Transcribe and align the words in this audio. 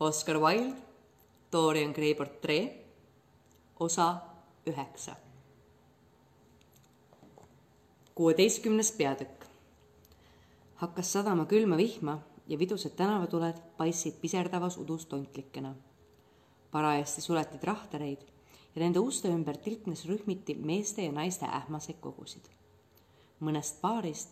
Oscar 0.00 0.36
Wilde, 0.36 0.76
Dorian 1.52 1.92
Gray 1.92 2.14
portree, 2.14 2.84
osa 3.80 4.20
üheksa. 4.66 5.16
kuueteistkümnes 8.14 8.92
peatükk. 8.92 9.46
hakkas 10.74 11.12
sadama 11.12 11.46
külma 11.46 11.76
vihma 11.76 12.18
ja 12.48 12.58
vidused 12.58 12.90
tänavatuled 12.90 13.56
paistsid 13.76 14.20
piserdavas 14.20 14.76
udus 14.76 15.06
tontlikena. 15.06 15.74
parajasti 16.70 17.20
suleti 17.20 17.58
trahtereid 17.58 18.20
ja 18.74 18.82
nende 18.82 18.98
uste 18.98 19.28
ümber 19.28 19.56
tilknes 19.56 20.04
rühmiti 20.04 20.54
meeste 20.54 21.04
ja 21.04 21.12
naiste 21.12 21.46
ähmaseid 21.46 21.96
kogusid. 22.00 22.44
mõnest 23.40 23.80
paarist 23.80 24.28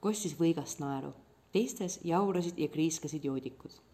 kostis 0.00 0.36
võigast 0.40 0.78
naeru, 0.80 1.14
teistes 1.52 2.00
jaurasid 2.04 2.58
ja 2.58 2.68
kriiskasid 2.68 3.24
joodikud 3.24 3.87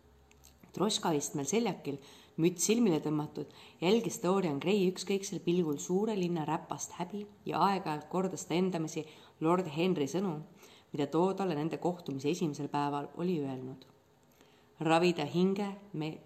Troška 0.75 1.13
istmel 1.15 1.47
seljakil, 1.47 2.01
müts 2.43 2.67
silmile 2.67 2.99
tõmmatud, 3.03 3.51
jälgis 3.81 4.19
Dorian 4.23 4.59
Gray 4.63 4.89
ükskõiksel 4.89 5.39
pilgul 5.45 5.79
suure 5.79 6.17
linna 6.19 6.43
räpast 6.49 6.97
häbi 6.99 7.23
ja 7.47 7.61
aeg-ajalt 7.63 8.09
kordas 8.11 8.49
ta 8.49 8.57
endamisi 8.59 9.05
lord 9.41 9.69
Henry 9.71 10.09
sõnu, 10.11 10.35
mida 10.93 11.07
too 11.11 11.35
talle 11.39 11.55
nende 11.55 11.79
kohtumise 11.83 12.31
esimesel 12.31 12.69
päeval 12.73 13.09
oli 13.23 13.39
öelnud. 13.43 13.87
ravida 14.81 15.25
hinge, 15.25 15.69
me-, 15.93 16.19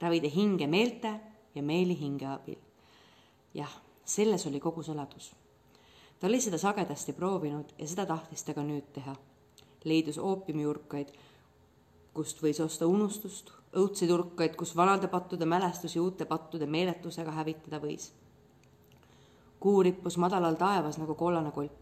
ravida 0.00 0.28
hinge 0.28 0.66
meelte 0.66 1.20
ja 1.54 1.62
meeli 1.62 1.96
hinge 1.98 2.26
abil. 2.26 2.60
jah, 3.54 3.80
selles 4.04 4.46
oli 4.46 4.60
kogu 4.60 4.82
saladus. 4.82 5.32
ta 6.20 6.26
oli 6.26 6.40
seda 6.40 6.58
sagedasti 6.58 7.12
proovinud 7.12 7.72
ja 7.78 7.88
seda 7.88 8.06
tahtis 8.06 8.42
ta 8.44 8.54
ka 8.54 8.62
nüüd 8.62 8.92
teha. 8.92 9.16
leidus 9.84 10.18
oopiumiurkaid, 10.18 11.08
kust 12.14 12.42
võis 12.42 12.60
osta 12.60 12.86
unustust, 12.86 13.50
õudseid 13.74 14.10
urkaid, 14.14 14.54
kus 14.56 14.74
vanade 14.76 15.08
pattude 15.10 15.46
mälestusi 15.46 16.00
uute 16.00 16.24
pattude 16.30 16.66
meeletusega 16.66 17.30
hävitada 17.30 17.80
võis. 17.82 18.12
kuu 19.60 19.82
rippus 19.82 20.16
madalal 20.20 20.54
taevas 20.54 20.98
nagu 20.98 21.14
kollane 21.14 21.50
kolp. 21.50 21.72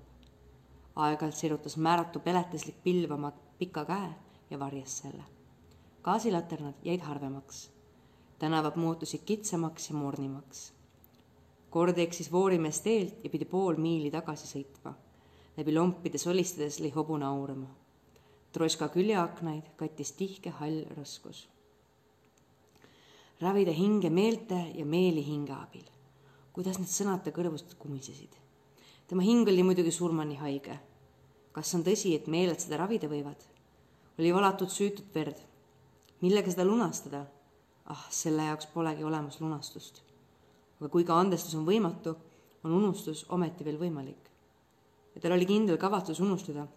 aeg-ajalt 0.96 1.36
sirutas 1.36 1.76
määratu 1.76 2.20
peletislik 2.20 2.82
pilv 2.82 3.12
oma 3.12 3.32
pika 3.58 3.84
käe 3.84 4.14
ja 4.50 4.58
varjas 4.58 4.98
selle. 4.98 5.24
gaasilaternad 6.02 6.74
jäid 6.82 7.00
harvemaks. 7.00 7.70
tänavad 8.38 8.76
muutusid 8.76 9.20
kitsamaks 9.24 9.90
ja 9.90 9.96
mornimaks. 9.96 10.72
kord 11.70 11.98
eksis 11.98 12.32
voorimees 12.32 12.80
teelt 12.80 13.24
ja 13.24 13.30
pidi 13.30 13.44
pool 13.44 13.76
miili 13.76 14.10
tagasi 14.10 14.46
sõitma. 14.46 14.94
läbi 15.56 15.74
lompide 15.74 16.18
solistades 16.18 16.80
lõi 16.80 16.94
hobune 16.94 17.26
aurama. 17.26 17.68
Troška 18.52 18.88
küljeaknaid 18.88 19.64
kattis 19.76 20.12
tihke 20.12 20.50
hall 20.50 20.84
rõskus 20.96 21.48
ravida 23.42 23.72
hinge 23.74 24.10
meelte 24.10 24.58
ja 24.74 24.84
meeli 24.86 25.22
hinge 25.26 25.52
abil. 25.56 25.86
kuidas 26.52 26.76
need 26.78 26.90
sõnad 26.92 27.24
ta 27.24 27.32
kõrvust 27.34 27.74
kumisesid. 27.78 28.36
tema 29.08 29.22
hing 29.26 29.48
oli 29.48 29.64
muidugi 29.66 29.90
surmani 29.90 30.36
haige. 30.38 30.78
kas 31.52 31.74
on 31.74 31.82
tõsi, 31.82 32.14
et 32.14 32.28
meeled 32.28 32.60
seda 32.60 32.78
ravida 32.78 33.08
võivad? 33.10 33.42
oli 34.18 34.32
valatud 34.32 34.70
süütut 34.70 35.10
verd. 35.14 35.42
millega 36.20 36.54
seda 36.54 36.64
lunastada? 36.64 37.26
ah, 37.86 38.06
selle 38.10 38.46
jaoks 38.46 38.70
polegi 38.74 39.02
olemas 39.02 39.40
lunastust. 39.40 40.02
aga 40.78 40.88
kui 40.88 41.04
ka 41.04 41.18
andestus 41.18 41.58
on 41.58 41.66
võimatu, 41.66 42.14
on 42.62 42.78
unustus 42.78 43.26
ometi 43.28 43.64
veel 43.64 43.78
võimalik. 43.78 44.30
ja 45.16 45.20
tal 45.20 45.34
oli 45.34 45.50
kindel 45.50 45.82
kavatsus 45.82 46.20
unustada, 46.20 46.68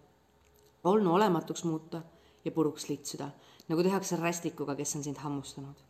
olnu 0.82 1.14
olematuks 1.14 1.64
muuta 1.64 2.02
ja 2.44 2.50
puruks 2.50 2.88
litsuda, 2.88 3.30
nagu 3.68 3.82
tehakse 3.82 4.16
rästikuga, 4.16 4.74
kes 4.74 4.96
on 4.96 5.04
sind 5.04 5.22
hammustanud 5.22 5.86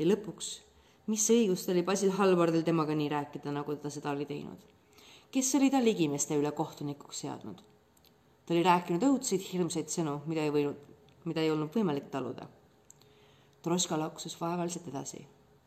ja 0.00 0.06
lõpuks, 0.08 0.50
mis 1.12 1.26
õigust 1.32 1.68
oli 1.72 1.82
Basil 1.84 2.12
Halvardil 2.16 2.64
temaga 2.64 2.94
nii 2.96 3.08
rääkida, 3.12 3.52
nagu 3.52 3.76
ta 3.76 3.90
seda 3.92 4.14
oli 4.14 4.26
teinud? 4.26 4.62
kes 5.30 5.54
oli 5.54 5.68
ta 5.70 5.78
ligimeste 5.82 6.38
üle 6.40 6.52
kohtunikuks 6.56 7.20
seadnud? 7.24 7.60
ta 8.46 8.54
oli 8.54 8.62
rääkinud 8.64 9.04
õudseid 9.10 9.44
hirmsaid 9.52 9.92
sõnu, 9.92 10.16
mida 10.26 10.46
ei 10.46 10.54
võinud, 10.54 10.80
mida 11.28 11.44
ei 11.44 11.52
olnud 11.52 11.74
võimalik 11.76 12.08
taluda. 12.10 12.48
Troška 13.62 13.98
laksus 14.00 14.38
vaevaliselt 14.40 14.88
edasi, 14.88 15.20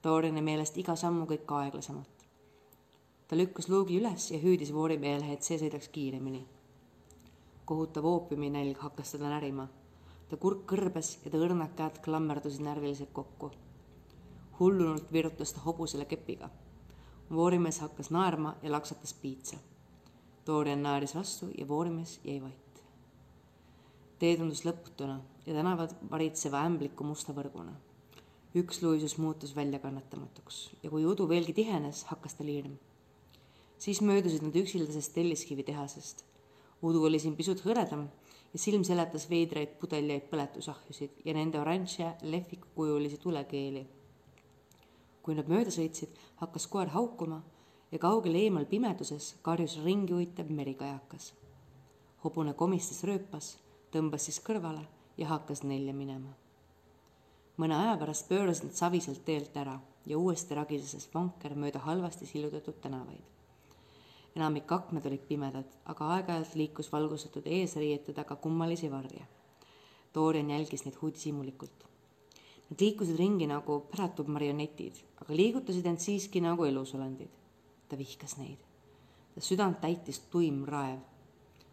Doriani 0.03 0.41
meelest 0.41 0.77
iga 0.81 0.95
sammu 0.99 1.27
kõik 1.29 1.53
aeglasemalt. 1.59 2.25
ta 3.27 3.37
lükkas 3.37 3.69
luugi 3.69 4.01
üles 4.01 4.31
ja 4.31 4.39
hüüdis 4.41 4.73
voorimehele, 4.73 5.31
et 5.33 5.43
see 5.43 5.61
sõidaks 5.61 5.91
kiiremini. 5.93 6.45
kohutav 7.65 8.05
oopiuminälg 8.05 8.77
hakkas 8.77 9.11
teda 9.11 9.29
närima. 9.29 9.67
ta 10.29 10.37
kurk 10.37 10.65
kõrbes 10.73 11.19
ja 11.25 11.31
ta 11.31 11.37
õrnad 11.37 11.77
käed 11.77 12.01
klammerdusid 12.01 12.65
närviliselt 12.65 13.13
kokku 13.13 13.51
hullunult 14.59 15.11
virutas 15.11 15.53
ta 15.53 15.61
hobusele 15.65 16.05
kepiga. 16.05 16.49
voorimees 17.33 17.79
hakkas 17.79 18.11
naerma 18.11 18.55
ja 18.61 18.71
laksatas 18.71 19.13
piitsa. 19.13 19.57
Dorian 20.45 20.83
naeris 20.83 21.15
vastu 21.15 21.47
ja 21.57 21.67
voorimees 21.67 22.19
jäi 22.23 22.41
vait. 22.41 22.83
tee 24.19 24.37
tundus 24.37 24.65
lõputuna 24.65 25.19
ja 25.45 25.53
tänavad 25.53 25.95
varitseva 26.11 26.61
ämbliku 26.65 27.03
musta 27.03 27.33
võrguna. 27.33 27.73
üks 28.55 28.81
luisus 28.83 29.17
muutus 29.17 29.55
väljakannatamatuks 29.55 30.69
ja 30.83 30.89
kui 30.89 31.05
udu 31.05 31.29
veelgi 31.29 31.53
tihenes, 31.53 32.03
hakkas 32.03 32.33
tal 32.33 32.47
hirm. 32.47 32.77
siis 33.77 34.01
möödusid 34.01 34.43
nad 34.43 34.55
üksildasest 34.55 35.13
telliskivi 35.13 35.63
tehasest. 35.63 36.25
udu 36.83 37.03
oli 37.03 37.19
siin 37.19 37.35
pisut 37.35 37.65
hõredam 37.65 38.07
ja 38.53 38.59
silm 38.59 38.83
seletas 38.83 39.29
veidraid 39.29 39.79
pudeljaid 39.79 40.29
põletusahjusid 40.29 41.25
ja 41.25 41.33
nende 41.33 41.59
oranže 41.59 42.13
lehvikukujulisi 42.21 43.17
tulekeeli 43.17 43.87
kui 45.23 45.35
nad 45.37 45.47
mööda 45.47 45.71
sõitsid, 45.71 46.11
hakkas 46.41 46.67
koer 46.67 46.91
haukuma 46.91 47.39
ja 47.91 47.99
kaugel 48.01 48.35
eemal 48.35 48.65
pimeduses 48.67 49.33
karjus 49.45 49.77
ringi 49.85 50.13
uitev 50.13 50.49
merikajakas. 50.51 51.33
hobune 52.23 52.53
komistas 52.53 53.03
rööpas, 53.03 53.57
tõmbas 53.91 54.25
siis 54.27 54.39
kõrvale 54.39 54.85
ja 55.17 55.27
hakkas 55.27 55.63
nelja 55.63 55.93
minema. 55.93 56.33
mõne 57.57 57.75
aja 57.75 57.97
pärast 57.97 58.27
pöörasid 58.29 58.65
nad 58.65 58.75
saviselt 58.75 59.25
teelt 59.25 59.57
ära 59.57 59.79
ja 60.05 60.17
uuesti 60.17 60.55
ragises 60.55 61.07
vanker 61.13 61.55
mööda 61.55 61.79
halvasti 61.79 62.25
sillutatud 62.25 62.81
tänavaid. 62.81 63.23
enamik 64.35 64.71
aknad 64.71 65.05
olid 65.05 65.23
pimedad, 65.27 65.69
aga 65.85 66.05
aeg-ajalt 66.15 66.55
liikus 66.55 66.91
valgustatud 66.91 67.47
eesriiete 67.47 68.13
taga 68.13 68.35
kummalisi 68.35 68.91
varje. 68.91 69.27
Dorian 70.13 70.49
jälgis 70.49 70.85
neid 70.85 70.97
uudishimulikult 71.01 71.92
Nad 72.73 72.81
liikusid 72.81 73.19
ringi 73.19 73.45
nagu 73.45 73.75
päratud 73.85 74.25
marionetid, 74.33 74.95
aga 75.21 75.35
liigutasid 75.37 75.85
end 75.85 75.99
siiski 76.01 76.39
nagu 76.41 76.65
elusolendid. 76.65 77.29
ta 77.87 77.97
vihkas 77.97 78.37
neid. 78.37 78.57
ta 79.35 79.41
südant 79.41 79.77
täitis 79.81 80.19
tuim 80.31 80.63
raev. 80.65 80.97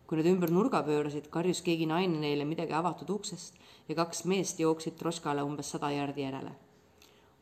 kui 0.07 0.19
nad 0.19 0.27
ümber 0.27 0.51
nurga 0.51 0.83
pöörasid, 0.83 1.31
karjus 1.31 1.63
keegi 1.63 1.87
naine 1.87 2.21
neile 2.21 2.45
midagi 2.45 2.77
avatud 2.77 3.11
uksest 3.11 3.55
ja 3.89 3.95
kaks 3.95 4.25
meest 4.25 4.61
jooksid 4.61 4.99
Troškale 4.99 5.43
umbes 5.43 5.71
sada 5.71 5.91
jaardi 5.91 6.21
järele. 6.21 6.53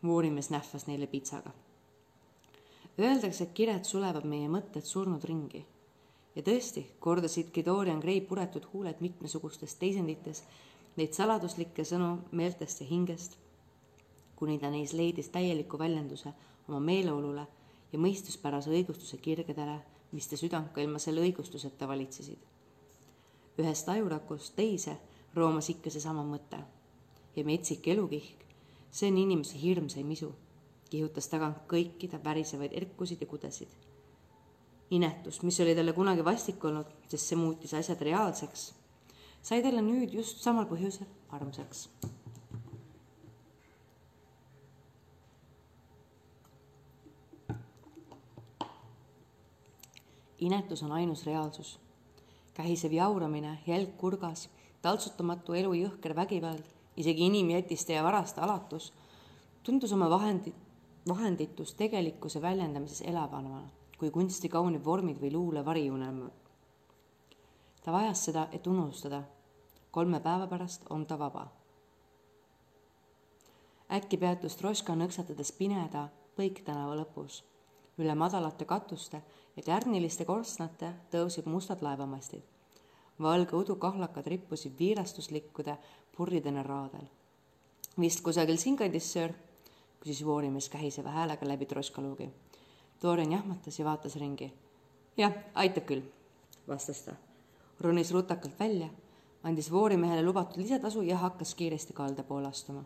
voorimees 0.05 0.51
nähvas 0.51 0.87
neile 0.87 1.07
pitsaga. 1.07 1.51
Öeldakse, 2.99 3.45
et 3.45 3.53
kired 3.53 3.85
sulevad 3.85 4.25
meie 4.25 4.49
mõtted 4.49 4.87
surnud 4.87 5.25
ringi 5.25 5.65
ja 6.37 6.43
tõesti, 6.43 6.87
kordasidki 7.01 7.65
Dorian 7.65 7.99
Gray 7.99 8.21
puretud 8.21 8.71
huuled 8.73 9.01
mitmesugustes 9.01 9.75
teisendites 9.75 10.45
neid 10.97 11.13
saladuslikke 11.13 11.83
sõnu 11.83 12.19
meeltest 12.31 12.81
ja 12.81 12.87
hingest, 12.87 13.39
kuni 14.38 14.59
ta 14.59 14.71
neis 14.71 14.93
leidis 14.94 15.28
täieliku 15.34 15.78
väljenduse 15.78 16.32
oma 16.69 16.78
meeleolule 16.81 17.47
ja 17.93 17.99
mõistuspärase 17.99 18.71
õigustuse 18.71 19.19
kirgedele, 19.22 19.78
mis 20.12 20.28
ta 20.31 20.38
südant 20.38 20.71
ka 20.72 20.81
ilma 20.81 21.00
selle 21.03 21.25
õigustuseta 21.26 21.88
valitsesid. 21.88 22.38
ühest 23.59 23.88
ajurakust 23.88 24.54
teise 24.56 24.97
roomas 25.34 25.69
ikka 25.71 25.91
seesama 25.91 26.22
mõte 26.22 26.60
ja 27.37 27.44
metsik 27.44 27.88
elukihk, 27.88 28.44
see 28.91 29.10
on 29.10 29.19
inimese 29.19 29.59
hirmsaim 29.59 30.11
isu, 30.11 30.32
kihutas 30.91 31.29
tagant 31.29 31.67
kõiki 31.69 32.08
ta 32.08 32.20
värisevaid 32.25 32.73
erkusid 32.73 33.20
ja 33.20 33.26
kudesid. 33.26 33.69
inetus, 34.91 35.43
mis 35.43 35.61
oli 35.61 35.75
talle 35.75 35.93
kunagi 35.93 36.25
vastik 36.25 36.64
olnud, 36.64 36.87
sest 37.08 37.26
see 37.26 37.37
muutis 37.37 37.75
asjad 37.75 38.00
reaalseks 38.00 38.73
sai 39.43 39.62
talle 39.62 39.82
nüüd 39.84 40.12
just 40.12 40.43
samal 40.44 40.67
põhjusel 40.69 41.08
armsaks. 41.32 41.88
Inetus 50.38 50.82
on 50.82 50.93
ainus 50.93 51.26
reaalsus. 51.26 51.79
kähisev 52.55 52.93
jauramine, 52.93 53.58
jälg 53.67 53.96
kurgas, 53.96 54.49
taltsutamatu 54.82 55.52
elu 55.52 55.73
jõhker 55.75 56.14
vägivald, 56.14 56.64
isegi 56.96 57.26
inimjätiste 57.26 57.93
ja 57.93 58.02
varaste 58.02 58.40
alatus 58.40 58.93
tundus 59.62 59.93
oma 59.93 60.11
vahendi, 60.11 60.55
vahenditus 61.08 61.75
tegelikkuse 61.75 62.43
väljendamises 62.43 63.00
elavana 63.00 63.62
kui 63.99 64.11
kunsti 64.11 64.49
kaunid 64.49 64.85
vormid 64.85 65.20
või 65.20 65.32
luule 65.32 65.64
variunelmad 65.64 66.49
ta 67.88 67.93
vajas 67.93 68.25
seda, 68.25 68.49
et 68.52 68.67
unustada. 68.67 69.23
kolme 69.91 70.20
päeva 70.20 70.46
pärast 70.46 70.82
on 70.91 71.06
ta 71.06 71.19
vaba. 71.19 71.46
äkki 73.93 74.17
peatus 74.17 74.56
Troška 74.56 74.93
nõksatades 74.93 75.52
pimeda 75.58 76.08
Põiktänava 76.37 76.99
lõpus. 77.00 77.43
üle 77.99 78.14
madalate 78.14 78.64
katuste 78.64 79.23
ja 79.58 79.62
kärniliste 79.66 80.25
korstnate 80.25 80.93
tõusid 81.10 81.46
mustad 81.50 81.82
laevamastid. 81.82 82.43
valge 83.22 83.56
udukahlakad 83.56 84.26
rippusid 84.26 84.78
viirastuslikkude 84.78 85.76
purridena 86.16 86.62
raadel. 86.62 87.08
vist 88.00 88.20
kusagil 88.20 88.56
siinkandis, 88.56 89.12
söör? 89.12 89.32
küsis 90.00 90.25
voorimees 90.25 90.69
kähiseva 90.69 91.10
häälega 91.10 91.49
läbi 91.49 91.66
troškaluugi. 91.66 92.31
Dorian 93.02 93.32
jahmatas 93.32 93.78
ja 93.78 93.84
vaatas 93.84 94.16
ringi. 94.16 94.52
jah, 95.16 95.32
aitab 95.55 95.84
küll, 95.84 96.02
vastas 96.69 97.02
ta. 97.02 97.16
ronis 97.81 98.12
rutakalt 98.12 98.60
välja, 98.60 98.88
andis 99.43 99.72
voorimehele 99.72 100.22
lubatud 100.22 100.62
lisatasu 100.62 101.02
ja 101.02 101.16
hakkas 101.16 101.55
kiiresti 101.55 101.93
kalda 101.93 102.22
poole 102.22 102.49
astuma. 102.49 102.84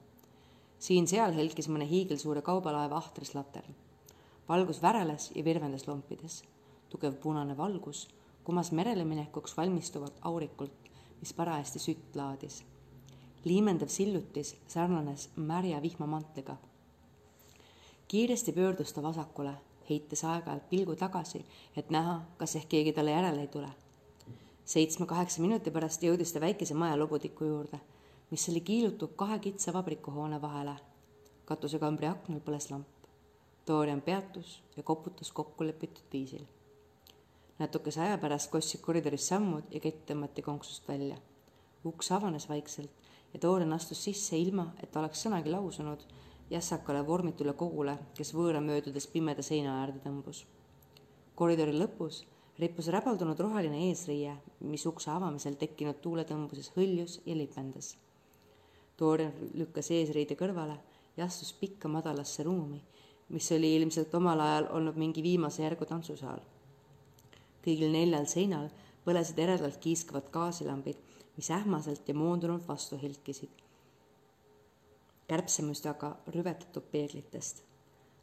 siin-seal 0.78 1.32
helkis 1.32 1.68
mõne 1.68 1.84
hiigelsuure 1.88 2.42
kaubalaeva 2.42 2.96
ahtris 2.96 3.34
latern. 3.34 3.74
valgus 4.48 4.82
väreles 4.82 5.30
ja 5.34 5.44
virvendas 5.44 5.86
lompides. 5.88 6.42
Tugev 6.92 7.14
punane 7.22 7.56
valgus 7.56 8.08
kumas 8.44 8.72
merele 8.72 9.04
minekuks 9.04 9.56
valmistuvat 9.56 10.18
aurikult, 10.30 10.90
mis 11.20 11.32
parajasti 11.32 11.78
sütt 11.78 12.16
laadis. 12.16 12.64
liimendav 13.44 13.88
sillutis 13.88 14.56
sarnanes 14.68 15.30
märja 15.36 15.82
vihmamantliga 15.82 16.56
kiiresti 18.12 18.52
pöördus 18.52 18.92
ta 18.92 19.02
vasakule, 19.02 19.52
heites 19.90 20.24
aeg-ajalt 20.24 20.68
pilgu 20.68 20.96
tagasi, 20.96 21.44
et 21.76 21.90
näha, 21.90 22.18
kas 22.36 22.56
ehk 22.56 22.68
keegi 22.68 22.92
talle 22.92 23.10
järele 23.10 23.40
ei 23.40 23.48
tule. 23.48 23.70
seitsme-kaheksa 24.64 25.40
minuti 25.40 25.70
pärast 25.70 26.02
jõudis 26.04 26.32
ta 26.32 26.40
väikese 26.40 26.74
maja 26.74 26.98
lobutiku 26.98 27.44
juurde, 27.44 27.80
mis 28.30 28.48
oli 28.48 28.60
kiilutud 28.60 29.14
kahe 29.16 29.38
kitsa 29.38 29.72
vabrikuhoone 29.72 30.42
vahele. 30.42 30.74
katusekambri 31.44 32.06
aknal 32.06 32.40
põles 32.40 32.70
lamp. 32.70 32.88
Dorian 33.66 34.02
peatus 34.02 34.62
ja 34.76 34.82
koputas 34.82 35.32
kokkulepitud 35.32 36.04
viisil. 36.12 36.44
Natukese 37.62 38.02
aja 38.02 38.18
pärast 38.18 38.50
kostsid 38.50 38.82
koridoris 38.82 39.28
sammud 39.30 39.70
ja 39.70 39.80
kett 39.80 40.02
tõmmati 40.08 40.42
konksust 40.42 40.88
välja. 40.88 41.16
uks 41.84 42.12
avanes 42.12 42.48
vaikselt 42.48 42.90
ja 43.34 43.40
Dorian 43.42 43.72
astus 43.72 44.04
sisse 44.04 44.36
ilma, 44.38 44.72
et 44.82 44.96
oleks 44.96 45.22
sõnagi 45.24 45.50
lausunud 45.50 46.04
jässakale 46.50 47.06
vormitule 47.06 47.52
kogule, 47.52 47.96
kes 48.14 48.34
võõra 48.34 48.60
möödudes 48.60 49.06
pimeda 49.06 49.42
seina 49.42 49.80
äärde 49.82 50.02
tõmbus. 50.04 50.44
koridori 51.34 51.72
lõpus 51.78 52.24
rippus 52.58 52.88
räbaldunud 52.92 53.40
roheline 53.40 53.88
eesriie, 53.88 54.36
mis 54.60 54.86
ukse 54.86 55.10
avamisel 55.10 55.56
tekkinud 55.58 56.00
tuuletõmbuses 56.04 56.72
hõljus 56.76 57.20
ja 57.26 57.36
lipendas. 57.36 57.96
Dorian 58.98 59.32
lükkas 59.54 59.90
eesriide 59.90 60.36
kõrvale 60.36 60.76
ja 61.16 61.24
astus 61.24 61.52
pikka 61.52 61.88
madalasse 61.88 62.44
ruumi, 62.46 62.82
mis 63.28 63.48
oli 63.52 63.74
ilmselt 63.76 64.14
omal 64.14 64.40
ajal 64.40 64.68
olnud 64.78 65.00
mingi 65.00 65.22
viimase 65.22 65.62
järgu 65.62 65.88
tantsusaal. 65.88 66.40
Kõigil 67.64 67.92
neljal 67.92 68.26
seinal 68.26 68.70
põlesid 69.04 69.38
eredalt 69.38 69.80
kiiskavad 69.82 70.30
gaasilambid, 70.30 70.96
mis 71.36 71.50
ähmaselt 71.50 72.08
ja 72.08 72.14
moondunult 72.14 72.68
vastu 72.68 72.98
hilkisid 72.98 73.62
kärbsemust 75.32 75.86
aga 75.86 76.16
rüvetatud 76.34 76.84
peeglitest. 76.92 77.62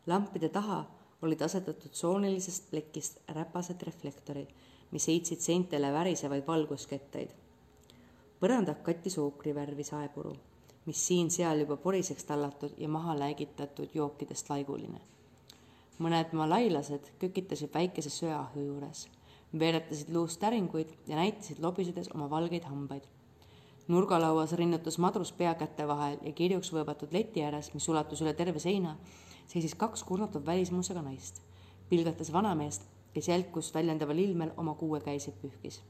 lampide 0.08 0.50
taha 0.50 0.80
olid 1.22 1.42
asetatud 1.42 1.94
soonilisest 1.94 2.70
plekist 2.72 3.18
räpased 3.38 3.82
reflektorid, 3.88 4.50
mis 4.92 5.08
heitsid 5.08 5.42
seintele 5.42 5.94
värisevaid 5.94 6.48
valguskettaid. 6.48 7.30
põrandat 8.42 8.84
kattis 8.84 9.18
ookrivärvi 9.18 9.84
saepuru, 9.84 10.36
mis 10.86 11.08
siin-seal 11.08 11.60
juba 11.60 11.78
poriseks 11.78 12.24
tallatud 12.24 12.78
ja 12.78 12.90
maha 12.90 13.20
läigitatud 13.20 13.90
jookidest 13.94 14.50
laiguline. 14.50 15.02
mõned 16.00 16.34
malailased 16.34 17.12
kükitasid 17.20 17.74
väikese 17.74 18.10
söeahju 18.10 18.66
juures, 18.66 19.08
veeretasid 19.60 20.10
luust 20.14 20.40
täringuid 20.40 20.92
ja 21.08 21.16
näitasid 21.16 21.64
lobisedes 21.64 22.12
oma 22.14 22.30
valgeid 22.30 22.64
hambaid 22.70 23.08
nurgalauas 23.90 24.54
rinnutas 24.54 24.98
madrus 24.98 25.32
pea 25.32 25.56
käte 25.58 25.88
vahel 25.90 26.20
ja 26.22 26.32
kirjuks 26.38 26.70
võõbatud 26.74 27.14
leti 27.14 27.42
ääres, 27.42 27.72
mis 27.74 27.88
ulatus 27.90 28.22
üle 28.22 28.36
terve 28.38 28.62
seina, 28.62 28.96
seisis 29.50 29.74
kaks 29.76 30.04
kurnatud 30.06 30.46
välismusega 30.46 31.02
naist. 31.02 31.42
pilgatas 31.90 32.30
vanameest, 32.34 32.84
kes 33.14 33.28
jälkust 33.28 33.74
väljendaval 33.74 34.18
ilmel 34.18 34.52
oma 34.58 34.76
kuuekäiseid 34.76 35.42
pühkis. 35.42 35.82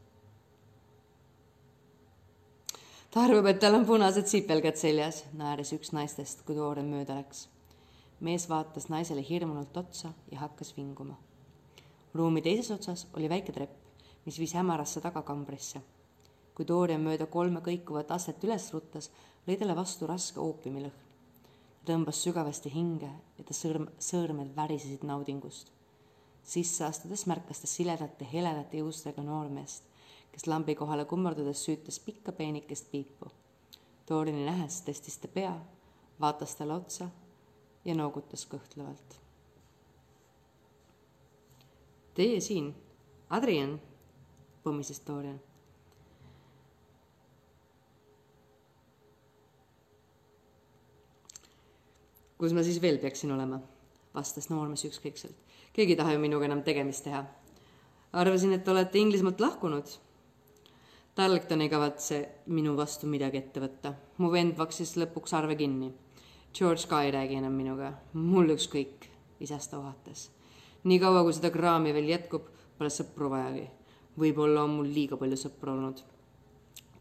ta 3.12 3.24
arvab, 3.24 3.46
et 3.46 3.60
tal 3.60 3.76
on 3.76 3.86
punased 3.86 4.28
sipelgad 4.28 4.78
seljas, 4.78 5.26
naeris 5.34 5.74
üks 5.74 5.92
naistest, 5.92 6.46
kui 6.46 6.56
Tooren 6.56 6.88
mööda 6.88 7.20
läks. 7.20 7.50
mees 8.20 8.50
vaatas 8.50 8.90
naisele 8.90 9.26
hirmunult 9.30 9.78
otsa 9.78 10.14
ja 10.32 10.40
hakkas 10.40 10.78
vinguma. 10.78 11.20
Ruumi 12.14 12.42
teises 12.42 12.72
otsas 12.72 13.08
oli 13.14 13.30
väike 13.30 13.52
trepp, 13.52 13.78
mis 14.26 14.40
viis 14.40 14.54
hämarasse 14.54 15.02
tagakambrisse 15.02 15.82
kui 16.60 16.68
Dorian 16.68 17.00
mööda 17.00 17.24
kolme 17.32 17.62
kõikuvat 17.64 18.10
astet 18.12 18.42
üles 18.44 18.66
ruttas, 18.76 19.06
lõi 19.48 19.56
talle 19.56 19.78
vastu 19.78 20.08
raske 20.10 20.42
oopiumilõhn. 20.44 20.92
ta 20.92 21.94
tõmbas 21.94 22.20
sügavasti 22.20 22.70
hinge 22.74 23.08
ja 23.38 23.44
ta 23.48 23.56
sõrm, 23.56 23.86
sõõrmed 23.98 24.52
värisesid 24.58 25.06
naudingust. 25.08 25.72
sisse 26.44 26.84
astudes 26.84 27.26
märkas 27.32 27.62
ta 27.62 27.68
siledate 27.68 28.28
heledate 28.34 28.78
juustega 28.78 29.24
noormeest, 29.24 29.84
kes 30.34 30.48
lambi 30.48 30.76
kohale 30.76 31.06
kummardudes 31.06 31.64
süütas 31.64 32.00
pikka 32.00 32.32
peenikest 32.32 32.92
piipu. 32.92 33.32
Doriani 34.10 34.44
nähes 34.46 34.84
tõstis 34.84 35.18
ta 35.22 35.28
pea, 35.28 35.56
vaatas 36.20 36.56
talle 36.56 36.74
otsa 36.74 37.10
ja 37.86 37.96
noogutas 37.96 38.46
kõhtlevalt. 38.46 39.29
Teie 42.20 42.42
siin, 42.44 42.74
Adrian, 43.32 43.78
pommises 44.64 45.00
Dorian 45.08 45.40
kus 52.40 52.56
ma 52.56 52.64
siis 52.64 52.80
veel 52.82 52.98
peaksin 53.00 53.32
olema? 53.36 53.60
vastas 54.16 54.48
noormees 54.50 54.86
ükskõikselt. 54.88 55.36
keegi 55.74 55.94
ei 55.94 55.98
taha 56.00 56.14
ju 56.16 56.20
minuga 56.20 56.48
enam 56.48 56.64
tegemist 56.64 57.04
teha. 57.04 57.26
arvasin, 58.14 58.54
et 58.54 58.68
olete 58.68 59.00
Inglismaalt 59.00 59.40
lahkunud. 59.40 59.92
Tarleton 61.16 61.62
ei 61.62 61.70
kavatse 61.70 62.20
minu 62.48 62.78
vastu 62.78 63.08
midagi 63.08 63.38
ette 63.38 63.60
võtta. 63.60 63.94
mu 64.18 64.32
vend 64.32 64.58
maksis 64.58 64.96
lõpuks 64.98 65.36
arve 65.36 65.56
kinni. 65.56 65.94
George 66.54 66.88
ka 66.88 67.04
ei 67.04 67.12
räägi 67.12 67.36
enam 67.36 67.54
minuga. 67.54 67.94
mul 68.14 68.56
ükskõik, 68.56 69.08
isas 69.40 69.68
ta 69.68 69.80
ohates. 69.80 70.30
Niikaua, 70.84 71.24
kui 71.24 71.34
seda 71.34 71.52
kraami 71.52 71.94
veel 71.94 72.14
jätkub, 72.14 72.48
pole 72.78 72.90
sõpru 72.90 73.30
vajagi. 73.30 73.68
võib-olla 74.20 74.64
on 74.64 74.78
mul 74.78 74.88
liiga 74.94 75.18
palju 75.18 75.38
sõpru 75.40 75.72
olnud 75.72 76.02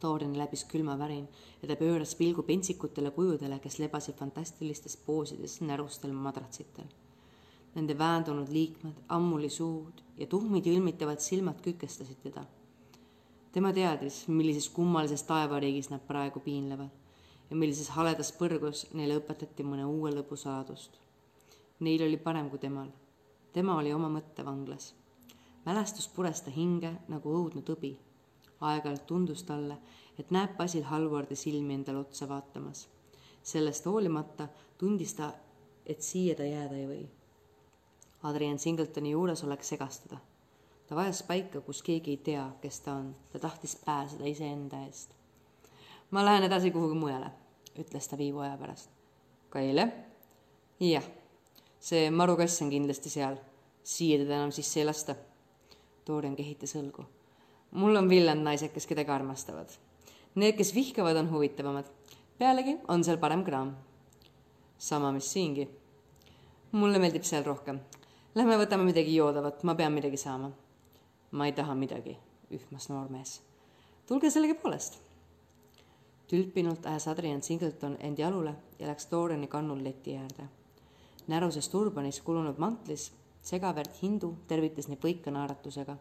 Dorian 0.03 0.37
läbis 0.39 0.63
külmavärin 0.71 1.25
ja 1.63 1.69
ta 1.69 1.75
pööras 1.79 2.15
pilgu 2.15 2.45
pentsikutele 2.47 3.11
kujudele, 3.11 3.59
kes 3.59 3.79
lebasid 3.83 4.15
fantastilistes 4.19 4.97
poosides 5.07 5.59
närustel 5.61 6.13
madratsitel. 6.15 6.87
Nende 7.75 7.97
väändunud 7.99 8.49
liikmed, 8.53 9.03
ammuli 9.09 9.51
suud 9.51 10.03
ja 10.17 10.27
tuhmid 10.27 10.67
ilmitavad 10.67 11.21
silmad 11.21 11.61
kükestasid 11.63 12.23
teda. 12.23 12.45
tema 13.53 13.73
teadis, 13.73 14.29
millises 14.29 14.69
kummalises 14.69 15.23
taevariigis 15.23 15.91
nad 15.91 16.01
praegu 16.07 16.41
piinlevad 16.41 16.91
ja 17.51 17.57
millises 17.57 17.89
haledas 17.89 18.31
põrgus 18.33 18.87
neile 18.93 19.17
õpetati 19.19 19.65
mõne 19.65 19.87
uue 19.87 20.13
lõbu 20.15 20.37
saladust. 20.37 21.01
Neil 21.81 22.03
oli 22.07 22.17
parem 22.17 22.51
kui 22.51 22.59
temal. 22.59 22.91
Tema 23.53 23.79
oli 23.79 23.93
oma 23.93 24.09
mõttevanglas. 24.09 24.95
mälestus 25.67 26.09
pures 26.09 26.41
ta 26.41 26.51
hinge 26.51 26.93
nagu 27.09 27.35
õudne 27.35 27.63
tõbi 27.63 27.99
aeg-ajalt 28.61 29.07
tundus 29.07 29.43
talle, 29.43 29.79
et 30.19 30.31
näeb 30.35 30.57
Basil 30.57 30.85
Hallwardi 30.85 31.37
silmi 31.37 31.75
endale 31.75 31.99
otsa 31.99 32.29
vaatamas. 32.29 32.89
sellest 33.43 33.87
hoolimata 33.87 34.49
tundis 34.79 35.15
ta, 35.15 35.33
et 35.87 36.03
siia 36.03 36.35
ta 36.35 36.43
jääda 36.43 36.75
ei 36.75 36.87
või. 36.87 37.09
Adrian 38.23 38.59
Singletoni 38.59 39.11
juuresolek 39.11 39.63
segastada. 39.65 40.19
ta 40.87 40.97
vajas 40.97 41.23
paika, 41.23 41.61
kus 41.61 41.83
keegi 41.83 42.11
ei 42.11 42.17
tea, 42.17 42.51
kes 42.61 42.81
ta 42.81 42.95
on. 42.95 43.17
ta 43.33 43.39
tahtis 43.39 43.77
pääseda 43.77 44.25
iseenda 44.25 44.85
eest. 44.85 45.15
ma 46.11 46.25
lähen 46.25 46.43
edasi 46.43 46.71
kuhugi 46.71 46.95
mujale, 46.95 47.31
ütles 47.79 48.09
ta 48.09 48.19
viivu 48.19 48.39
aja 48.39 48.57
pärast. 48.57 48.91
Kaile? 49.51 49.93
jah, 50.81 51.05
see 51.81 52.11
marukass 52.11 52.63
on 52.63 52.71
kindlasti 52.71 53.11
seal. 53.11 53.37
siia 53.83 54.19
teda 54.19 54.37
enam 54.37 54.53
sisse 54.53 54.81
ei 54.81 54.87
lasta. 54.87 55.15
Dorian 56.07 56.37
kehitas 56.37 56.77
õlgu 56.77 57.05
mul 57.71 57.97
on 57.97 58.09
villand 58.09 58.43
naised, 58.43 58.73
kes 58.73 58.87
kedagi 58.87 59.13
armastavad. 59.13 59.73
Need, 60.35 60.57
kes 60.57 60.75
vihkavad, 60.75 61.17
on 61.17 61.31
huvitavamad. 61.33 61.85
pealegi 62.39 62.77
on 62.89 63.05
seal 63.05 63.19
parem 63.19 63.45
kraam. 63.45 63.77
sama, 64.79 65.13
mis 65.13 65.33
siingi. 65.33 65.69
mulle 66.73 66.99
meeldib 66.99 67.23
seal 67.23 67.45
rohkem. 67.45 67.81
Lähme 68.35 68.57
võtame 68.57 68.85
midagi 68.85 69.15
joodavat, 69.15 69.63
ma 69.65 69.75
pean 69.75 69.93
midagi 69.93 70.17
saama. 70.17 70.51
ma 71.31 71.47
ei 71.47 71.53
taha 71.53 71.75
midagi, 71.75 72.17
ühmas 72.51 72.89
noormees. 72.89 73.41
tulge 74.07 74.31
sellegipoolest. 74.31 74.99
tülpinult 76.29 76.87
ajas 76.87 77.09
Adrian 77.09 77.43
Singleton 77.43 77.97
end 78.01 78.19
jalule 78.19 78.55
ja 78.79 78.87
läks 78.87 79.09
Doriani 79.11 79.47
kannul 79.47 79.85
leti 79.85 80.17
äärde. 80.17 80.58
Näruses 81.29 81.69
turbanis 81.69 82.21
kulunud 82.25 82.59
mantlis 82.59 83.13
segaväärt 83.43 84.03
hindu 84.03 84.33
tervitas 84.49 84.89
neid 84.89 85.03
võika 85.05 85.33
naeratusega, 85.33 85.97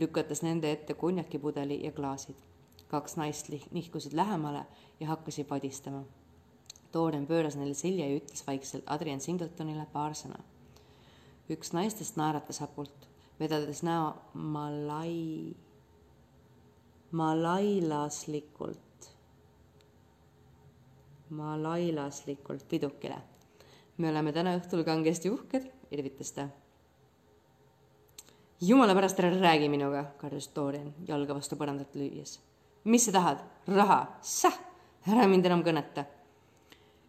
lükates 0.00 0.42
nende 0.42 0.72
ette 0.72 0.94
konjakipudeli 0.94 1.84
ja 1.84 1.92
klaasid. 1.92 2.36
kaks 2.88 3.16
naist 3.16 3.48
nihkusid 3.72 4.12
lähemale 4.14 4.66
ja 5.00 5.06
hakkasid 5.08 5.48
vadistama. 5.50 6.04
Dorian 6.92 7.26
pööras 7.26 7.56
neile 7.56 7.74
selja 7.74 8.06
ja 8.08 8.16
ütles 8.20 8.46
vaikselt 8.46 8.84
Adrian 8.86 9.20
Singletonile 9.20 9.86
paar 9.92 10.12
sõna. 10.14 10.38
üks 11.50 11.72
naistest 11.72 12.16
naeratas 12.16 12.60
hapult, 12.60 13.08
vedades 13.40 13.82
näo 13.82 14.14
malai, 14.34 15.54
malailaslikult 17.10 18.86
malailaslikult 21.30 22.68
pidukile. 22.68 23.16
Me 23.98 24.10
oleme 24.10 24.32
täna 24.32 24.54
õhtul 24.58 24.84
kangesti 24.84 25.30
uhked, 25.32 25.66
irvitas 25.94 26.32
ta. 26.36 26.48
jumala 28.60 28.94
pärast 28.94 29.20
ära 29.20 29.30
räägi 29.34 29.68
minuga, 29.72 30.04
karjus 30.20 30.50
Dorian 30.54 30.92
jalga 31.08 31.34
vastu 31.34 31.56
põrandat 31.56 31.96
lüües. 31.96 32.38
mis 32.84 33.04
sa 33.04 33.12
tahad, 33.12 33.42
raha, 33.66 34.00
säh, 34.22 34.58
ära 35.06 35.26
mind 35.26 35.46
enam 35.46 35.64
kõneta. 35.64 36.06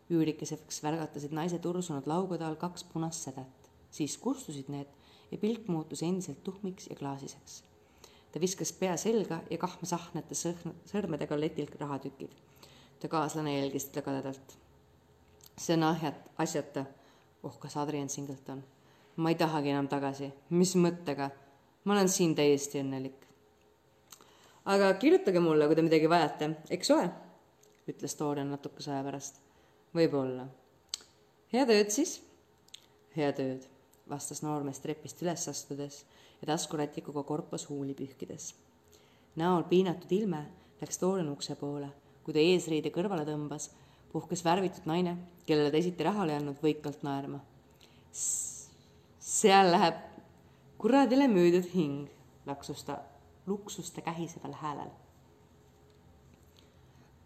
üürikeseks 0.09 0.83
värgatasid 0.83 1.31
naise 1.31 1.59
tursunud 1.59 2.07
laugade 2.07 2.45
all 2.45 2.55
kaks 2.55 2.83
punast 2.83 3.23
sädet, 3.23 3.71
siis 3.91 4.17
kustusid 4.17 4.69
need 4.69 4.87
ja 5.31 5.37
pilk 5.37 5.67
muutus 5.67 6.03
endiselt 6.03 6.43
tuhmiks 6.43 6.87
ja 6.89 6.95
klaasiseks. 6.95 7.63
ta 8.31 8.39
viskas 8.39 8.71
pea 8.71 8.97
selga 8.97 9.41
ja 9.49 9.57
kahmas 9.57 9.93
ahnete 9.93 10.35
sõrmedega 10.85 11.39
letilt 11.39 11.75
rahatükid 11.79 12.31
ta 12.99 13.07
kaaslane 13.07 13.59
jälgis 13.59 13.85
teda 13.85 14.01
kadedalt. 14.01 14.57
Ahjat, 15.85 16.15
asjata, 16.37 16.85
ohkas 17.43 17.77
Adrian 17.77 18.09
Singleton. 18.09 18.63
ma 19.15 19.29
ei 19.29 19.35
tahagi 19.35 19.69
enam 19.69 19.87
tagasi, 19.87 20.31
mis 20.49 20.75
mõttega? 20.75 21.29
ma 21.83 21.93
olen 21.93 22.09
siin 22.09 22.35
täiesti 22.35 22.79
õnnelik. 22.81 23.25
aga 24.65 24.93
kirjutage 24.93 25.39
mulle, 25.39 25.67
kui 25.67 25.75
te 25.75 25.81
midagi 25.81 26.09
vajate, 26.09 26.49
eks 26.69 26.91
ole? 26.91 27.09
ütles 27.87 28.19
Dorian 28.19 28.51
natukese 28.51 28.91
aja 28.91 29.03
pärast. 29.03 29.41
võib-olla. 29.95 30.47
head 31.53 31.69
ööd 31.69 31.89
siis. 31.89 32.21
head 33.15 33.39
ööd, 33.39 33.67
vastas 34.09 34.43
noormees 34.43 34.79
trepist 34.79 35.21
üles 35.21 35.47
astudes 35.47 36.05
ja 36.41 36.53
taskurätikuga 36.53 37.23
korpus 37.23 37.69
huuli 37.69 37.93
pühkides. 37.93 38.53
näol 39.35 39.63
piinatud 39.63 40.11
ilme 40.11 40.45
läks 40.81 41.01
Dorian 41.01 41.29
ukse 41.29 41.55
poole 41.55 41.89
kui 42.27 42.35
ta 42.35 42.43
eesriide 42.43 42.91
kõrvale 42.91 43.23
tõmbas, 43.23 43.69
puhkes 44.11 44.43
värvitud 44.45 44.85
naine, 44.85 45.17
kellele 45.45 45.71
ta 45.71 45.77
esiti 45.77 46.03
rahale 46.03 46.35
andnud, 46.37 46.59
võikalt 46.63 47.03
naerma. 47.03 47.39
seal 48.11 49.71
läheb 49.71 49.99
kuradile 50.79 51.27
müüdud 51.27 51.67
hing, 51.73 52.07
laksus 52.45 52.83
ta 52.83 52.99
luksuste 53.47 54.01
kähiseval 54.01 54.53
häälel. 54.61 54.89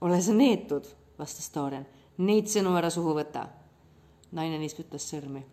ole 0.02 0.22
sa 0.22 0.34
neetud, 0.34 0.86
vastas 1.20 1.52
Dorian, 1.54 1.86
neid 2.18 2.50
sõnu 2.50 2.76
ära 2.78 2.90
suhu 2.90 3.14
võta. 3.16 3.48
naine 4.32 4.58
nisputas 4.58 5.10
sõrmi. 5.10 5.46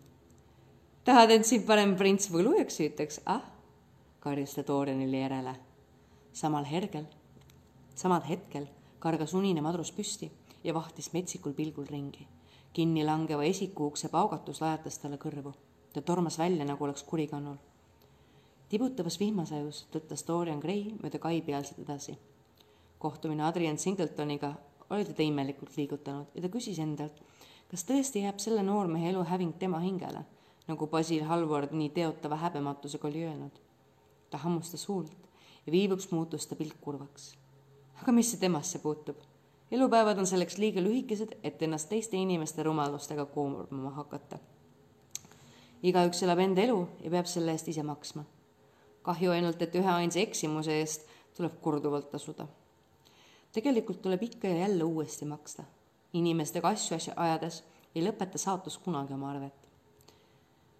tahad, 1.03 1.31
et 1.31 1.45
sind 1.45 1.65
parem 1.65 1.95
prints 1.95 2.31
võlujaks 2.31 2.75
süütaks, 2.75 3.21
ah? 3.25 3.41
karjus 4.19 4.53
ta 4.53 4.63
Dorianile 4.67 5.17
järele. 5.17 5.55
samal 6.33 6.65
hergel, 6.65 7.05
samal 7.95 8.21
hetkel 8.21 8.67
kargas 8.99 9.33
unine 9.33 9.61
madrus 9.61 9.91
püsti 9.91 10.31
ja 10.63 10.73
vahtis 10.73 11.13
metsikul 11.13 11.53
pilgul 11.53 11.85
ringi. 11.85 12.27
kinni 12.73 13.05
langeva 13.05 13.43
esiku 13.43 13.87
ukse 13.87 14.09
paugatus 14.09 14.61
lajatas 14.61 14.97
talle 14.97 15.17
kõrvu. 15.17 15.53
ta 15.93 16.01
tormas 16.01 16.37
välja, 16.37 16.65
nagu 16.65 16.83
oleks 16.83 17.03
kurikannul. 17.03 17.57
tibutavas 18.69 19.19
vihmasajus 19.19 19.87
tõttas 19.91 20.25
Dorian 20.27 20.59
Gray 20.59 20.93
mööda 21.03 21.19
kai 21.19 21.41
pealselt 21.41 21.79
edasi. 21.79 22.17
kohtumine 22.99 23.43
Adrian 23.43 23.77
Singletoniga 23.77 24.53
oli 24.89 25.05
teda 25.05 25.23
imelikult 25.23 25.77
liigutanud 25.77 26.27
ja 26.35 26.41
ta 26.41 26.49
küsis 26.49 26.79
endalt, 26.79 27.21
kas 27.71 27.83
tõesti 27.83 28.23
jääb 28.23 28.39
selle 28.39 28.63
noormehe 28.63 29.09
elu 29.09 29.23
häving 29.23 29.57
tema 29.59 29.79
hingele, 29.79 30.25
nagu 30.67 30.87
Basil 30.87 31.23
Hallward 31.23 31.71
nii 31.71 31.89
teotava 31.89 32.35
häbematusega 32.35 33.07
oli 33.07 33.23
öelnud. 33.23 33.59
ta 34.29 34.37
hammustas 34.37 34.87
huult 34.87 35.29
ja 35.65 35.71
viivuks 35.71 36.11
muutus 36.11 36.47
ta 36.47 36.55
pilk 36.55 36.81
kurvaks 36.81 37.39
aga 38.01 38.15
mis 38.15 38.31
see 38.31 38.39
temasse 38.39 38.79
puutub? 38.83 39.19
Elupäevad 39.71 40.17
on 40.17 40.27
selleks 40.27 40.57
liiga 40.57 40.81
lühikesed, 40.81 41.37
et 41.43 41.61
ennast 41.61 41.89
teiste 41.89 42.17
inimeste 42.17 42.63
rumalustega 42.63 43.25
koormama 43.25 43.89
hakata. 43.89 44.39
igaüks 45.83 46.23
elab 46.23 46.39
enda 46.43 46.61
elu 46.61 46.79
ja 47.03 47.11
peab 47.11 47.25
selle 47.25 47.51
eest 47.51 47.67
ise 47.67 47.83
maksma. 47.83 48.23
kahju 49.01 49.31
ainult, 49.31 49.61
et 49.61 49.75
üheainsa 49.75 50.19
eksimuse 50.19 50.79
eest 50.79 51.05
tuleb 51.37 51.61
korduvalt 51.61 52.11
tasuda. 52.11 52.47
tegelikult 53.53 54.01
tuleb 54.01 54.23
ikka 54.23 54.47
ja 54.47 54.57
jälle 54.65 54.83
uuesti 54.83 55.25
maksta. 55.25 55.63
inimestega 56.13 56.67
asju 56.67 56.97
ajades 57.15 57.63
ei 57.95 58.03
lõpeta 58.03 58.37
saatus 58.37 58.77
kunagi 58.77 59.13
oma 59.13 59.31
arvet. 59.31 59.69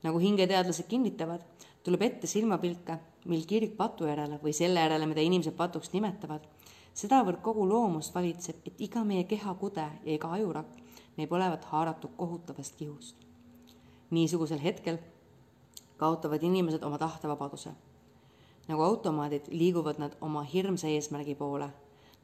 nagu 0.03 0.19
hingeteadlased 0.19 0.87
kinnitavad, 0.87 1.41
tuleb 1.83 2.01
ette 2.01 2.27
silmapilke, 2.27 2.97
mil 3.25 3.45
kirg 3.45 3.75
patu 3.77 4.05
järele 4.05 4.39
või 4.43 4.53
selle 4.53 4.79
järele, 4.79 5.05
mida 5.05 5.21
inimesed 5.21 5.53
patuks 5.53 5.93
nimetavad 5.93 6.41
sedavõrd 6.99 7.39
kogu 7.43 7.63
loomust 7.69 8.15
valitseb, 8.15 8.59
et 8.67 8.81
iga 8.83 9.03
meie 9.07 9.23
kehakude 9.29 9.85
ja 10.03 10.13
iga 10.13 10.31
ajurakk 10.35 10.79
näib 11.17 11.31
olevat 11.35 11.65
haaratud 11.71 12.15
kohutavast 12.17 12.75
kihust. 12.75 13.15
niisugusel 14.09 14.59
hetkel 14.59 14.97
kaotavad 15.97 16.43
inimesed 16.43 16.83
oma 16.83 16.97
tahtevabaduse. 16.97 17.71
nagu 18.67 18.81
automaadid 18.81 19.47
liiguvad 19.49 19.99
nad 19.99 20.17
oma 20.21 20.43
hirmsa 20.43 20.87
eesmärgi 20.87 21.35
poole. 21.35 21.69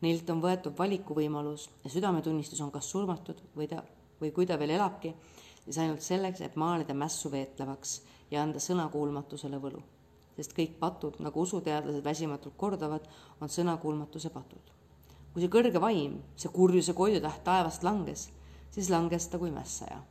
Neilt 0.02 0.30
on 0.30 0.42
võetud 0.42 0.78
valikuvõimalus 0.78 1.70
ja 1.84 1.90
südametunnistus 1.90 2.62
on 2.62 2.72
kas 2.72 2.92
surmatud 2.92 3.42
või 3.58 3.68
ta, 3.68 3.84
või 4.22 4.32
kui 4.32 4.46
ta 4.46 4.60
veel 4.60 4.76
elabki, 4.76 5.16
siis 5.64 5.78
ainult 5.78 6.02
selleks, 6.02 6.42
et 6.42 6.56
maalida 6.56 6.94
mässu 6.94 7.32
veetlevaks 7.32 8.02
ja 8.32 8.44
anda 8.44 8.60
sõnakuulmatusele 8.60 9.62
võlu 9.62 9.95
sest 10.36 10.56
kõik 10.56 10.80
patud, 10.80 11.20
nagu 11.24 11.42
usuteadlased 11.42 12.04
väsimatult 12.04 12.58
kordavad, 12.58 13.06
on 13.42 13.52
sõnakuulmatuse 13.52 14.30
patud. 14.34 14.74
kui 15.34 15.44
see 15.44 15.52
kõrge 15.52 15.82
vaim, 15.84 16.20
see 16.40 16.50
kurjuse 16.50 16.94
koidutäht 16.96 17.44
taevast 17.44 17.84
langes, 17.84 18.30
siis 18.72 18.90
langes 18.90 19.28
ta 19.28 19.40
kui 19.40 19.52
mässaja. 19.52 20.02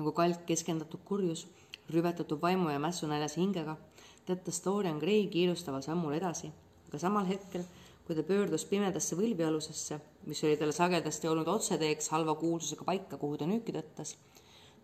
nagu 0.00 0.12
kalk 0.16 0.46
keskendatud 0.48 1.00
kurjus, 1.04 1.44
rüvetatud 1.92 2.40
vaimu 2.40 2.70
ja 2.72 2.78
mässunäljas 2.80 3.36
hingega, 3.36 3.76
tõttas 4.24 4.62
Dorian 4.64 4.98
Gray 5.02 5.26
kiirustaval 5.28 5.82
sammul 5.84 6.16
edasi, 6.16 6.48
aga 6.88 7.00
samal 7.02 7.26
hetkel 7.28 7.66
kui 8.10 8.16
ta 8.18 8.24
pöördus 8.26 8.64
pimedasse 8.66 9.14
võlvialusesse, 9.14 10.00
mis 10.26 10.40
oli 10.42 10.56
talle 10.58 10.74
sagedasti 10.74 11.28
olnud 11.30 11.46
otseteeks 11.46 12.08
halva 12.10 12.32
kuulsusega 12.34 12.82
paika, 12.82 13.14
kuhu 13.20 13.36
ta 13.38 13.46
nüüki 13.46 13.70
tõttas, 13.70 14.16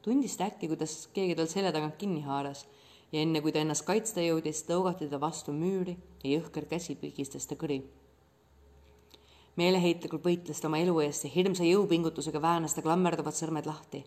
tundis 0.05 0.37
ta 0.39 0.47
äkki, 0.47 0.69
kuidas 0.71 0.93
keegi 1.11 1.35
tal 1.35 1.49
selja 1.51 1.73
tagant 1.75 1.97
kinni 1.99 2.21
haaras 2.23 2.61
ja 3.11 3.25
enne, 3.25 3.41
kui 3.43 3.51
ta 3.51 3.65
ennast 3.65 3.83
kaitsta 3.89 4.23
jõudis, 4.23 4.61
tõugati 4.69 5.09
ta 5.11 5.19
vastu 5.19 5.51
müüri 5.51 5.97
ja 6.23 6.37
jõhker 6.37 6.69
käsi 6.71 6.95
pigistas 7.01 7.51
ta 7.51 7.59
kõri. 7.59 7.81
meeleheitlikult 9.59 10.23
võitles 10.23 10.63
ta 10.63 10.71
oma 10.71 10.79
elu 10.79 10.95
eest 11.03 11.27
ja 11.27 11.31
hirmsa 11.35 11.67
jõupingutusega 11.67 12.43
väänas 12.43 12.79
ta 12.79 12.83
klammerduvad 12.87 13.35
sõrmed 13.35 13.67
lahti. 13.67 14.05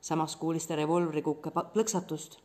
samas 0.00 0.36
kuulis 0.36 0.66
ta 0.66 0.76
revolvri 0.76 1.20
kukke 1.22 1.50
plõksatust, 1.50 2.38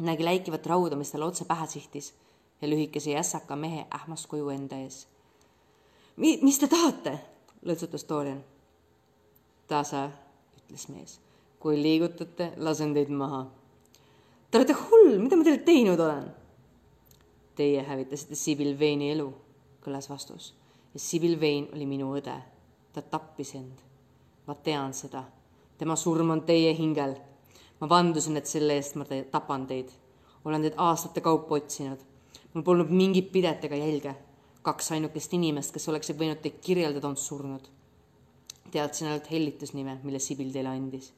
nägi 0.00 0.24
läikivat 0.24 0.66
rauda, 0.66 0.96
mis 0.96 1.10
talle 1.10 1.30
otse 1.30 1.44
pähe 1.44 1.66
sihtis 1.66 2.12
ja 2.60 2.68
lühikese 2.68 3.10
jässaka 3.10 3.56
mehe 3.56 3.86
ähmast 3.94 4.26
kuju 4.26 4.48
enda 4.48 4.76
ees. 4.76 5.08
Mi-, 6.16 6.38
mis 6.42 6.58
te 6.58 6.68
tahate? 6.68 7.18
lõõtsutas 7.64 8.06
Dorian. 8.08 8.44
tasa, 9.68 10.10
ütles 10.56 10.88
mees. 10.88 11.20
kui 11.60 11.82
liigutate, 11.82 12.52
lasen 12.56 12.94
teid 12.94 13.08
maha. 13.08 13.46
Te 14.50 14.58
olete 14.58 14.72
hull, 14.72 15.18
mida 15.20 15.36
ma 15.36 15.44
teile 15.44 15.60
teinud 15.64 16.00
olen? 16.00 16.24
Teie 17.56 17.82
hävitasite 17.84 18.34
Sibyl 18.34 18.72
Vane'i 18.80 19.12
elu, 19.12 19.28
kõlas 19.84 20.08
vastus. 20.10 20.54
ja 20.94 21.00
Sibyl 21.00 21.40
Vane 21.40 21.68
oli 21.72 21.86
minu 21.86 22.12
õde. 22.16 22.36
ta 22.92 23.02
tappis 23.02 23.54
end. 23.54 23.80
ma 24.46 24.54
tean 24.54 24.94
seda. 24.94 25.24
tema 25.78 25.96
surm 25.96 26.30
on 26.30 26.42
teie 26.42 26.74
hingel. 26.74 27.16
ma 27.80 27.88
vandusin, 27.88 28.36
et 28.36 28.46
selle 28.46 28.76
eest 28.76 28.94
ma 28.94 29.04
te 29.04 29.22
tapan 29.24 29.66
teid. 29.66 29.90
olen 30.44 30.62
teid 30.62 30.74
aastate 30.76 31.20
kaupa 31.20 31.54
otsinud 31.54 32.09
mul 32.54 32.64
polnud 32.64 32.90
mingit 32.90 33.32
pidet 33.32 33.64
ega 33.64 33.76
jälge. 33.76 34.14
kaks 34.62 34.90
ainukest 34.92 35.32
inimest, 35.32 35.72
kes 35.72 35.88
oleksid 35.88 36.18
võinud 36.20 36.42
teid 36.42 36.58
kirjeldada, 36.60 37.08
on 37.08 37.16
surnud. 37.16 37.68
teadsin 38.70 39.08
ainult 39.08 39.30
hellitusnime, 39.30 40.00
mille 40.02 40.18
Sibil 40.18 40.52
teile 40.52 40.68
andis. 40.68 41.12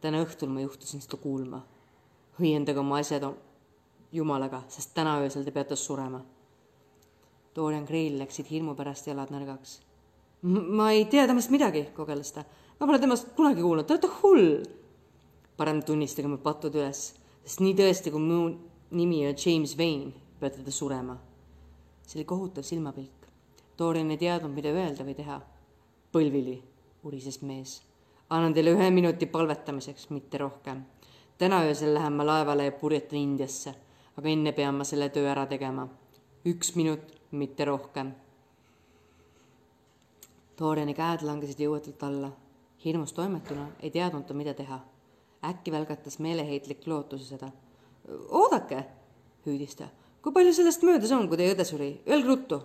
täna 0.00 0.22
õhtul 0.24 0.48
ma 0.48 0.60
juhtusin 0.60 1.00
seda 1.00 1.16
kuulma. 1.16 1.62
õiendage 2.40 2.78
oma 2.78 2.98
asjad 2.98 3.26
jumalaga, 4.12 4.62
sest 4.68 4.94
täna 4.94 5.18
öösel 5.20 5.44
te 5.44 5.50
peate 5.50 5.76
surema. 5.76 6.22
Dorian 7.54 7.84
Gray'l 7.84 8.18
läksid 8.18 8.46
hirmu 8.48 8.74
pärast 8.74 9.06
jalad 9.06 9.30
nõrgaks. 9.30 9.80
ma 10.42 10.90
ei 10.92 11.04
tea 11.04 11.26
temast 11.26 11.50
midagi, 11.50 11.88
kogeles 11.96 12.32
ta. 12.32 12.44
ma 12.80 12.86
pole 12.86 12.98
temast 12.98 13.34
kunagi 13.36 13.60
kuulnud, 13.62 13.86
te 13.86 13.94
olete 13.94 14.08
hull. 14.22 14.62
parem 15.56 15.82
tunnistage 15.82 16.28
mu 16.28 16.38
patud 16.38 16.74
üles, 16.74 17.14
sest 17.44 17.60
nii 17.60 17.74
tõesti, 17.74 18.10
kui 18.10 18.20
mu 18.20 18.56
nimi 18.90 19.26
on 19.26 19.34
James 19.36 19.76
Vane, 19.78 20.21
peate 20.42 20.62
te 20.66 20.70
surema. 20.74 21.16
see 22.02 22.18
oli 22.18 22.24
kohutav 22.24 22.62
silmapilk. 22.66 23.28
Dorian 23.78 24.10
ei 24.10 24.18
teadnud, 24.18 24.50
mida 24.52 24.72
öelda 24.74 25.04
või 25.06 25.14
teha. 25.14 25.40
põlvili, 26.12 26.56
urises 27.06 27.38
mees. 27.42 27.82
annan 28.30 28.54
teile 28.54 28.72
ühe 28.74 28.90
minuti 28.90 29.26
palvetamiseks, 29.26 30.10
mitte 30.10 30.38
rohkem. 30.38 30.82
täna 31.38 31.62
öösel 31.68 31.94
lähen 31.94 32.12
ma 32.12 32.26
laevale 32.26 32.64
ja 32.64 32.72
purjetan 32.72 33.18
Indiasse, 33.18 33.74
aga 34.16 34.28
enne 34.28 34.52
pean 34.52 34.74
ma 34.74 34.84
selle 34.84 35.08
töö 35.08 35.30
ära 35.30 35.46
tegema. 35.46 35.88
üks 36.46 36.74
minut, 36.74 37.06
mitte 37.30 37.64
rohkem. 37.64 38.12
Doriani 40.58 40.94
käed 40.94 41.22
langesid 41.22 41.60
jõuetult 41.60 42.02
alla. 42.02 42.32
hirmus 42.84 43.12
toimetuna 43.12 43.68
ei 43.80 43.90
teadnud 43.90 44.26
ta, 44.26 44.34
mida 44.34 44.54
teha. 44.54 44.80
äkki 45.44 45.72
välgatas 45.72 46.18
meeleheitlik 46.18 46.86
lootuse 46.86 47.24
seda. 47.24 47.52
oodake, 48.28 48.84
hüüdis 49.46 49.76
ta. 49.76 49.88
Kui 50.22 50.32
palju 50.32 50.52
sellest 50.54 50.84
möödas 50.86 51.12
on, 51.12 51.28
kui 51.28 51.40
teie 51.40 51.54
õde 51.54 51.66
suri? 51.66 51.92
Öelge 52.08 52.28
ruttu. 52.28 52.60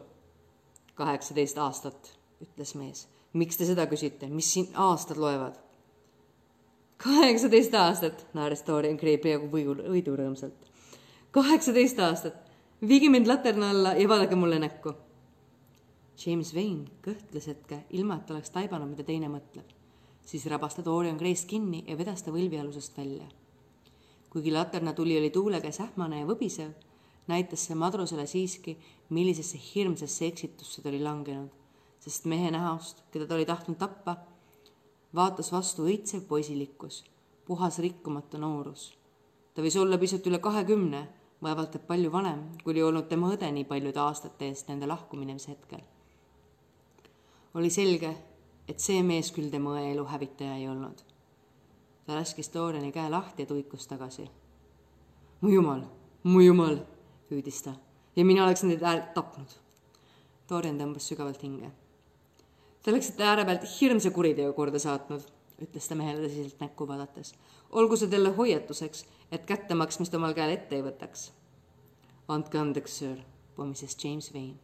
kaheksateist 0.98 1.58
aastat, 1.62 2.12
ütles 2.42 2.76
mees. 2.76 3.08
miks 3.34 3.58
te 3.58 3.66
seda 3.66 3.86
küsite, 3.88 4.30
mis 4.30 4.52
siin 4.54 4.70
aastad 4.74 5.18
loevad? 5.18 5.58
kaheksateist 6.98 7.74
aastat, 7.74 8.26
naeris 8.34 8.64
Dorian 8.68 8.98
Gray 8.98 9.18
peaaegu 9.18 9.50
võidu, 9.52 9.76
võidurõõmsalt. 9.90 10.72
kaheksateist 11.32 12.00
aastat, 12.00 12.40
viige 12.82 13.10
mind 13.10 13.28
laterna 13.28 13.70
alla 13.70 13.94
ja 13.98 14.08
vaadake 14.10 14.36
mulle 14.36 14.60
näkku 14.60 14.94
James 16.18 16.50
Vane 16.56 16.88
kõhkles 17.06 17.46
hetke, 17.46 17.84
ilma 17.94 18.16
et 18.18 18.32
oleks 18.34 18.50
taibanud, 18.50 18.90
mida 18.90 19.04
teine 19.06 19.30
mõtleb. 19.30 19.66
siis 20.26 20.46
rabas 20.46 20.76
ta 20.76 20.84
Dorian 20.86 21.18
Gray'st 21.18 21.48
kinni 21.48 21.84
ja 21.88 21.98
vedas 21.98 22.24
ta 22.24 22.32
võlvialusest 22.32 22.98
välja. 22.98 23.28
kuigi 24.30 24.52
laterna 24.52 24.94
tuli 24.94 25.18
oli 25.18 25.30
tuule 25.30 25.62
käes 25.62 25.80
ähmane 25.80 26.20
ja 26.20 26.26
võbisev, 26.26 26.74
näitas 27.28 27.66
see 27.68 27.76
madrusele 27.76 28.28
siiski, 28.28 28.78
millisesse 29.10 29.60
hirmsasse 29.74 30.28
eksitusse 30.28 30.82
ta 30.82 30.90
oli 30.90 31.02
langenud, 31.04 31.50
sest 32.00 32.26
mehe 32.26 32.52
näost, 32.52 33.04
keda 33.12 33.28
ta 33.28 33.36
oli 33.36 33.46
tahtnud 33.46 33.78
tappa, 33.78 34.16
vaatas 35.16 35.52
vastu 35.52 35.88
õitsev 35.88 36.28
poisilikkus, 36.30 37.04
puhas 37.46 37.80
rikkumatu 37.80 38.38
noorus. 38.38 38.94
ta 39.54 39.62
võis 39.62 39.78
olla 39.80 39.98
pisut 39.98 40.28
üle 40.28 40.40
kahekümne, 40.40 41.08
vaevalt 41.42 41.76
et 41.76 41.88
palju 41.88 42.12
vanem, 42.12 42.50
kui 42.64 42.74
oli 42.74 42.84
olnud 42.84 43.08
tema 43.08 43.30
õde 43.34 43.52
nii 43.52 43.66
paljude 43.66 44.00
aastate 44.00 44.50
eest 44.50 44.68
nende 44.68 44.88
lahkuminemise 44.88 45.52
hetkel 45.52 45.86
oli 47.58 47.70
selge, 47.70 48.12
et 48.70 48.80
see 48.84 49.02
mees 49.06 49.32
küll 49.34 49.50
tema 49.50 49.74
õe 49.78 49.92
elu 49.94 50.04
hävitaja 50.06 50.58
ei 50.60 50.68
olnud. 50.70 51.02
ta 52.06 52.16
laskis 52.16 52.48
Doriani 52.54 52.92
käe 52.96 53.10
lahti 53.10 53.44
ja 53.44 53.48
tuikus 53.48 53.88
tagasi. 53.88 54.28
mu 55.42 55.50
jumal, 55.50 55.82
mu 56.24 56.42
jumal, 56.42 56.78
hüüdis 57.32 57.62
ta 57.64 57.76
ja 58.18 58.26
mina 58.26 58.46
oleksin 58.46 58.70
teid 58.70 58.84
äärt 58.84 59.14
tapnud. 59.14 59.52
Dorian 60.50 60.80
tõmbas 60.80 61.06
sügavalt 61.10 61.42
hinge. 61.44 61.70
Te 62.82 62.92
oleksite 62.92 63.26
ääre 63.28 63.44
pealt 63.46 63.66
hirmsa 63.68 64.12
kuriteo 64.16 64.54
korda 64.58 64.80
saatnud, 64.82 65.26
ütles 65.62 65.90
ta 65.90 65.98
mehele 66.00 66.24
tõsiselt 66.24 66.62
näkku 66.64 66.88
vaadates. 66.88 67.34
olgu 67.70 67.98
see 67.98 68.08
teile 68.08 68.32
hoiatuseks, 68.38 69.06
et 69.32 69.46
kättemaksmist 69.46 70.16
omal 70.16 70.34
käel 70.34 70.56
ette 70.56 70.76
ei 70.76 70.86
võtaks. 70.86 71.32
andke 72.28 72.58
andeks, 72.58 72.98
söör, 73.00 73.20
pommises 73.56 73.98
James 74.04 74.34
Vane. 74.34 74.56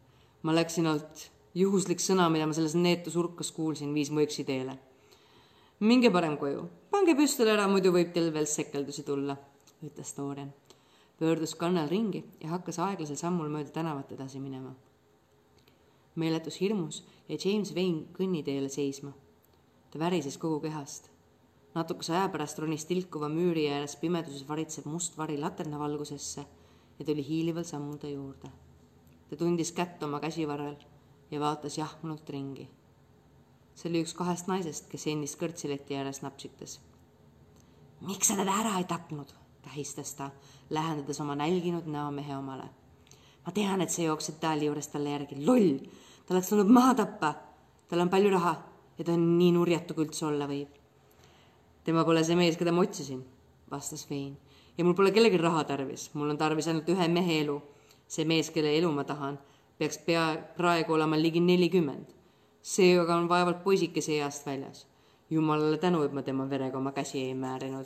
ma 0.41 0.55
läksin 0.55 0.87
alt 0.87 1.29
juhuslik 1.55 1.99
sõna, 1.99 2.29
mida 2.29 2.47
ma 2.47 2.53
selles 2.53 2.75
neetus 2.75 3.15
urkas 3.15 3.51
kuulsin, 3.51 3.93
viis 3.93 4.09
mu 4.09 4.19
eksiteele. 4.19 4.79
minge 5.79 6.09
parem 6.09 6.37
koju, 6.37 6.69
pange 6.89 7.15
püstol 7.15 7.47
ära, 7.47 7.67
muidu 7.67 7.91
võib 7.91 8.13
teil 8.13 8.33
veel 8.33 8.45
sekeldusi 8.45 9.03
tulla, 9.03 9.37
ütles 9.83 10.15
Dorian. 10.17 10.53
Pöördus 11.23 11.55
kannel 11.55 11.87
ringi 11.87 12.19
ja 12.43 12.49
hakkas 12.51 12.81
aeglasel 12.83 13.15
sammul 13.15 13.47
mööda 13.51 13.71
tänavat 13.71 14.09
edasi 14.11 14.41
minema. 14.43 14.73
meeletus 16.19 16.57
hirmus 16.59 16.97
jäi 17.29 17.37
James 17.43 17.69
Vane 17.75 18.01
kõnniteele 18.17 18.69
seisma. 18.69 19.13
ta 19.91 19.99
värises 19.99 20.37
kogu 20.37 20.59
kehast. 20.59 21.07
natukese 21.75 22.11
aja 22.13 22.27
pärast 22.29 22.59
ronis 22.59 22.85
tilkuva 22.85 23.29
müüri 23.29 23.63
ääres 23.71 23.95
pimeduses 23.95 24.43
varitsev 24.49 24.85
must 24.85 25.17
vari 25.17 25.37
laternavalgusesse 25.37 26.45
ja 26.99 27.05
tuli 27.05 27.23
hiilival 27.27 27.63
sammul 27.63 27.97
ta 27.97 28.07
juurde. 28.07 28.51
ta 29.29 29.35
tundis 29.35 29.71
kätt 29.71 30.03
oma 30.03 30.19
käsivarrel 30.19 30.75
ja 31.31 31.39
vaatas 31.39 31.77
jahmunult 31.77 32.29
ringi. 32.29 32.67
see 33.75 33.89
oli 33.89 34.03
üks 34.03 34.13
kahest 34.13 34.47
naisest, 34.47 34.89
kes 34.89 35.07
ennist 35.07 35.39
kõrtsileti 35.39 35.95
ääres 35.95 36.21
napsitas. 36.21 36.81
miks 38.01 38.27
sa 38.27 38.35
teda 38.35 38.59
ära 38.59 38.75
ei 38.77 38.83
tapnud, 38.83 39.33
tähistas 39.63 40.13
ta, 40.13 40.29
lähendades 40.69 41.21
oma 41.21 41.35
nälginud 41.35 41.87
näo 41.87 42.11
mehe 42.11 42.37
omale. 42.37 42.69
ma 43.45 43.51
tean, 43.51 43.81
et 43.81 43.89
sa 43.89 44.01
jooksed 44.01 44.41
Dali 44.41 44.65
juures 44.65 44.87
talle 44.87 45.09
järgi, 45.09 45.45
loll, 45.45 45.79
ta 46.25 46.33
oleks 46.33 46.49
tulnud 46.49 46.67
maha 46.67 46.95
tappa. 46.95 47.33
tal 47.87 47.99
on 47.99 48.09
palju 48.09 48.29
raha 48.29 48.55
ja 48.97 49.03
ta 49.03 49.13
on 49.13 49.37
nii 49.37 49.51
nurjatu, 49.51 49.93
kui 49.93 50.05
üldse 50.05 50.25
olla 50.25 50.47
võib. 50.47 50.67
tema 51.83 52.03
pole 52.05 52.23
see 52.23 52.35
mees, 52.35 52.57
keda 52.57 52.71
ma 52.71 52.81
otsisin, 52.81 53.23
vastas 53.71 54.09
Vein. 54.09 54.37
ja 54.77 54.83
mul 54.83 54.93
pole 54.93 55.11
kellelgi 55.11 55.37
raha 55.37 55.63
tarvis, 55.63 56.09
mul 56.13 56.29
on 56.29 56.37
tarvis 56.37 56.67
ainult 56.67 56.89
ühe 56.89 57.07
mehe 57.07 57.41
elu. 57.41 57.61
see 58.07 58.25
mees, 58.25 58.49
kelle 58.49 58.77
elu 58.77 58.91
ma 58.91 59.03
tahan 59.03 59.39
peaks 59.77 59.97
pea, 60.05 60.37
praegu 60.57 60.93
olema 60.93 61.17
ligi 61.17 61.39
nelikümmend. 61.39 62.05
see 62.61 62.99
aga 62.99 63.15
on 63.15 63.29
vaevalt 63.29 63.63
poisikese 63.63 64.17
east 64.19 64.45
väljas. 64.45 64.87
jumalale 65.29 65.77
tänu, 65.77 66.03
et 66.03 66.13
ma 66.13 66.21
tema 66.21 66.49
verega 66.49 66.77
oma 66.77 66.91
käsi 66.91 67.19
ei 67.19 67.33
määrinud. 67.33 67.85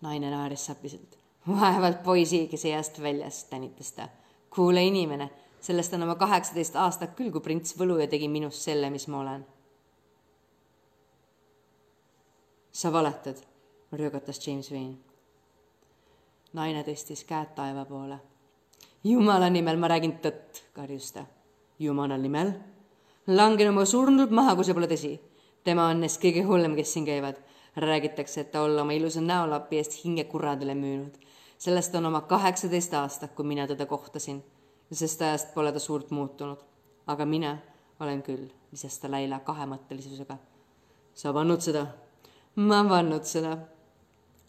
Naine 0.00 0.30
naeris 0.30 0.66
sapiselt. 0.66 1.18
vaevalt 1.48 2.02
poisikese 2.02 2.72
east 2.74 3.02
väljas, 3.02 3.44
tänitas 3.44 3.92
ta. 3.92 4.08
kuule, 4.54 4.84
inimene, 4.84 5.30
sellest 5.60 5.92
on 5.94 6.02
oma 6.02 6.14
kaheksateist 6.14 6.76
aastat 6.76 7.14
küll, 7.16 7.30
kui 7.32 7.40
prints 7.40 7.78
Võluja 7.78 8.06
tegi 8.06 8.28
minust 8.28 8.62
selle, 8.62 8.90
mis 8.90 9.08
ma 9.08 9.20
olen. 9.20 9.46
sa 12.72 12.92
valetad, 12.92 13.36
röögatas 13.92 14.46
James 14.46 14.72
Vane. 14.72 14.96
naine 16.52 16.82
tõstis 16.84 17.24
käed 17.24 17.54
taeva 17.54 17.84
poole 17.84 18.20
jumala 19.04 19.48
nimel 19.50 19.78
ma 19.78 19.88
räägin 19.88 20.18
tõtt, 20.22 20.62
karjus 20.74 21.12
ta. 21.12 21.24
jumala 21.78 22.16
nimel? 22.16 22.52
langen 23.26 23.68
oma 23.68 23.84
surnult 23.84 24.30
maha, 24.30 24.54
kui 24.56 24.64
see 24.64 24.74
pole 24.74 24.88
tõsi. 24.88 25.18
tema 25.64 25.88
on 25.88 26.00
neist 26.00 26.20
kõige 26.22 26.44
hullem, 26.44 26.76
kes 26.76 26.92
siin 26.92 27.06
käivad. 27.06 27.36
Räägitakse, 27.82 28.40
et 28.40 28.50
ta 28.50 28.62
olla 28.62 28.82
oma 28.82 28.92
ilusa 28.92 29.20
näolapi 29.20 29.76
eest 29.76 30.04
hinge 30.04 30.24
kuradele 30.24 30.74
müünud. 30.74 31.14
sellest 31.58 31.94
on 31.94 32.06
oma 32.06 32.20
kaheksateist 32.20 32.94
aastat, 32.94 33.32
kui 33.32 33.44
mina 33.44 33.66
teda 33.66 33.86
kohtasin. 33.86 34.44
sest 34.92 35.22
ajast 35.22 35.54
pole 35.54 35.72
ta 35.72 35.78
suurt 35.78 36.10
muutunud. 36.10 36.58
aga 37.06 37.26
mina 37.26 37.58
olen 38.00 38.22
küll, 38.22 38.48
lisas 38.72 38.98
ta 38.98 39.10
Laila 39.10 39.40
kahemõttelisusega. 39.40 40.36
sa 41.14 41.32
pannud 41.32 41.60
seda? 41.60 41.86
ma 42.56 42.84
pannud 42.84 43.24
seda, 43.24 43.58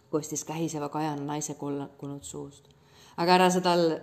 kostis 0.09 0.45
kähiseva 0.45 0.89
kajana 0.89 1.21
naise 1.25 1.53
kolkunud 1.53 2.23
suust. 2.23 2.69
aga 3.17 3.33
ära 3.33 3.49
sa 3.49 3.61
talle 3.61 4.01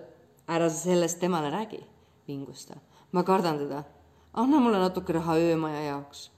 ära 0.49 0.71
sa 0.71 0.77
sellest 0.77 1.21
temale 1.21 1.51
räägi, 1.51 1.81
vingus 2.29 2.67
ta. 2.67 2.75
ma 3.13 3.23
kardan 3.23 3.59
teda. 3.59 3.85
anna 4.33 4.61
mulle 4.61 4.79
natuke 4.79 5.13
raha 5.13 5.35
öömaja 5.37 5.83
jaoks. 5.83 6.31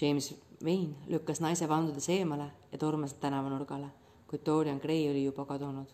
James 0.00 0.34
Wayne 0.64 0.94
lükkas 1.06 1.40
naise 1.40 1.68
vandudes 1.68 2.08
eemale 2.08 2.50
ja 2.72 2.78
tormas 2.78 3.14
tänavanurgale, 3.14 3.86
kuid 4.26 4.46
Dorian 4.46 4.78
Gray 4.78 5.10
oli 5.10 5.24
juba 5.24 5.44
kadunud. 5.44 5.86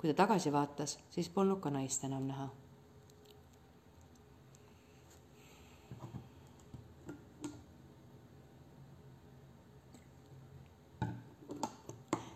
kui 0.00 0.08
ta 0.08 0.14
tagasi 0.22 0.52
vaatas, 0.52 0.98
siis 1.10 1.28
polnud 1.28 1.58
ka 1.60 1.70
naist 1.70 2.04
enam 2.04 2.24
näha. 2.24 2.48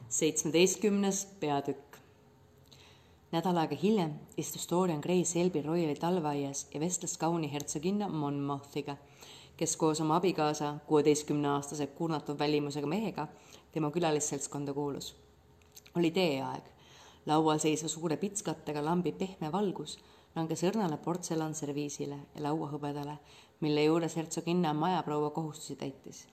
Seitsmeteistkümnes 0.09 1.25
peatükk. 1.41 1.97
Nädal 3.33 3.57
aega 3.59 3.75
hiljem 3.81 4.13
istus 4.37 4.69
Dorian 4.71 5.01
Gray 5.01 5.25
Selby 5.25 5.63
Royali 5.63 5.97
talveaias 5.99 6.67
ja 6.75 6.81
vestles 6.81 7.17
kauni 7.19 7.53
hertsoginna 7.53 8.09
Monmouthiga, 8.09 8.97
kes 9.57 9.77
koos 9.77 10.01
oma 10.01 10.17
abikaasa, 10.17 10.75
kuueteistkümneaastase 10.87 11.87
kurnatud 11.87 12.39
välimusega 12.39 12.87
mehega 12.87 13.29
tema 13.73 13.91
külalisseltskonda 13.91 14.75
kuulus. 14.75 15.17
oli 15.97 16.11
teeaeg. 16.11 16.65
laual 17.27 17.59
seisva 17.59 17.89
suure 17.89 18.17
pitskattega 18.17 18.85
lambi 18.85 19.13
pehme 19.13 19.53
valgus 19.53 19.99
langes 20.37 20.65
õrnale 20.67 20.97
portselanserviisile 20.99 22.17
ja 22.35 22.43
lauahõbedale, 22.43 23.19
mille 23.61 23.85
juures 23.85 24.17
hertsoginna 24.17 24.73
majaproua 24.75 25.31
kohustusi 25.31 25.77
täitis. 25.77 26.27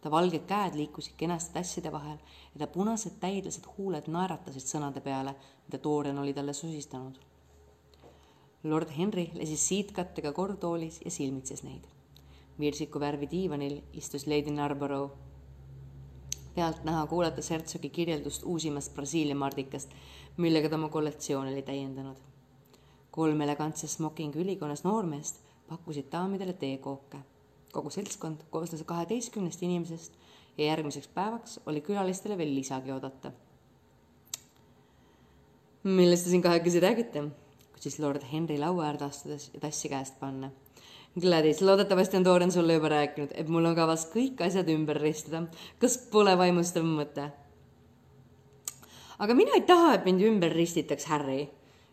ta 0.00 0.10
valged 0.10 0.44
käed 0.46 0.74
liikusid 0.76 1.14
kenasti 1.16 1.52
tasside 1.52 1.92
vahel 1.92 2.18
ja 2.54 2.58
ta 2.58 2.66
punased 2.66 3.16
täidlased 3.20 3.64
huuled 3.76 4.08
naeratasid 4.08 4.66
sõnade 4.68 5.00
peale, 5.00 5.34
mida 5.66 5.82
Dorian 5.84 6.18
oli 6.18 6.32
talle 6.32 6.52
sosistanud. 6.52 7.18
lord 8.64 8.90
Henry 8.98 9.28
lesis 9.34 9.68
siidkattega 9.68 10.32
kordtoolis 10.32 11.00
ja 11.04 11.10
silmitses 11.10 11.62
neid. 11.62 11.93
Virsiku 12.60 13.00
värvi 13.00 13.28
diivanil 13.30 13.80
istus 13.92 14.26
Lady 14.26 14.50
Narborough. 14.50 15.12
pealtnäha 16.54 17.06
kuulates 17.06 17.50
hertsogi 17.50 17.90
kirjeldust 17.90 18.42
uusimast 18.44 18.94
Brasiilia 18.94 19.34
mardikast, 19.34 19.90
millega 20.36 20.68
ta 20.68 20.76
oma 20.76 20.88
kollektsiooni 20.88 21.52
oli 21.52 21.62
täiendanud. 21.62 22.16
kolm 23.10 23.40
elegantses 23.40 23.94
smokingi 23.94 24.38
ülikonnas 24.38 24.84
noormeest 24.84 25.40
pakkusid 25.68 26.12
daamidele 26.12 26.52
teekooke 26.52 27.18
kogu 27.74 27.90
seltskond 27.90 28.46
koosnes 28.50 28.82
kaheteistkümnest 28.86 29.62
inimesest 29.66 30.12
ja 30.58 30.68
järgmiseks 30.70 31.08
päevaks 31.14 31.60
oli 31.66 31.80
külalistele 31.80 32.38
veel 32.38 32.54
lisagi 32.54 32.92
oodata. 32.92 33.32
millest 35.82 36.24
te 36.24 36.30
siin 36.30 36.42
kahekesi 36.42 36.80
räägite? 36.80 37.24
küsis 37.74 37.98
lord 38.00 38.22
Henry 38.32 38.58
laua 38.58 38.86
äärde 38.86 39.04
astudes 39.04 39.50
ja 39.54 39.60
tassi 39.60 39.88
käest 39.88 40.20
panna. 40.20 40.50
Gladys, 41.20 41.60
loodetavasti 41.62 42.16
on 42.16 42.24
Dorian 42.24 42.52
sulle 42.52 42.74
juba 42.74 42.88
rääkinud, 42.88 43.30
et 43.38 43.48
mul 43.48 43.64
on 43.68 43.74
kavas 43.76 44.08
kõik 44.10 44.40
asjad 44.42 44.68
ümber 44.72 44.98
ristada. 44.98 45.44
kas 45.78 45.98
pole 46.10 46.34
vaimustav 46.38 46.82
mõte? 46.82 47.30
aga 49.18 49.34
mina 49.34 49.54
ei 49.54 49.62
taha, 49.62 49.94
et 49.94 50.04
mind 50.04 50.24
ümber 50.26 50.50
ristitaks, 50.50 51.06
Harry, 51.06 51.46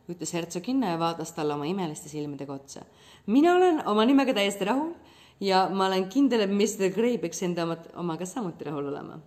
ütles 0.10 0.34
hertsoginna 0.34 0.96
ja 0.96 1.00
vaatas 1.00 1.36
talle 1.38 1.54
oma 1.54 1.70
imeliste 1.70 2.10
silmadega 2.10 2.54
otsa. 2.54 2.86
mina 3.28 3.56
olen 3.56 3.84
oma 3.86 4.06
nimega 4.06 4.34
täiesti 4.34 4.66
rahul 4.66 4.96
ja 5.40 5.68
ma 5.70 5.86
olen 5.86 6.10
kindel, 6.10 6.42
et 6.42 6.50
Mr 6.50 6.90
Gray 6.90 7.18
peaks 7.18 7.44
enda 7.44 7.64
oma, 7.64 7.78
omaga 7.94 8.26
samuti 8.26 8.66
rahul 8.66 8.90
olema. 8.90 9.20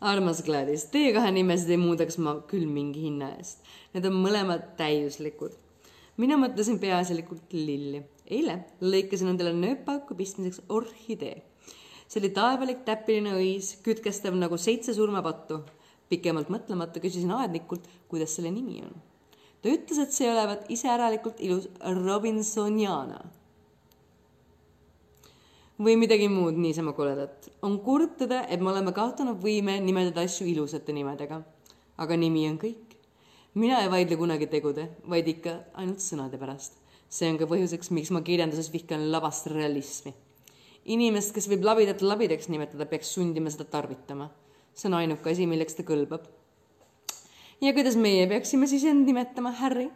armas 0.00 0.42
Gladys, 0.42 0.84
teie 0.90 1.12
kahe 1.12 1.30
nimesid 1.30 1.70
ei 1.70 1.76
muudaks 1.76 2.18
ma 2.18 2.40
küll 2.50 2.66
mingi 2.66 3.06
hinna 3.06 3.36
eest. 3.38 3.62
Need 3.94 4.06
on 4.08 4.18
mõlemad 4.18 4.72
täiuslikud. 4.76 5.54
Mina 6.16 6.36
mõtlesin 6.36 6.78
peaasjalikult 6.80 7.52
lilli. 7.52 8.02
eile 8.26 8.64
lõikasin 8.80 9.30
endale 9.32 9.52
nööpauku 9.52 10.14
pistmiseks 10.14 10.62
orhidee. 10.68 11.42
see 12.08 12.20
oli 12.20 12.30
taevalik 12.30 12.84
täpiline 12.84 13.34
õis, 13.38 13.76
kütkestav 13.82 14.34
nagu 14.34 14.56
seitse 14.56 14.94
surmapattu. 14.94 15.60
pikemalt 16.08 16.48
mõtlemata 16.48 17.00
küsisin 17.00 17.30
aednikult, 17.30 17.88
kuidas 18.08 18.36
selle 18.36 18.50
nimi 18.50 18.82
on. 18.82 18.94
ta 19.62 19.68
ütles, 19.68 19.98
et 19.98 20.12
see 20.12 20.30
olevat 20.30 20.70
iseäralikult 20.70 21.40
ilus 21.40 21.68
Robinsoniana 21.80 23.20
või 25.80 25.96
midagi 25.96 26.28
muud 26.28 26.58
niisama 26.60 26.92
koledat. 26.92 27.48
on 27.62 27.78
kurb 27.80 28.16
tõde, 28.20 28.44
et 28.48 28.60
me 28.60 28.70
oleme 28.70 28.92
kaotanud 28.92 29.40
võime 29.40 29.80
nimetada 29.80 30.20
asju 30.20 30.46
ilusate 30.46 30.92
nimedega. 30.92 31.42
aga 31.96 32.16
nimi 32.16 32.48
on 32.48 32.58
kõik. 32.58 32.89
Mina 33.54 33.80
ei 33.82 33.90
vaidle 33.90 34.16
kunagi 34.16 34.46
tegude, 34.46 34.88
vaid 35.08 35.28
ikka 35.28 35.56
ainult 35.74 36.02
sõnade 36.04 36.38
pärast. 36.38 36.78
see 37.10 37.30
on 37.30 37.38
ka 37.38 37.46
põhjuseks, 37.50 37.90
miks 37.90 38.10
ma 38.14 38.20
kirjanduses 38.22 38.72
vihkan 38.72 39.10
labast 39.12 39.46
realismi. 39.46 40.14
inimest, 40.84 41.34
kes 41.34 41.48
võib 41.48 41.64
labidat 41.64 42.02
labidaks 42.02 42.48
nimetada, 42.48 42.86
peaks 42.86 43.14
sundima 43.14 43.50
seda 43.50 43.64
tarvitama. 43.64 44.30
see 44.74 44.88
on 44.88 44.94
ainuke 44.94 45.30
asi, 45.30 45.46
milleks 45.46 45.74
ta 45.74 45.82
kõlbab. 45.82 46.28
ja 47.60 47.72
kuidas 47.72 47.96
meie 47.96 48.26
peaksime 48.26 48.66
siis 48.66 48.84
end 48.84 49.06
nimetama, 49.06 49.50
Harry? 49.50 49.90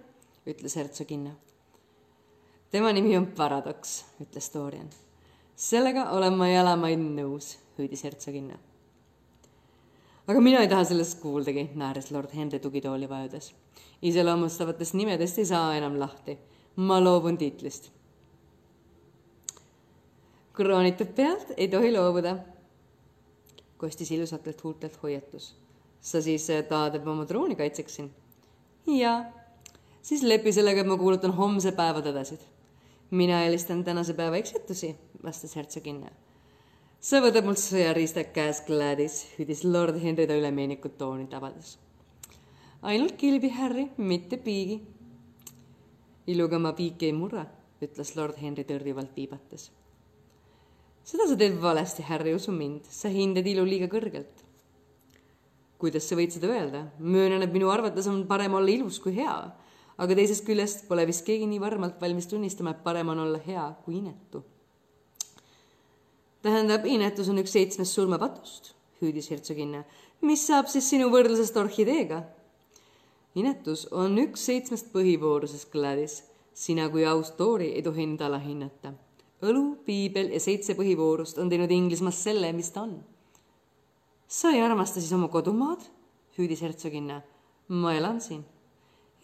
ütles 0.47 0.77
hertsoginna. 0.77 1.35
tema 2.71 2.93
nimi 2.93 3.17
on 3.17 3.27
Paradoks, 3.27 4.05
ütles 4.21 4.51
Dorian 4.55 4.91
sellega 5.57 6.11
olen 6.11 6.37
ma 6.39 6.49
jalamaid 6.51 6.99
nõus, 6.99 7.55
hüüdis 7.79 8.05
hertsoginna. 8.07 8.59
Aga 10.29 10.41
mina 10.41 10.63
ei 10.65 10.69
taha 10.69 10.85
sellest 10.89 11.21
kuuldagi, 11.21 11.71
naeris 11.75 12.11
lord 12.15 12.33
Henry 12.37 12.59
tugitooli 12.59 13.09
vajudes. 13.09 13.55
iseloomustavatest 14.03 14.95
nimedest 14.95 15.39
ei 15.39 15.45
saa 15.45 15.77
enam 15.77 15.99
lahti. 16.01 16.39
ma 16.77 17.01
loobun 17.05 17.39
tiitlist. 17.39 17.91
kroonitud 20.53 21.13
pealt 21.17 21.55
ei 21.57 21.69
tohi 21.69 21.93
loobuda, 21.93 22.37
kostis 23.77 24.11
ilusatelt 24.11 24.65
huultelt 24.65 25.03
hoiatus. 25.03 25.55
sa 26.01 26.23
siis 26.23 26.51
eh, 26.51 26.65
tahad, 26.65 26.95
et 26.95 27.05
ma 27.05 27.13
oma 27.13 27.27
trooni 27.27 27.57
kaitseksin? 27.57 28.11
jaa, 28.87 29.25
siis 30.03 30.23
lepi 30.23 30.53
sellega, 30.53 30.81
et 30.81 30.87
ma 30.87 30.97
kuulutan 30.97 31.33
homse 31.33 31.73
päeva 31.73 32.01
tõdesid 32.01 32.55
mina 33.11 33.43
eelistan 33.43 33.85
tänase 33.85 34.15
päeva 34.15 34.37
eksitusi, 34.37 34.97
vastas 35.25 35.57
hertsoginna. 35.57 36.11
Sa 37.05 37.21
võtad 37.21 37.45
mult 37.45 37.61
sõjariistad 37.61 38.31
käes, 38.33 38.63
Gladys, 38.65 39.19
hüüdis 39.37 39.61
lord 39.69 39.99
Henry 40.01 40.25
ta 40.25 40.37
ülemeenikut 40.39 40.95
tooni 40.97 41.27
tabades. 41.29 41.77
ainult 42.83 43.17
kilbi, 43.21 43.51
Harry, 43.51 43.91
mitte 43.99 44.39
piigi. 44.39 44.81
iluga 46.27 46.59
ma 46.59 46.73
piiki 46.73 47.07
ei 47.07 47.13
murra, 47.13 47.45
ütles 47.83 48.17
lord 48.17 48.39
Henry 48.41 48.65
tõrjuvalt 48.65 49.13
viibates. 49.17 49.71
seda 51.05 51.27
sa 51.29 51.37
teed 51.37 51.61
valesti, 51.61 52.03
Harry, 52.03 52.33
usu 52.35 52.53
mind, 52.53 52.89
sa 52.89 53.09
hindad 53.09 53.47
ilu 53.47 53.65
liiga 53.65 53.87
kõrgelt. 53.87 54.41
kuidas 55.79 56.09
sa 56.09 56.17
võid 56.17 56.31
seda 56.31 56.49
öelda? 56.49 56.87
möönan, 56.99 57.43
et 57.43 57.53
minu 57.53 57.69
arvates 57.69 58.07
on 58.07 58.27
parem 58.27 58.55
olla 58.55 58.71
ilus 58.71 58.99
kui 58.99 59.13
hea 59.13 59.53
aga 59.99 60.15
teisest 60.15 60.47
küljest 60.47 60.89
pole 60.89 61.05
vist 61.07 61.27
keegi 61.27 61.47
nii 61.47 61.61
varmalt 61.61 62.01
valmis 62.01 62.27
tunnistama, 62.27 62.71
et 62.71 62.83
parem 62.83 63.09
on 63.09 63.19
olla 63.19 63.39
hea 63.39 63.77
kui 63.85 63.99
inetu. 63.99 64.43
Tähendab, 66.45 66.85
inetus 66.85 67.31
on 67.33 67.41
üks 67.41 67.55
seitsmest 67.57 67.97
surmapatust, 67.97 68.75
hüüdis 69.01 69.31
hertsoginna. 69.33 69.85
mis 70.21 70.45
saab 70.47 70.69
siis 70.69 70.89
sinu 70.91 71.09
võrdlusest 71.13 71.57
orhideega? 71.57 72.23
inetus 73.35 73.87
on 73.93 74.19
üks 74.21 74.45
seitsmest 74.51 74.93
põhivoorusest, 74.93 75.71
Gladys. 75.73 76.23
sina 76.55 76.89
kui 76.91 77.07
aus 77.09 77.33
toori 77.39 77.73
ei 77.75 77.83
tohi 77.83 78.07
nüüd 78.07 78.23
alahinnata. 78.23 78.93
õlu, 79.43 79.65
piibel 79.87 80.31
ja 80.37 80.41
seitse 80.41 80.77
põhivoorust 80.77 81.41
on 81.41 81.49
teinud 81.49 81.71
Inglismaast 81.71 82.29
selle, 82.29 82.53
mis 82.53 82.71
ta 82.71 82.85
on. 82.85 82.99
sa 84.29 84.53
ei 84.53 84.61
armasta 84.61 85.01
siis 85.01 85.13
oma 85.17 85.29
kodumaad? 85.29 85.81
hüüdis 86.39 86.63
hertsoginna. 86.63 87.23
ma 87.69 87.95
elan 87.95 88.21
siin. 88.21 88.45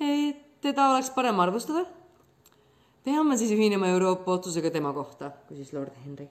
et 0.01 0.61
teda 0.61 0.91
oleks 0.95 1.11
parem 1.11 1.41
arvustada? 1.41 1.85
peame 3.05 3.37
siis 3.37 3.53
ühinema 3.53 3.93
Euroopa 3.93 4.39
otsusega 4.41 4.71
tema 4.71 4.93
kohta, 4.93 5.35
küsis 5.49 5.73
lord 5.77 5.93
Henry. 6.05 6.31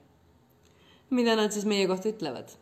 Mida 1.10 1.36
nad 1.36 1.52
siis 1.52 1.66
meie 1.66 1.86
kohta 1.90 2.10
ütlevad? 2.10 2.56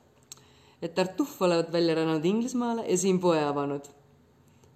et 0.83 0.95
Tartuffe 0.95 1.45
olevat 1.45 1.73
välja 1.73 1.97
rännanud 1.99 2.25
Inglismaale 2.25 2.85
ja 2.87 2.97
siin 2.99 3.19
poe 3.21 3.41
avanud. 3.45 3.89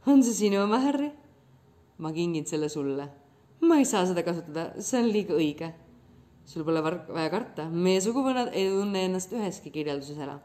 on 0.07 0.23
see 0.23 0.35
sinu 0.35 0.63
oma, 0.63 0.79
Harry? 0.79 1.11
ma 1.99 2.13
kingin 2.13 2.47
selle 2.47 2.69
sulle. 2.69 3.09
ma 3.61 3.79
ei 3.79 3.85
saa 3.85 4.07
seda 4.07 4.23
kasutada, 4.23 4.73
see 4.79 5.01
on 5.03 5.13
liiga 5.13 5.35
õige. 5.35 5.73
sul 6.45 6.65
pole 6.65 6.83
vaja 6.83 7.31
karta, 7.31 7.69
meie 7.71 8.01
suguvõnad 8.01 8.51
ei 8.53 8.69
tunne 8.71 9.05
ennast 9.07 9.33
üheski 9.33 9.71
kirjelduses 9.71 10.19
ära. 10.19 10.41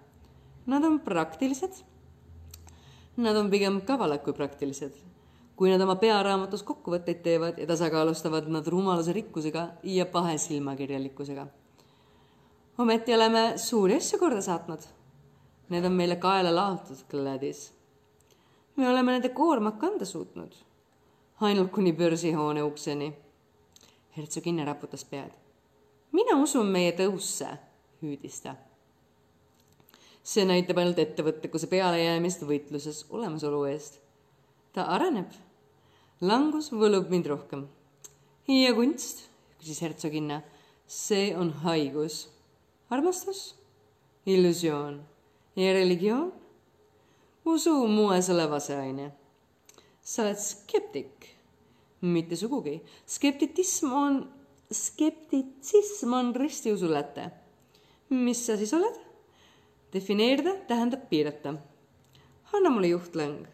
Nad 0.67 0.83
on 0.83 0.99
praktilised. 0.99 1.83
Nad 3.17 3.35
on 3.35 3.49
pigem 3.49 3.81
kavalad 3.81 4.21
kui 4.21 4.33
praktilised 4.33 5.07
kui 5.57 5.71
nad 5.73 5.81
oma 5.81 5.95
pearaamatus 5.97 6.61
kokkuvõtteid 6.61 7.23
teevad 7.25 7.57
ja 7.57 7.65
tasakaalustavad 7.65 8.45
nad 8.53 8.67
rumaluse 8.69 9.13
rikkusega 9.13 9.63
ja 9.89 10.05
pahe 10.05 10.37
silmakirjalikkusega. 10.37 11.47
Ometi 12.77 13.13
oleme 13.13 13.57
suuri 13.57 13.95
asju 13.95 14.19
korda 14.19 14.41
saatnud. 14.41 14.79
Need 15.69 15.85
on 15.85 15.91
meile 15.91 16.15
kaela 16.15 16.53
laotud, 16.55 16.99
Gladys. 17.09 17.71
me 18.75 18.89
oleme 18.89 19.11
nende 19.11 19.29
koormat 19.29 19.79
kanda 19.79 20.05
suutnud. 20.05 20.53
ainult 21.41 21.71
kuni 21.71 21.93
börsihoone 21.93 22.63
ukseni. 22.63 23.13
hertsoginna 24.17 24.65
raputas 24.65 25.05
pead. 25.05 25.31
mina 26.11 26.37
usun 26.41 26.65
meie 26.65 26.91
tõusse, 26.91 27.57
hüüdis 28.01 28.41
ta. 28.41 28.55
see 30.23 30.45
näitab 30.45 30.77
ainult 30.77 30.99
ettevõtlikkuse 30.99 31.67
pealejäämist 31.67 32.41
võitluses 32.41 33.05
olemasolu 33.09 33.65
eest. 33.65 33.99
ta 34.73 34.83
areneb 34.83 35.31
langus 36.21 36.71
võlub 36.71 37.09
mind 37.09 37.27
rohkem. 37.29 37.67
ja 38.47 38.73
kunst, 38.73 39.27
küsis 39.59 39.81
hertsoginna, 39.81 40.41
see 40.87 41.35
on 41.37 41.51
haigus. 41.63 42.36
Armastus, 42.89 43.55
illusioon 44.25 45.01
ja 45.55 45.73
religioon, 45.73 46.31
usu 47.45 47.73
moes 47.87 48.29
olev 48.29 48.53
aseaine. 48.57 49.11
sa 50.01 50.23
oled 50.23 50.39
skeptik, 50.39 51.25
mitte 52.01 52.35
sugugi. 52.35 52.81
skeptitism 53.05 53.91
on, 53.91 54.21
skeptitsism 54.71 56.13
on 56.13 56.35
ristiusuläte. 56.35 57.31
mis 58.09 58.45
sa 58.45 58.57
siis 58.57 58.73
oled? 58.73 58.99
defineerida 59.93 60.55
tähendab 60.67 61.09
piirata. 61.09 61.55
anna 62.53 62.69
mulle 62.69 62.87
juhtlõng. 62.87 63.47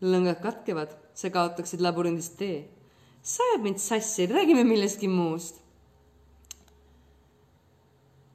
lõngad 0.00 0.42
katkevad 0.42 0.94
sa 1.14 1.30
kaotaksid 1.30 1.80
labürindis 1.80 2.30
tee. 2.38 2.68
sa 3.22 3.42
ajad 3.50 3.62
mind 3.62 3.78
sassi, 3.78 4.26
räägime 4.26 4.64
millestki 4.64 5.08
muust. 5.08 5.60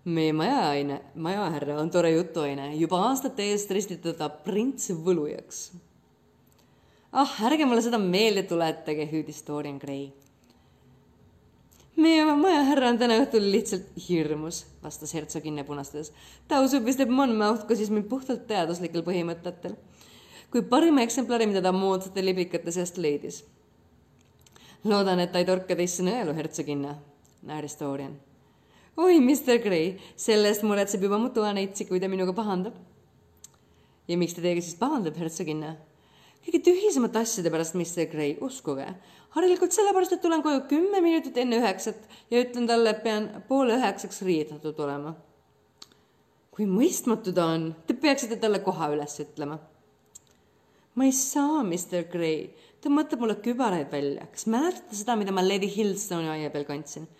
Meie 0.05 0.33
majaaine, 0.33 0.99
majahärra 1.15 1.79
on 1.81 1.89
tore 1.89 2.11
jutuaine, 2.11 2.69
juba 2.77 2.99
aastate 3.07 3.47
eest 3.51 3.71
ristiti 3.73 4.11
teda 4.11 4.29
prints 4.29 4.91
võlujaks. 4.91 5.71
ah, 7.11 7.31
ärge 7.47 7.65
mulle 7.65 7.81
seda 7.81 7.97
meelde 7.97 8.43
tuletage, 8.43 9.07
hüüdis 9.11 9.41
Dorian 9.47 9.79
Gray. 9.81 10.11
meie 11.95 12.25
majahärra 12.25 12.89
on 12.89 12.99
täna 13.01 13.17
õhtul 13.23 13.49
lihtsalt 13.51 13.89
hirmus, 14.09 14.65
vastas 14.83 15.13
hertsoginne 15.13 15.63
punastades. 15.63 16.13
ta 16.47 16.61
usub 16.61 16.85
vist, 16.85 16.99
et 16.99 17.09
Monmouth 17.09 17.65
küsis 17.65 17.89
mind 17.89 18.05
puhtalt 18.05 18.45
teaduslikel 18.47 19.01
põhimõtetel, 19.01 19.73
kui 20.51 20.61
parima 20.61 21.01
eksemplari, 21.01 21.47
mida 21.47 21.61
ta 21.61 21.71
moodsate 21.71 22.25
liblikate 22.25 22.71
seast 22.71 22.97
leidis. 22.97 23.43
loodan, 24.83 25.19
et 25.19 25.31
ta 25.31 25.41
ei 25.41 25.49
torka 25.49 25.75
teisse 25.75 26.03
nõelu, 26.03 26.37
hertsoginne, 26.37 26.95
nääris 27.41 27.79
Dorian 27.79 28.13
oi, 28.95 29.19
Mr 29.19 29.59
Gray, 29.59 29.95
selle 30.15 30.47
eest 30.51 30.63
muretseb 30.63 31.01
juba 31.03 31.17
mu 31.19 31.27
toaneitsi, 31.35 31.87
kui 31.89 31.99
ta 31.99 32.07
minuga 32.07 32.31
pahandab. 32.35 32.75
ja 34.07 34.15
miks 34.21 34.35
ta 34.37 34.41
teiega 34.41 34.61
siis 34.63 34.77
pahandab, 34.79 35.17
hertsoginna? 35.19 35.75
kõige 36.45 36.61
tühisemate 36.63 37.19
asjade 37.19 37.51
pärast, 37.51 37.75
Mr 37.75 38.07
Gray, 38.11 38.37
uskuge. 38.39 38.87
harilikult 39.35 39.75
sellepärast, 39.75 40.15
et 40.15 40.21
tulen 40.23 40.43
koju 40.45 40.61
kümme 40.69 41.01
minutit 41.03 41.37
enne 41.37 41.59
üheksat 41.59 42.07
ja 42.31 42.39
ütlen 42.39 42.67
talle, 42.69 42.93
et 42.93 43.03
pean 43.03 43.27
poole 43.49 43.75
üheksaks 43.75 44.21
riietatud 44.23 44.79
olema. 44.79 45.15
kui 46.55 46.63
mõistmatu 46.65 47.33
ta 47.35 47.49
on, 47.51 47.73
te 47.87 47.93
peaksite 47.99 48.39
talle 48.39 48.63
koha 48.63 48.93
üles 48.95 49.19
ütlema. 49.19 49.59
ma 50.95 51.03
ei 51.03 51.11
saa, 51.11 51.65
Mr 51.67 52.07
Gray, 52.07 52.47
ta 52.79 52.87
mõtleb 52.87 53.19
mulle 53.19 53.35
kübaraid 53.43 53.91
välja. 53.91 54.31
kas 54.31 54.47
mäletate 54.47 54.95
seda, 54.95 55.19
mida 55.19 55.35
ma 55.35 55.43
Lady 55.43 55.67
Hillstone'i 55.67 56.31
aia 56.37 56.49
peal 56.49 56.63
kandsin? 56.63 57.11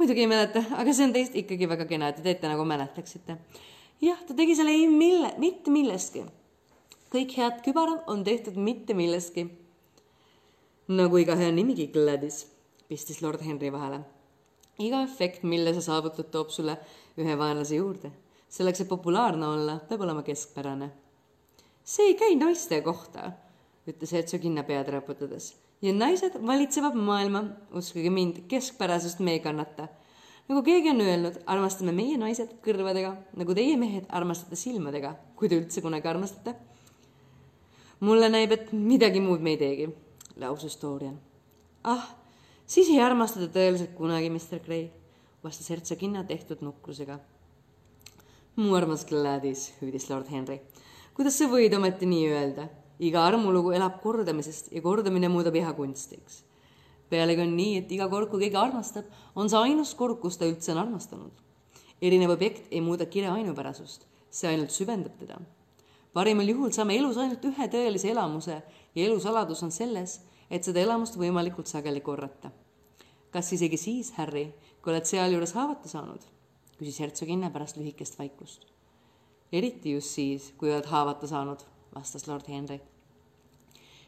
Muidugi 0.00 0.22
ei 0.24 0.28
mäleta, 0.30 0.62
aga 0.80 0.92
see 0.96 1.04
on 1.04 1.12
teist 1.12 1.34
ikkagi 1.36 1.66
väga 1.68 1.84
kena, 1.88 2.08
et 2.08 2.16
te 2.16 2.24
teete 2.24 2.48
nagu 2.48 2.64
mäletaksite. 2.64 3.36
jah, 4.00 4.22
ta 4.24 4.36
tegi 4.36 4.56
selle 4.56 4.72
ei 4.72 4.86
mille, 4.88 5.34
mitte 5.38 5.72
millestki. 5.74 6.24
kõik 7.12 7.34
head 7.36 7.60
kübarad 7.66 8.08
on 8.08 8.24
tehtud 8.24 8.56
mitte 8.56 8.96
millestki. 8.96 9.44
nagu 10.88 11.20
iga 11.20 11.36
hea 11.36 11.52
nimigi 11.52 11.90
Gladys, 11.92 12.46
pistis 12.88 13.20
lord 13.20 13.44
Henry 13.44 13.72
vahele. 13.72 14.00
iga 14.78 15.02
efekt, 15.04 15.42
mille 15.42 15.74
sa 15.76 15.84
saavutad, 15.90 16.32
toob 16.32 16.48
sulle 16.48 16.78
ühe 17.18 17.38
vaenlase 17.38 17.76
juurde. 17.76 18.10
selleks, 18.48 18.80
et 18.80 18.88
populaarne 18.88 19.46
olla, 19.46 19.80
peab 19.88 20.00
olema 20.00 20.22
keskpärane. 20.22 20.90
see 21.84 22.06
ei 22.06 22.14
käi 22.14 22.36
naiste 22.40 22.80
kohta, 22.80 23.32
ütles 23.86 24.16
hertsoginna 24.16 24.62
pead 24.64 24.88
raputades 24.88 25.56
ja 25.82 25.94
naised 25.96 26.36
valitsevad 26.46 26.96
maailma, 26.96 27.44
uskuge 27.76 28.10
mind, 28.10 28.44
keskpärasust 28.48 29.20
me 29.20 29.32
ei 29.32 29.40
kannata. 29.40 29.88
nagu 30.48 30.62
keegi 30.66 30.90
on 30.90 31.00
öelnud, 31.00 31.36
armastame 31.46 31.92
meie 31.94 32.16
naised 32.18 32.56
kõrvadega, 32.64 33.14
nagu 33.38 33.54
teie 33.54 33.76
mehed 33.78 34.08
armastate 34.08 34.58
silmadega, 34.58 35.14
kui 35.38 35.48
te 35.48 35.58
üldse 35.60 35.80
kunagi 35.80 36.08
armastate. 36.08 36.54
mulle 38.00 38.28
näib, 38.28 38.52
et 38.52 38.72
midagi 38.72 39.20
muud 39.20 39.40
me 39.40 39.50
ei 39.50 39.56
teegi, 39.56 39.88
lausus 40.36 40.76
Dorian. 40.82 41.18
ah, 41.84 42.14
siis 42.66 42.88
ei 42.88 43.00
armasta 43.00 43.40
te 43.40 43.48
tõeliselt 43.48 43.94
kunagi, 43.96 44.30
Mr 44.30 44.60
Gray, 44.64 44.90
vastas 45.44 45.70
hertsoginna 45.70 46.24
tehtud 46.24 46.60
nukrusega. 46.60 47.18
mu 48.56 48.74
armas 48.74 49.06
Gladys, 49.06 49.72
hüüdis 49.80 50.10
lord 50.10 50.28
Henry. 50.28 50.60
kuidas 51.14 51.38
sa 51.38 51.48
võid 51.48 51.74
ometi 51.76 52.06
nii 52.06 52.28
öelda? 52.28 52.68
Iga 53.00 53.22
armulugu 53.24 53.72
elab 53.72 54.00
kordamisest 54.02 54.68
ja 54.74 54.80
kordamine 54.84 55.28
muudab 55.32 55.56
iha 55.56 55.72
kunstiks. 55.72 56.44
pealegi 57.10 57.42
on 57.42 57.56
nii, 57.56 57.78
et 57.80 57.92
iga 57.92 58.06
kord, 58.08 58.28
kui 58.30 58.44
keegi 58.44 58.58
armastab, 58.60 59.06
on 59.34 59.48
see 59.50 59.58
ainus 59.58 59.94
kord, 59.98 60.20
kus 60.22 60.36
ta 60.38 60.46
üldse 60.46 60.72
on 60.74 60.82
armastanud. 60.84 61.32
erinev 62.02 62.30
objekt 62.36 62.68
ei 62.70 62.80
muuda 62.80 63.06
kire 63.06 63.32
ainupärasust, 63.32 64.04
see 64.30 64.48
ainult 64.48 64.70
süvendab 64.70 65.16
teda. 65.18 65.40
parimal 66.12 66.48
juhul 66.48 66.72
saame 66.76 66.98
elus 66.98 67.16
ainult 67.16 67.44
ühe 67.44 67.68
tõelise 67.72 68.10
elamuse 68.10 68.62
ja 68.94 69.06
elu 69.06 69.18
saladus 69.20 69.62
on 69.62 69.72
selles, 69.72 70.20
et 70.50 70.64
seda 70.64 70.80
elamust 70.80 71.16
võimalikult 71.16 71.72
sageli 71.72 72.00
korrata. 72.00 72.50
kas 73.32 73.52
isegi 73.52 73.76
siis, 73.76 74.12
Harry, 74.18 74.52
kui 74.82 74.92
oled 74.92 75.08
sealjuures 75.08 75.56
haavata 75.56 75.88
saanud? 75.88 76.20
küsis 76.76 77.00
hertsoginne 77.00 77.50
pärast 77.50 77.76
lühikest 77.80 78.18
vaikust. 78.18 78.66
eriti 79.52 79.96
just 79.96 80.10
siis, 80.20 80.52
kui 80.58 80.68
oled 80.68 80.84
haavata 80.84 81.26
saanud, 81.26 81.64
vastas 81.94 82.28
lord 82.28 82.46
Henry 82.46 82.80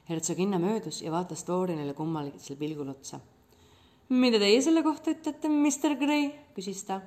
hertsoginna 0.08 0.58
möödus 0.58 1.02
ja 1.02 1.12
vaatas 1.12 1.46
Dorianile 1.46 1.94
kummalisel 1.94 2.56
pilgul 2.56 2.88
otsa. 2.88 3.20
mida 4.08 4.38
teie 4.38 4.62
selle 4.62 4.82
kohta 4.82 5.10
ütlete, 5.10 5.48
Mr 5.48 5.96
Gray? 5.96 6.30
küsis 6.56 6.84
ta. 6.84 7.00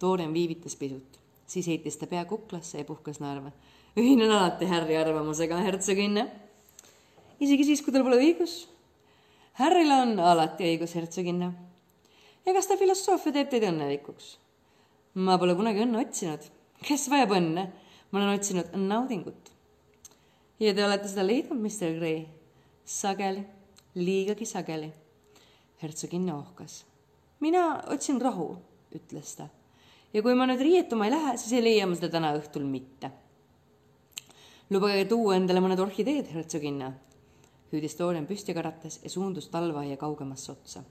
Dorian 0.00 0.32
viivitas 0.34 0.76
pisut, 0.76 1.18
siis 1.46 1.66
heitis 1.66 1.96
ta 1.96 2.06
pea 2.06 2.24
kuklasse 2.24 2.78
ja 2.78 2.84
puhkas 2.84 3.20
naerma. 3.20 3.52
ühinen 3.96 4.30
alati 4.30 4.66
Harry 4.66 4.96
arvamusega, 4.96 5.56
hertsoginna. 5.56 6.26
isegi 7.40 7.64
siis, 7.64 7.82
kui 7.82 7.92
tal 7.92 8.02
pole 8.02 8.20
õigus. 8.22 8.68
Harryl 9.54 9.90
on 9.90 10.18
alati 10.20 10.64
õigus, 10.64 10.94
hertsoginna. 10.94 11.52
ja 12.46 12.52
kas 12.54 12.66
ta 12.66 12.76
filosoofia 12.76 13.32
teeb 13.32 13.50
teid 13.50 13.68
õnnelikuks? 13.70 14.36
ma 15.14 15.38
pole 15.38 15.54
kunagi 15.54 15.84
õnne 15.84 16.06
otsinud. 16.06 16.50
kes 16.82 17.08
vajab 17.10 17.36
õnne? 17.38 17.68
Ma 18.14 18.20
olen 18.20 18.38
otsinud 18.38 18.74
naudingut. 18.78 19.50
ja 20.60 20.74
te 20.74 20.84
olete 20.86 21.08
seda 21.10 21.24
leidnud, 21.26 21.58
Mr 21.58 21.96
Gray? 21.98 22.20
sageli, 22.84 23.42
liigagi 23.94 24.46
sageli. 24.46 24.92
hertsoginna 25.82 26.36
ohkas. 26.38 26.84
mina 27.40 27.82
otsin 27.90 28.20
rahu, 28.20 28.54
ütles 28.94 29.34
ta. 29.34 29.48
ja 30.14 30.22
kui 30.22 30.34
ma 30.38 30.46
nüüd 30.46 30.62
riietuma 30.62 31.08
ei 31.08 31.14
lähe, 31.16 31.36
siis 31.42 31.58
ei 31.58 31.66
leia 31.66 31.90
ma 31.90 31.98
seda 31.98 32.12
täna 32.14 32.30
õhtul 32.38 32.70
mitte. 32.70 33.10
lubage 34.70 35.08
tuua 35.10 35.34
endale 35.40 35.66
mõned 35.66 35.82
orhideed, 35.82 36.30
hertsoginna, 36.30 36.94
hüüdis 37.74 37.98
Dorian 37.98 38.30
püsti 38.30 38.54
karates 38.54 39.00
ja 39.02 39.10
suundus 39.10 39.50
talveaia 39.50 39.98
kaugemasse 39.98 40.52
otsa 40.54 40.86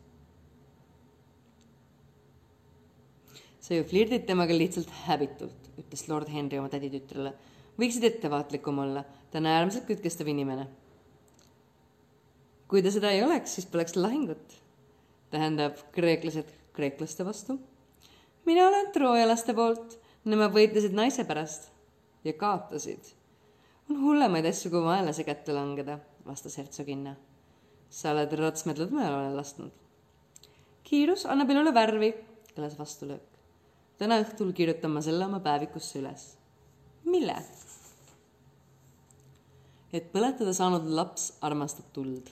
sa 3.64 3.78
ju 3.78 3.84
flirdid 3.88 4.26
temaga 4.28 4.52
lihtsalt 4.52 4.90
häbitult 5.06 5.63
ütles 5.80 6.08
lord 6.10 6.30
Henry 6.30 6.60
oma 6.60 6.70
täditütrele. 6.70 7.34
võiksid 7.80 8.04
ettevaatlikum 8.06 8.80
olla, 8.80 9.04
ta 9.32 9.40
on 9.42 9.50
äärmiselt 9.50 9.88
kütkestav 9.90 10.28
inimene. 10.28 10.68
kui 12.68 12.82
ta 12.82 12.92
seda 12.92 13.12
ei 13.12 13.24
oleks, 13.24 13.56
siis 13.56 13.66
poleks 13.66 13.96
lahingut. 13.96 14.60
tähendab, 15.32 15.78
kreeklased 15.92 16.50
kreeklaste 16.74 17.26
vastu. 17.26 17.60
mina 18.46 18.68
olen 18.68 18.92
troojalaste 18.92 19.54
poolt, 19.54 20.00
nemad 20.26 20.54
võitlesid 20.54 20.94
naise 20.94 21.24
pärast 21.24 21.70
ja 22.24 22.34
kaotasid. 22.34 23.14
on 23.90 24.02
hullemaid 24.02 24.46
asju, 24.46 24.72
kui 24.72 24.82
vaenlase 24.82 25.24
kätte 25.24 25.54
langeda, 25.54 26.00
vastas 26.26 26.58
hertsoginna. 26.58 27.16
sa 27.90 28.12
oled 28.12 28.34
ratsmed 28.40 28.78
lõdvele 28.78 29.36
lasknud. 29.36 29.72
kiirus 30.84 31.26
annab 31.26 31.50
elule 31.50 31.74
värvi, 31.74 32.14
kõlas 32.56 32.78
vastulöök 32.80 33.33
täna 34.04 34.20
õhtul 34.24 34.52
kirjutan 34.56 34.92
ma 34.92 35.02
selle 35.04 35.26
oma 35.30 35.40
päevikusse 35.44 36.02
üles. 36.02 36.34
mille? 37.08 37.36
et 39.94 40.08
põletada 40.12 40.54
saanud 40.58 40.88
laps 40.98 41.30
armastab 41.46 41.92
tuld. 41.96 42.32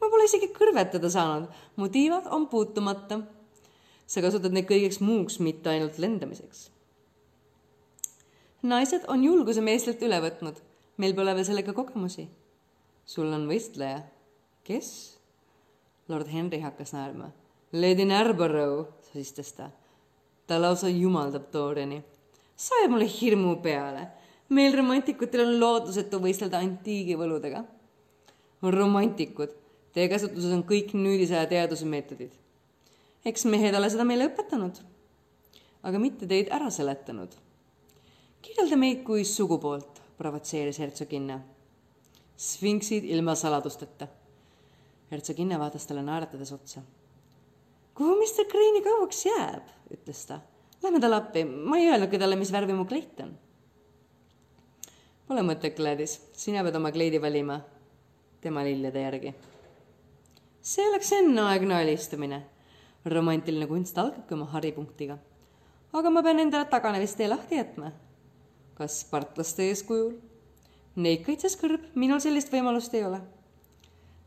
ma 0.00 0.10
pole 0.10 0.26
isegi 0.28 0.50
kõrvetada 0.56 1.10
saanud, 1.14 1.48
mu 1.76 1.88
tiivad 1.88 2.28
on 2.36 2.48
puutumata. 2.52 3.22
sa 4.06 4.20
kasutad 4.20 4.52
neid 4.52 4.68
kõigeks 4.68 5.00
muuks, 5.00 5.38
mitte 5.40 5.72
ainult 5.72 5.98
lendamiseks. 6.02 6.68
naised 8.62 9.08
on 9.08 9.24
julguse 9.24 9.64
meestelt 9.64 10.02
üle 10.02 10.20
võtnud, 10.28 10.58
meil 10.98 11.14
pole 11.16 11.34
veel 11.38 11.48
sellega 11.48 11.72
kogemusi. 11.72 12.28
sul 13.06 13.32
on 13.32 13.48
võistleja. 13.48 14.02
kes? 14.64 14.90
lord 16.08 16.28
Henry 16.28 16.60
hakkas 16.60 16.92
naerma. 16.92 17.32
Lady 17.72 18.04
Narborough, 18.04 18.90
sosistas 19.06 19.52
ta 19.56 19.70
ta 20.52 20.60
lausa 20.60 20.88
jumaldab 20.88 21.44
Doriani. 21.52 22.02
sa 22.56 22.74
ajad 22.74 22.90
mulle 22.92 23.08
hirmu 23.20 23.56
peale. 23.64 24.02
meil 24.48 24.76
romantikutel 24.76 25.46
on 25.46 25.60
lootusetu 25.60 26.20
võistelda 26.20 26.60
antiigivõludega. 26.60 27.64
romantikud, 28.76 29.54
teie 29.92 30.08
käsutuses 30.12 30.52
on 30.52 30.64
kõik 30.72 30.92
nüüdisaja 30.92 31.46
teaduse 31.46 31.88
meetodid. 31.88 32.32
eks 33.24 33.44
mehed 33.44 33.74
ole 33.74 33.90
seda 33.90 34.04
meile 34.04 34.28
õpetanud, 34.28 34.84
aga 35.82 35.98
mitte 35.98 36.26
teid 36.26 36.52
ära 36.52 36.70
seletanud. 36.70 37.32
kirjelda 38.42 38.76
meid 38.76 39.04
kui 39.08 39.24
sugupoolt, 39.24 40.02
provotseeris 40.18 40.78
hertsoginna. 40.78 41.40
Sfinksid 42.36 43.04
ilma 43.04 43.34
saladusteta. 43.34 44.08
hertsoginna 45.10 45.58
vaatas 45.58 45.86
talle 45.86 46.02
naeratades 46.02 46.52
otsa 46.52 46.82
kuhu 47.94 48.16
Mr 48.16 48.44
Green 48.50 48.74
nii 48.76 48.82
kauaks 48.82 49.26
jääb, 49.26 49.64
ütles 49.92 50.24
ta. 50.26 50.40
Lähme 50.82 51.00
talle 51.00 51.20
appi, 51.20 51.44
ma 51.44 51.78
ei 51.78 51.90
öelnudki 51.92 52.18
talle, 52.18 52.36
mis 52.36 52.52
värvi 52.52 52.74
mu 52.74 52.86
kleit 52.90 53.20
on. 53.22 53.36
Pole 55.28 55.44
mõtet, 55.46 55.76
Gladys, 55.76 56.18
sina 56.36 56.64
pead 56.66 56.76
oma 56.76 56.90
kleidi 56.92 57.20
valima 57.22 57.60
tema 58.42 58.64
lillede 58.66 59.02
järgi. 59.02 59.34
see 60.62 60.88
oleks 60.88 61.12
enneaegne 61.12 61.74
alistumine. 61.74 62.42
romantiline 63.04 63.66
kunst 63.66 63.98
algabki 63.98 64.34
oma 64.34 64.46
haripunktiga. 64.54 65.18
aga 65.92 66.10
ma 66.10 66.22
pean 66.22 66.38
endale 66.38 66.64
taganevistee 66.64 67.28
lahti 67.28 67.56
jätma. 67.56 67.92
kas 68.74 69.04
partlaste 69.10 69.62
eeskujul? 69.68 70.16
Neid 70.96 71.22
kaitses 71.24 71.56
kõrb, 71.56 71.86
minul 71.94 72.18
sellist 72.20 72.52
võimalust 72.52 72.94
ei 72.94 73.04
ole. 73.04 73.20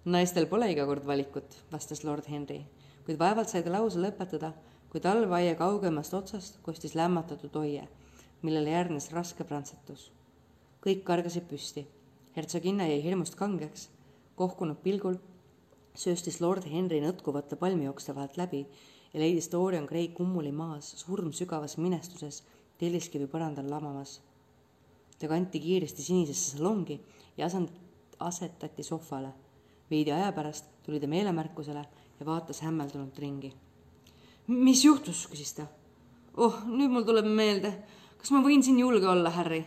naistel 0.05 0.47
pole 0.47 0.71
iga 0.71 0.85
kord 0.85 1.05
valikut, 1.05 1.57
vastas 1.71 2.03
lord 2.03 2.25
Henry, 2.29 2.61
kuid 3.05 3.19
vaevalt 3.19 3.49
sai 3.49 3.63
ta 3.63 3.71
lause 3.71 3.99
lõpetada, 3.99 4.53
kui 4.95 5.01
talveaia 5.03 5.57
kaugemast 5.59 6.13
otsast 6.15 6.61
kostis 6.63 6.93
lämmatatud 6.95 7.55
oie, 7.59 7.81
millele 8.47 8.71
järgnes 8.71 9.09
raske 9.11 9.43
prantsatus. 9.43 10.05
kõik 10.85 11.01
kargasid 11.03 11.43
püsti. 11.49 11.83
hertsoginna 12.35 12.87
jäi 12.87 13.01
hirmust 13.03 13.35
kangeks, 13.35 13.89
kohkunud 14.39 14.77
pilgul 14.85 15.17
sööstis 16.03 16.39
lord 16.39 16.63
Henry 16.71 17.01
nõtkuvate 17.03 17.57
palmiokste 17.59 18.15
vahelt 18.15 18.37
läbi 18.37 18.61
ja 19.13 19.19
leidis 19.19 19.51
Dorian 19.51 19.85
Gray 19.85 20.07
kummuli 20.07 20.51
maas, 20.51 20.93
surmsügavas 21.03 21.75
minestuses, 21.77 22.43
telliskivi 22.77 23.27
põrandal 23.27 23.69
lamamas. 23.69 24.21
ta 25.19 25.27
kanti 25.27 25.59
kiiresti 25.59 26.01
sinisesse 26.01 26.57
salongi 26.57 27.01
ja 27.37 27.47
asend-, 27.47 27.75
asetati 28.19 28.83
sohvale. 28.83 29.33
veidi 29.91 30.11
aja 30.11 30.31
pärast 30.31 30.65
tuli 30.83 30.99
ta 30.99 31.07
meelemärkusele 31.07 31.85
ja 32.19 32.25
vaatas 32.25 32.61
hämmeldunult 32.61 33.19
ringi. 33.19 33.64
Mis 34.47 34.85
juhtus, 34.85 35.25
küsis 35.31 35.53
ta. 35.57 35.67
oh, 36.37 36.63
nüüd 36.67 36.91
mul 36.91 37.05
tuleb 37.07 37.25
meelde, 37.25 37.73
kas 38.17 38.31
ma 38.31 38.43
võin 38.45 38.63
siin 38.63 38.79
julge 38.79 39.07
olla, 39.07 39.29
Harry? 39.29 39.65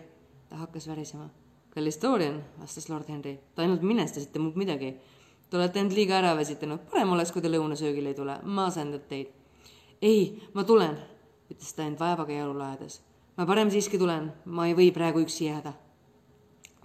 ta 0.49 0.57
hakkas 0.65 0.89
värisema. 0.89 1.29
kallis 1.75 2.01
Dorian, 2.03 2.43
vastas 2.59 2.89
lord 2.89 3.09
Henry, 3.09 3.39
te 3.55 3.63
ainult 3.63 3.83
minestasite 3.83 4.39
muud 4.39 4.57
midagi 4.57 4.95
Te 5.49 5.57
olete 5.57 5.81
end 5.81 5.95
liiga 5.97 6.19
ära 6.19 6.35
väsitanud, 6.37 6.83
parem 6.91 7.15
oleks, 7.15 7.31
kui 7.33 7.41
te 7.41 7.49
lõunasöögile 7.49 8.11
ei 8.13 8.17
tule, 8.17 8.35
ma 8.45 8.67
asendan 8.69 9.01
teid. 9.09 9.31
ei, 10.03 10.43
ma 10.53 10.65
tulen, 10.65 10.99
ütles 11.49 11.73
ta 11.73 11.87
end 11.89 11.97
vaevaga 12.01 12.35
jalule 12.35 12.65
ajades. 12.67 13.01
ma 13.37 13.47
parem 13.49 13.71
siiski 13.73 13.99
tulen, 13.99 14.29
ma 14.45 14.67
ei 14.69 14.75
või 14.77 14.91
praegu 14.93 15.23
üksi 15.25 15.47
jääda. 15.47 15.73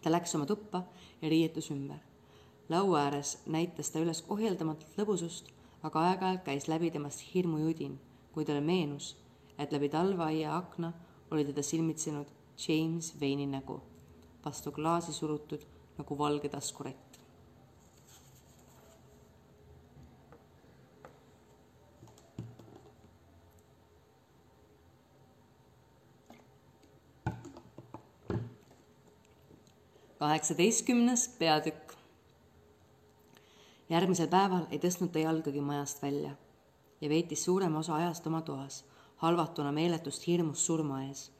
ta 0.01 0.11
läks 0.11 0.35
oma 0.35 0.45
tuppa 0.45 0.85
ja 1.21 1.29
riietus 1.29 1.71
ümber. 1.75 1.99
laua 2.69 3.01
ääres 3.01 3.37
näitas 3.45 3.91
ta 3.91 3.99
üles 3.99 4.23
ohjeldamatut 4.29 4.95
lõbusust, 4.97 5.51
aga 5.83 6.05
aeg-ajalt 6.09 6.43
käis 6.47 6.67
läbi 6.71 6.91
temast 6.91 7.25
hirmujudin, 7.33 7.97
kui 8.31 8.45
talle 8.45 8.61
meenus, 8.61 9.13
et 9.57 9.71
läbi 9.71 9.89
talveaia 9.89 10.55
akna 10.57 10.93
oli 11.31 11.45
teda 11.45 11.63
silmitsenud 11.63 12.29
James 12.67 13.13
Vane'i 13.21 13.47
nägu, 13.49 13.81
vastu 14.45 14.71
klaasi 14.71 15.13
surutud 15.13 15.65
nagu 15.97 16.17
valge 16.17 16.49
taskurett. 16.49 17.13
kaheksateistkümnes 30.23 31.27
peatükk. 31.39 32.02
Järgmisel 33.89 34.27
päeval 34.31 34.65
ei 34.71 34.79
tõstnud 34.79 35.11
ta 35.11 35.19
jalgagi 35.19 35.61
majast 35.61 36.01
välja 36.01 36.35
ja 37.01 37.09
veetis 37.09 37.43
suurema 37.43 37.79
osa 37.79 37.95
ajast 37.95 38.27
oma 38.27 38.41
toas, 38.41 38.83
halvatuna 39.17 39.71
meeletust 39.71 40.27
hirmust 40.27 40.65
surma 40.65 41.03
ees. 41.03 41.31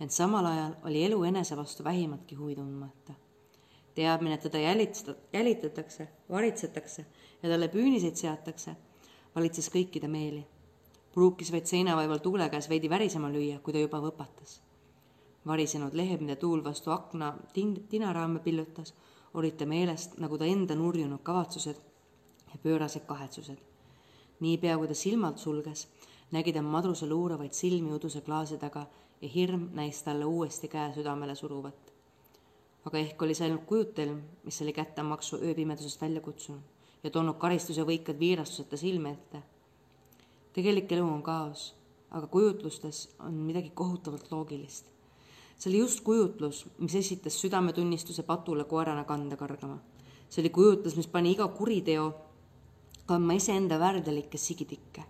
ent 0.00 0.10
samal 0.10 0.46
ajal 0.46 0.72
oli 0.84 1.04
elu 1.04 1.22
enese 1.24 1.56
vastu 1.56 1.84
vähimatki 1.84 2.34
huvi 2.34 2.56
tundmata. 2.56 3.14
teadmine, 3.94 4.34
et 4.34 4.40
teda 4.40 4.58
jälitseda, 4.58 5.14
jälitatakse, 5.32 6.08
varitsetakse 6.30 7.06
ja 7.42 7.48
talle 7.48 7.68
püüniseid 7.68 8.16
seatakse, 8.16 8.76
valitses 9.34 9.68
kõikide 9.70 10.08
meeli. 10.08 10.46
pruukis 11.14 11.52
vaid 11.52 11.66
seinavaival 11.66 12.18
tuule 12.18 12.48
käes 12.48 12.68
veidi 12.68 12.90
värisema 12.90 13.28
lüüa, 13.28 13.58
kui 13.58 13.72
ta 13.72 13.78
juba 13.78 14.00
võpatas 14.00 14.60
varisenud 15.46 15.94
lehed, 15.94 16.20
mida 16.20 16.36
tuul 16.36 16.64
vastu 16.64 16.90
akna 16.90 17.32
tin-, 17.54 17.82
tinaraame 17.88 18.40
pillutas, 18.40 18.94
olid 19.34 19.56
ta 19.56 19.66
meelest 19.66 20.18
nagu 20.20 20.38
ta 20.38 20.44
enda 20.44 20.74
nurjunud 20.74 21.22
kavatsused 21.22 21.76
ja 22.52 22.58
pöörased 22.62 23.06
kahetsused. 23.06 23.58
niipea, 24.40 24.76
kui 24.78 24.88
ta 24.88 24.94
silmad 24.94 25.38
sulges, 25.38 25.88
nägi 26.32 26.52
ta 26.52 26.62
madruse 26.62 27.06
luuravaid 27.06 27.52
silmi 27.52 27.92
uduse 27.92 28.20
klaasi 28.20 28.58
taga 28.58 28.86
ja 29.22 29.28
hirm 29.28 29.68
näis 29.72 30.02
talle 30.02 30.24
uuesti 30.24 30.68
käe 30.68 30.92
südamele 30.94 31.34
suruvat. 31.34 31.92
aga 32.84 32.98
ehk 32.98 33.22
oli 33.22 33.34
see 33.34 33.46
ainult 33.46 33.64
kujutelm, 33.66 34.22
mis 34.44 34.62
oli 34.62 34.72
kättemaksu 34.72 35.36
ööpimedusest 35.36 36.00
välja 36.00 36.20
kutsunud 36.20 36.62
ja 37.04 37.10
toonud 37.10 37.38
karistuse 37.38 37.82
võikad 37.82 38.18
viirastuseta 38.18 38.76
silme 38.76 39.10
ette. 39.10 39.42
tegelik 40.52 40.92
elu 40.92 41.06
on 41.06 41.22
kaos, 41.22 41.74
aga 42.10 42.26
kujutlustes 42.26 43.08
on 43.18 43.34
midagi 43.34 43.70
kohutavalt 43.74 44.30
loogilist 44.30 44.92
see 45.58 45.70
oli 45.70 45.78
just 45.78 46.00
kujutlus, 46.00 46.66
mis 46.78 46.94
esitas 46.94 47.40
südametunnistuse 47.40 48.22
patule 48.22 48.64
koerana 48.64 49.04
kanda 49.04 49.36
kargama. 49.36 49.78
see 50.28 50.42
oli 50.42 50.50
kujutlus, 50.50 50.96
mis 50.96 51.06
pani 51.06 51.32
iga 51.32 51.48
kuriteo 51.48 52.12
kandma 53.06 53.32
iseenda 53.32 53.78
värdelikke 53.78 54.38
sigitikke. 54.38 55.02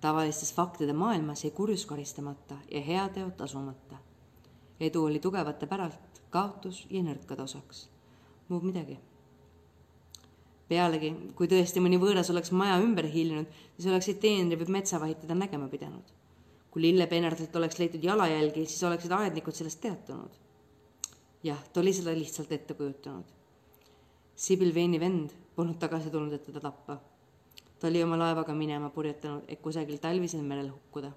tavalistes 0.00 0.54
faktide 0.54 0.92
maailmas 0.92 1.44
jäi 1.44 1.50
kurjus 1.50 1.86
karistamata 1.86 2.56
ja 2.70 2.80
heateod 2.80 3.36
tasumata. 3.36 3.96
edu 4.80 5.04
oli 5.04 5.18
tugevate 5.18 5.66
päralt, 5.66 6.22
kaotus 6.30 6.86
jäi 6.90 7.02
nõrkade 7.02 7.42
osaks. 7.42 7.88
muud 8.48 8.62
midagi. 8.62 8.98
pealegi, 10.68 11.14
kui 11.34 11.46
tõesti 11.46 11.80
mõni 11.80 12.00
võõras 12.00 12.30
oleks 12.30 12.50
maja 12.52 12.80
ümber 12.80 13.06
hiilinud, 13.06 13.46
siis 13.76 13.86
oleksid 13.86 14.18
teenrid 14.18 14.58
või 14.58 14.80
metsavahid 14.80 15.20
teda 15.20 15.34
nägema 15.34 15.68
pidanud 15.68 16.21
kui 16.72 16.82
lillepeenardilt 16.82 17.56
oleks 17.56 17.78
leitud 17.78 18.04
jalajälgi, 18.04 18.64
siis 18.66 18.82
oleksid 18.88 19.12
aednikud 19.12 19.54
sellest 19.54 19.80
teatanud. 19.80 20.38
jah, 21.44 21.58
ta 21.72 21.80
oli 21.80 21.92
seda 21.92 22.14
lihtsalt 22.16 22.52
ette 22.52 22.74
kujutanud. 22.74 23.24
Sibyl 24.36 24.74
Veini 24.74 25.00
vend 25.00 25.30
polnud 25.56 25.76
tagasi 25.78 26.10
tulnud, 26.10 26.32
et 26.32 26.44
teda 26.44 26.60
tappa. 26.60 26.96
ta 27.80 27.88
oli 27.88 28.02
oma 28.02 28.16
laevaga 28.18 28.54
minema 28.54 28.88
purjetanud, 28.90 29.44
et 29.48 29.60
kusagil 29.60 29.98
talvisel 29.98 30.42
merel 30.42 30.70
hukkuda. 30.72 31.12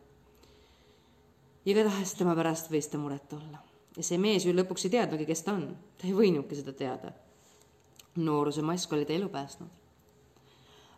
igatahes 1.66 2.14
tema 2.14 2.36
pärast 2.36 2.72
võis 2.72 2.92
ta 2.92 2.98
muret 2.98 3.34
olla. 3.34 3.64
ja 3.98 4.04
see 4.04 4.18
mees 4.18 4.46
ju 4.46 4.52
lõpuks 4.52 4.86
ei 4.86 4.98
teadnudki, 5.00 5.26
kes 5.26 5.42
ta 5.42 5.54
on. 5.54 5.78
ta 5.98 6.08
ei 6.08 6.14
võinudki 6.14 6.56
seda 6.56 6.74
teada. 6.74 7.14
nooruse 8.16 8.62
mask 8.62 8.92
oli 8.92 9.06
ta 9.06 9.14
elu 9.14 9.30
päästnud. 9.30 9.70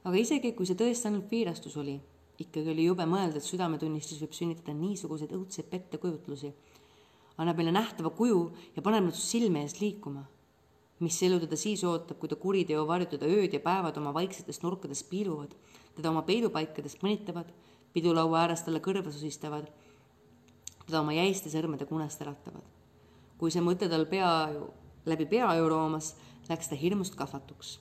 aga 0.04 0.18
isegi, 0.18 0.52
kui 0.52 0.66
see 0.66 0.76
tõesti 0.76 1.12
ainult 1.12 1.30
piirastus 1.30 1.78
oli 1.78 2.00
ikkagi 2.42 2.72
oli 2.72 2.86
jube 2.86 3.06
mõelda, 3.10 3.40
et 3.40 3.46
südametunnistus 3.46 4.20
võib 4.22 4.34
sünnitada 4.38 4.76
niisuguseid 4.78 5.34
õudseid 5.34 5.70
pettekujutlusi. 5.72 6.54
annab 7.38 7.58
meile 7.58 7.72
nähtava 7.72 8.10
kuju 8.10 8.52
ja 8.76 8.82
paneb 8.82 9.10
nad 9.10 9.16
silme 9.16 9.62
ees 9.62 9.80
liikuma. 9.82 10.26
mis 11.00 11.22
elu 11.24 11.40
teda 11.40 11.56
siis 11.56 11.84
ootab, 11.84 12.18
kui 12.18 12.30
ta 12.30 12.36
kuriteo 12.36 12.86
varjutada 12.88 13.26
ööd 13.26 13.54
ja 13.54 13.60
päevad 13.60 13.98
oma 13.98 14.14
vaiksetes 14.14 14.62
nurkades 14.64 15.04
piiluvad, 15.04 15.54
teda 15.96 16.10
oma 16.10 16.22
peidupaikadest 16.22 17.04
mõnitavad, 17.04 17.52
pidulaua 17.94 18.40
ääres 18.42 18.64
talle 18.66 18.80
kõrva 18.80 19.12
susistavad, 19.12 19.70
teda 20.86 21.02
oma 21.02 21.14
jäiste 21.14 21.50
sõrmede 21.50 21.86
kunest 21.86 22.22
äratavad. 22.22 22.64
kui 23.38 23.52
see 23.52 23.62
mõte 23.62 23.90
tal 23.90 24.06
pea, 24.06 24.50
läbi 25.06 25.26
pea 25.26 25.54
roomas, 25.68 26.16
läks 26.50 26.70
ta 26.70 26.76
hirmust 26.76 27.16
kahvatuks. 27.16 27.80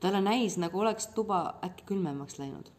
talle 0.00 0.20
näis, 0.20 0.56
nagu 0.56 0.80
oleks 0.80 1.06
tuba 1.06 1.58
äkki 1.64 1.84
külmemaks 1.84 2.38
läinud 2.38 2.77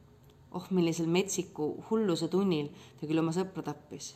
oh, 0.51 0.67
millisel 0.69 1.07
metsiku 1.07 1.69
hulluse 1.89 2.27
tunnil 2.27 2.69
ta 2.99 3.07
küll 3.07 3.21
oma 3.21 3.33
sõpra 3.35 3.63
tappis. 3.63 4.15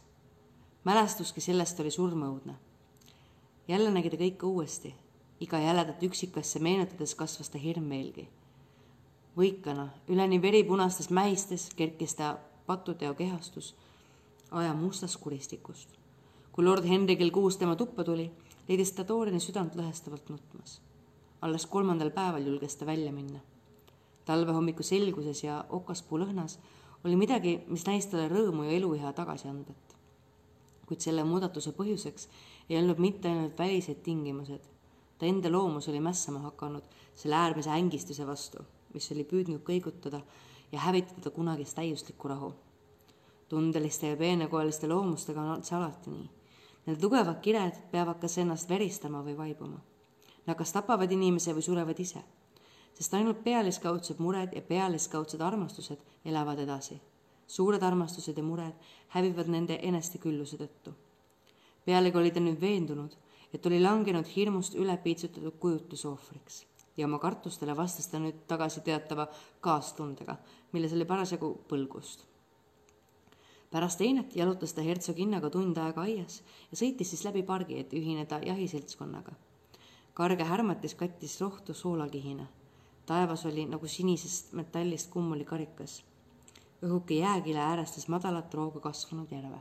mälestuski 0.84 1.42
sellest 1.42 1.80
oli 1.80 1.92
surmaõudne. 1.92 2.56
jälle 3.68 3.92
nägi 3.92 4.10
ta 4.10 4.18
kõike 4.18 4.46
uuesti, 4.46 4.96
iga 5.40 5.60
jäledat 5.60 6.04
üksikasja 6.04 6.62
meenutades 6.62 7.16
kasvas 7.16 7.50
ta 7.50 7.58
hirm 7.58 7.90
veelgi. 7.90 8.28
võikana, 9.38 9.90
üleni 10.08 10.42
veripunastes 10.42 11.10
mähistes 11.10 11.70
kerkis 11.76 12.16
ta 12.16 12.38
patuteo 12.66 13.14
kehastus 13.14 13.76
aja 14.52 14.74
mustast 14.74 15.18
kuristikust. 15.18 15.90
kui 16.52 16.66
lord 16.66 16.86
Henry 16.86 17.16
kell 17.16 17.32
kuus 17.32 17.58
tema 17.58 17.76
tuppa 17.76 18.04
tuli, 18.04 18.32
leidis 18.68 18.92
ta 18.92 19.08
Doriani 19.08 19.40
südant 19.40 19.76
lõhestavalt 19.76 20.30
nutmas. 20.30 20.82
alles 21.42 21.66
kolmandal 21.66 22.12
päeval 22.12 22.46
julges 22.46 22.76
ta 22.76 22.86
välja 22.86 23.12
minna 23.12 23.40
talvehommiku 24.26 24.84
selguses 24.84 25.44
ja 25.44 25.64
okaspuu 25.70 26.20
lõhnas 26.20 26.58
oli 27.04 27.16
midagi, 27.20 27.58
mis 27.68 27.86
näis 27.88 28.08
talle 28.08 28.30
rõõmu 28.32 28.68
ja 28.68 28.78
eluiha 28.78 29.14
tagasiandet. 29.14 29.96
kuid 30.88 31.00
selle 31.00 31.24
muudatuse 31.24 31.72
põhjuseks 31.72 32.28
ei 32.70 32.78
olnud 32.78 33.00
mitte 33.00 33.30
ainult 33.30 33.60
välised 33.60 34.04
tingimused. 34.04 34.62
ta 35.18 35.26
enda 35.26 35.52
loomus 35.52 35.88
oli 35.90 36.00
mässama 36.00 36.40
hakanud 36.40 36.84
selle 37.16 37.36
äärmise 37.36 37.70
ängistuse 37.70 38.28
vastu, 38.28 38.64
mis 38.94 39.12
oli 39.12 39.24
püüdnud 39.24 39.64
kõigutada 39.64 40.22
ja 40.72 40.80
hävitada 40.80 41.30
kunagist 41.30 41.76
täiuslikku 41.76 42.28
rahu. 42.28 42.54
tundeliste 43.50 44.08
ja 44.08 44.18
peenekoeliste 44.18 44.88
loomustega 44.88 45.42
on 45.42 45.64
see 45.64 45.78
alati 45.78 46.10
nii. 46.10 46.30
Need 46.86 47.00
tugevad 47.00 47.42
kired 47.42 47.76
peavad 47.92 48.20
kas 48.20 48.38
ennast 48.38 48.70
veristama 48.70 49.24
või 49.24 49.38
vaibuma. 49.38 49.80
Nad 50.46 50.58
kas 50.58 50.72
tapavad 50.72 51.12
inimese 51.12 51.54
või 51.54 51.62
surevad 51.62 52.00
ise 52.00 52.24
sest 52.94 53.14
ainult 53.14 53.44
pealiskaudsed 53.44 54.20
mured 54.20 54.54
ja 54.56 54.62
pealiskaudsed 54.62 55.42
armastused 55.42 56.00
elavad 56.26 56.60
edasi. 56.60 57.02
suured 57.48 57.84
armastused 57.84 58.38
ja 58.38 58.44
mured 58.44 58.74
hävivad 59.08 59.48
nende 59.48 59.80
enestekülluse 59.82 60.58
tõttu. 60.58 60.94
pealegi 61.86 62.18
oli 62.18 62.32
ta 62.32 62.40
nüüd 62.40 62.62
veendunud, 62.62 63.16
et 63.54 63.66
oli 63.66 63.82
langenud 63.82 64.28
hirmust 64.36 64.76
üle 64.76 64.98
piitsutatud 64.98 65.60
kujutuse 65.60 66.08
ohvriks 66.08 66.66
ja 66.98 67.06
oma 67.06 67.20
kartustele 67.20 67.76
vastas 67.78 68.08
ta 68.08 68.20
nüüd 68.22 68.44
tagasi 68.48 68.82
teatava 68.86 69.28
kaastundega, 69.62 70.38
milles 70.72 70.94
oli 70.94 71.06
parasjagu 71.06 71.50
põlgust. 71.70 72.26
pärast 73.72 74.02
einet 74.02 74.36
jalutas 74.36 74.74
ta 74.74 74.82
hertsoginnaga 74.86 75.50
tund 75.50 75.78
aega 75.78 76.02
aias 76.02 76.44
ja 76.72 76.78
sõitis 76.78 77.10
siis 77.10 77.24
läbi 77.26 77.42
pargi, 77.44 77.80
et 77.80 77.94
ühineda 77.94 78.40
jahiseltskonnaga. 78.46 79.34
karge 80.14 80.44
härmatis 80.44 80.96
kattis 80.96 81.42
rohtu 81.42 81.74
soolakihina. 81.74 82.48
Taevas 83.06 83.46
oli 83.46 83.66
nagu 83.66 83.88
sinisest 83.88 84.54
metallist 84.54 85.12
kummulikarikas. 85.12 86.04
õhuke 86.84 87.20
jääkile 87.20 87.60
äärestas 87.60 88.08
madalat 88.08 88.54
rooga 88.54 88.80
kasvanud 88.80 89.32
järve 89.32 89.60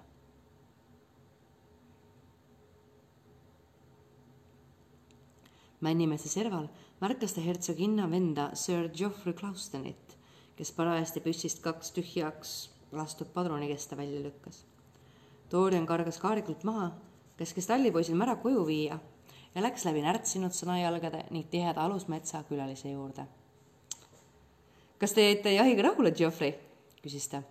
Männimeeste 5.83 6.29
serval 6.29 6.69
märkas 7.01 7.33
ta 7.35 7.43
hertsoginna 7.43 8.05
venda 8.11 8.51
Sir 8.55 8.89
Geoffrey 8.95 9.35
Claustonit, 9.35 10.13
kes 10.55 10.71
parajasti 10.77 11.21
püssist 11.25 11.59
kaks 11.65 11.91
tühjaks 11.97 12.53
lastud 12.95 13.33
padrunikesta 13.35 13.97
välja 13.99 14.21
lükkas. 14.23 14.61
Dorian 15.51 15.87
kargas 15.87 16.21
kaarikult 16.23 16.63
maha, 16.65 16.93
käskis 17.37 17.67
tallipoisil 17.67 18.15
mära 18.15 18.37
koju 18.45 18.63
viia 18.67 19.01
ja 19.55 19.63
läks 19.63 19.85
läbi 19.85 20.03
närtsinud 20.03 20.55
sõnajalgade 20.57 21.25
ning 21.31 21.49
tiheda 21.51 21.85
alusmetsa 21.85 22.45
külalise 22.49 22.93
juurde. 22.93 23.27
kas 24.99 25.13
te 25.13 25.27
jäite 25.27 25.55
jahiga 25.55 25.83
rahule, 25.91 26.11
Geoffrey? 26.11 26.55
küsis 27.03 27.29
ta. 27.29 27.43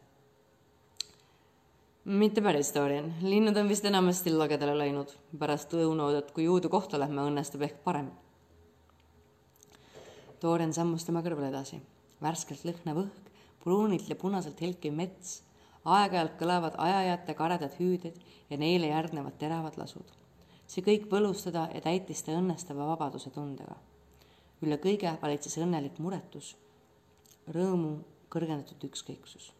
mitte 2.05 2.41
päris, 2.41 2.73
Dorian, 2.73 3.13
linnud 3.21 3.57
on 3.57 3.69
vist 3.69 3.85
enamasti 3.85 4.33
lagedale 4.33 4.77
läinud. 4.77 5.15
pärast 5.39 5.73
õunoodet, 5.73 6.31
kui 6.31 6.45
jõudu 6.45 6.69
kohta 6.69 6.99
lähme, 6.99 7.21
õnnestub 7.21 7.61
ehk 7.61 7.83
parem 7.83 8.11
Dorian 10.41 10.71
sammus 10.73 11.03
tema 11.05 11.21
kõrval 11.21 11.51
edasi. 11.51 11.77
värskelt 12.21 12.63
lõhnav 12.65 12.97
õhk, 13.03 13.27
pruunilt 13.61 14.07
ja 14.09 14.15
punaselt 14.17 14.61
helkiv 14.61 14.93
mets, 14.97 15.43
aeg-ajalt 15.85 16.33
kõlavad 16.39 16.77
ajajate 16.81 17.35
karedad 17.37 17.75
hüüded 17.77 18.17
ja 18.49 18.57
neile 18.57 18.89
järgnevad 18.89 19.37
teravad 19.37 19.77
lasud. 19.77 20.20
See 20.71 20.83
kõik 20.85 21.09
võlus 21.11 21.43
teda 21.43 21.67
ja 21.75 21.81
täitis 21.83 22.23
ta 22.23 22.35
õnnestava 22.39 22.87
vabaduse 22.93 23.29
tundega. 23.29 23.75
üle 24.61 24.77
kõige 24.77 25.15
valitses 25.21 25.57
õnnelik 25.57 25.97
muretus, 25.99 26.55
rõõmu 27.49 27.97
kõrgendatud 28.29 28.87
ükskõiksus 28.89 29.51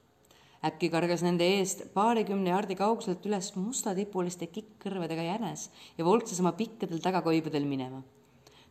äkki 0.62 0.92
kargas 0.94 1.24
nende 1.26 1.46
eest 1.58 1.88
paarikümne 1.96 2.52
jardi 2.54 2.76
kauguselt 2.78 3.26
üles 3.26 3.50
mustatipuliste 3.58 4.46
kikkkõrvedega 4.56 5.24
jänes 5.26 5.70
ja 5.98 6.06
voltses 6.06 6.40
oma 6.44 6.54
pikkadel 6.54 7.02
tagakoibudel 7.02 7.66
minema. 7.66 8.04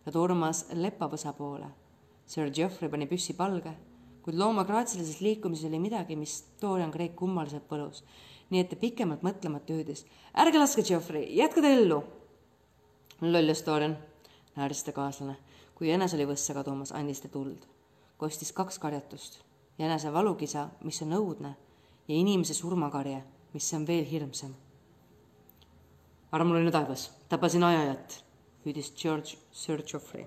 ta 0.05 0.13
tormas 0.13 0.65
lepavõsa 0.73 1.33
poole 1.37 1.67
Sir 2.31 2.51
Geoffrey 2.55 2.89
pani 2.89 3.09
püssi 3.11 3.35
palge, 3.35 3.73
kuid 4.23 4.37
looma 4.39 4.63
graatsilises 4.65 5.19
liikumises 5.21 5.67
oli 5.67 5.81
midagi, 5.83 6.15
mis 6.17 6.45
Dorian 6.63 6.93
Gray 6.95 7.09
kummaliselt 7.09 7.67
põlus. 7.69 8.05
nii 8.51 8.61
et 8.61 8.71
ta 8.71 8.77
pikemalt 8.77 9.23
mõtlemata 9.27 9.75
hüüdis. 9.75 10.05
ärge 10.35 10.59
laske, 10.59 10.83
Geoffrey, 10.83 11.27
jätke 11.35 11.61
ta 11.61 11.75
ellu. 13.23 13.33
loljas 13.33 13.67
Dorian, 13.67 13.99
naeris 14.57 14.83
ta 14.85 14.93
kaaslane. 14.93 15.37
kui 15.75 15.89
jänes 15.89 16.15
oli 16.15 16.27
võssa 16.27 16.55
kadumas, 16.55 16.93
andis 16.93 17.21
ta 17.21 17.29
tuld. 17.29 17.67
kostis 18.17 18.53
kaks 18.53 18.79
karjatust. 18.79 19.41
jänese 19.79 20.13
valukisa, 20.13 20.69
mis 20.85 21.03
on 21.03 21.13
õudne, 21.13 21.55
ja 22.09 22.15
inimese 22.15 22.55
surmakarje, 22.55 23.23
mis 23.53 23.75
on 23.75 23.87
veel 23.87 24.05
hirmsam. 24.05 24.55
armuline 26.33 26.71
taevas, 26.71 27.11
tabasin 27.29 27.63
ajajat, 27.65 28.25
hüüdis 28.65 28.93
George 28.95 29.37
Sir 29.53 29.83
Geoffrey 29.83 30.27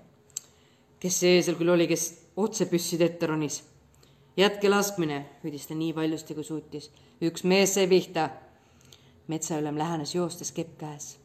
kes 1.04 1.18
see 1.20 1.34
eesel 1.36 1.58
küll 1.58 1.68
oli, 1.68 1.84
kes 1.84 2.04
otse 2.40 2.64
püsside 2.70 3.04
ette 3.10 3.28
ronis. 3.28 3.58
jätke 4.40 4.70
laskmine, 4.70 5.18
hüüdis 5.42 5.66
ta 5.68 5.76
nii 5.76 5.92
valjusti, 5.96 6.32
kui 6.34 6.44
suutis. 6.44 6.88
üks 7.20 7.44
mees 7.44 7.74
sai 7.76 7.84
pihta. 7.88 8.30
metsaülem 9.28 9.76
lähenes 9.76 10.14
joostes 10.14 10.52
kepp 10.52 10.78
käes. 10.80 11.18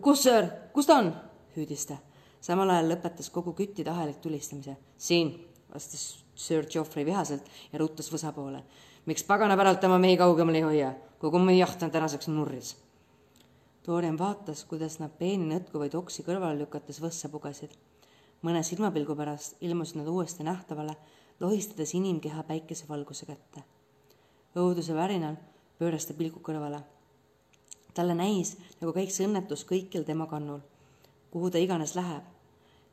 Kus, 0.00 0.26
sõõr, 0.26 0.48
kus 0.72 0.86
ta 0.86 0.98
on? 1.02 1.12
hüüdis 1.56 1.86
ta. 1.86 1.98
samal 2.40 2.70
ajal 2.70 2.94
lõpetas 2.94 3.30
kogu 3.30 3.52
küttide 3.52 3.90
ahelik 3.90 4.20
tulistamise. 4.20 4.76
siin, 4.96 5.34
vastas 5.72 6.24
Sir 6.34 6.66
Geoffrey 6.66 7.04
vihaselt 7.04 7.44
ja 7.72 7.78
ruttas 7.78 8.12
võsa 8.12 8.32
poole. 8.32 8.62
miks 9.06 9.24
pagana 9.24 9.56
päralt 9.56 9.84
oma 9.84 9.98
mehi 9.98 10.16
kaugemale 10.16 10.58
ei 10.58 10.70
hoia? 10.70 10.94
kogu 11.18 11.38
meie 11.38 11.58
jaht 11.58 11.82
on 11.82 11.90
tänaseks 11.90 12.28
nurris 12.28 12.76
Dorian 13.86 14.18
vaatas, 14.18 14.60
kuidas 14.70 15.00
nad 15.00 15.10
peeni 15.18 15.48
nõtkuvaid 15.48 15.96
oksi 15.98 16.22
kõrvale 16.22 16.54
lükates 16.60 17.00
võssa 17.02 17.26
pugesid. 17.28 17.72
mõne 18.42 18.62
silmapilgu 18.62 19.16
pärast 19.16 19.56
ilmusid 19.60 19.96
nad 19.96 20.06
uuesti 20.06 20.42
nähtavale, 20.46 20.94
lohistades 21.40 21.94
inimkeha 21.94 22.42
päikesevalguse 22.42 23.26
kätte. 23.26 23.64
õuduse 24.54 24.94
värinal 24.94 25.34
pööras 25.78 26.06
ta 26.06 26.14
pilgu 26.14 26.38
kõrvale. 26.38 26.82
Talle 27.94 28.14
näis, 28.14 28.56
nagu 28.80 28.92
käiks 28.92 29.20
õnnetus 29.20 29.64
kõikjal 29.68 30.04
tema 30.04 30.26
kannul, 30.26 30.60
kuhu 31.30 31.50
ta 31.50 31.58
iganes 31.58 31.94
läheb. 31.94 32.24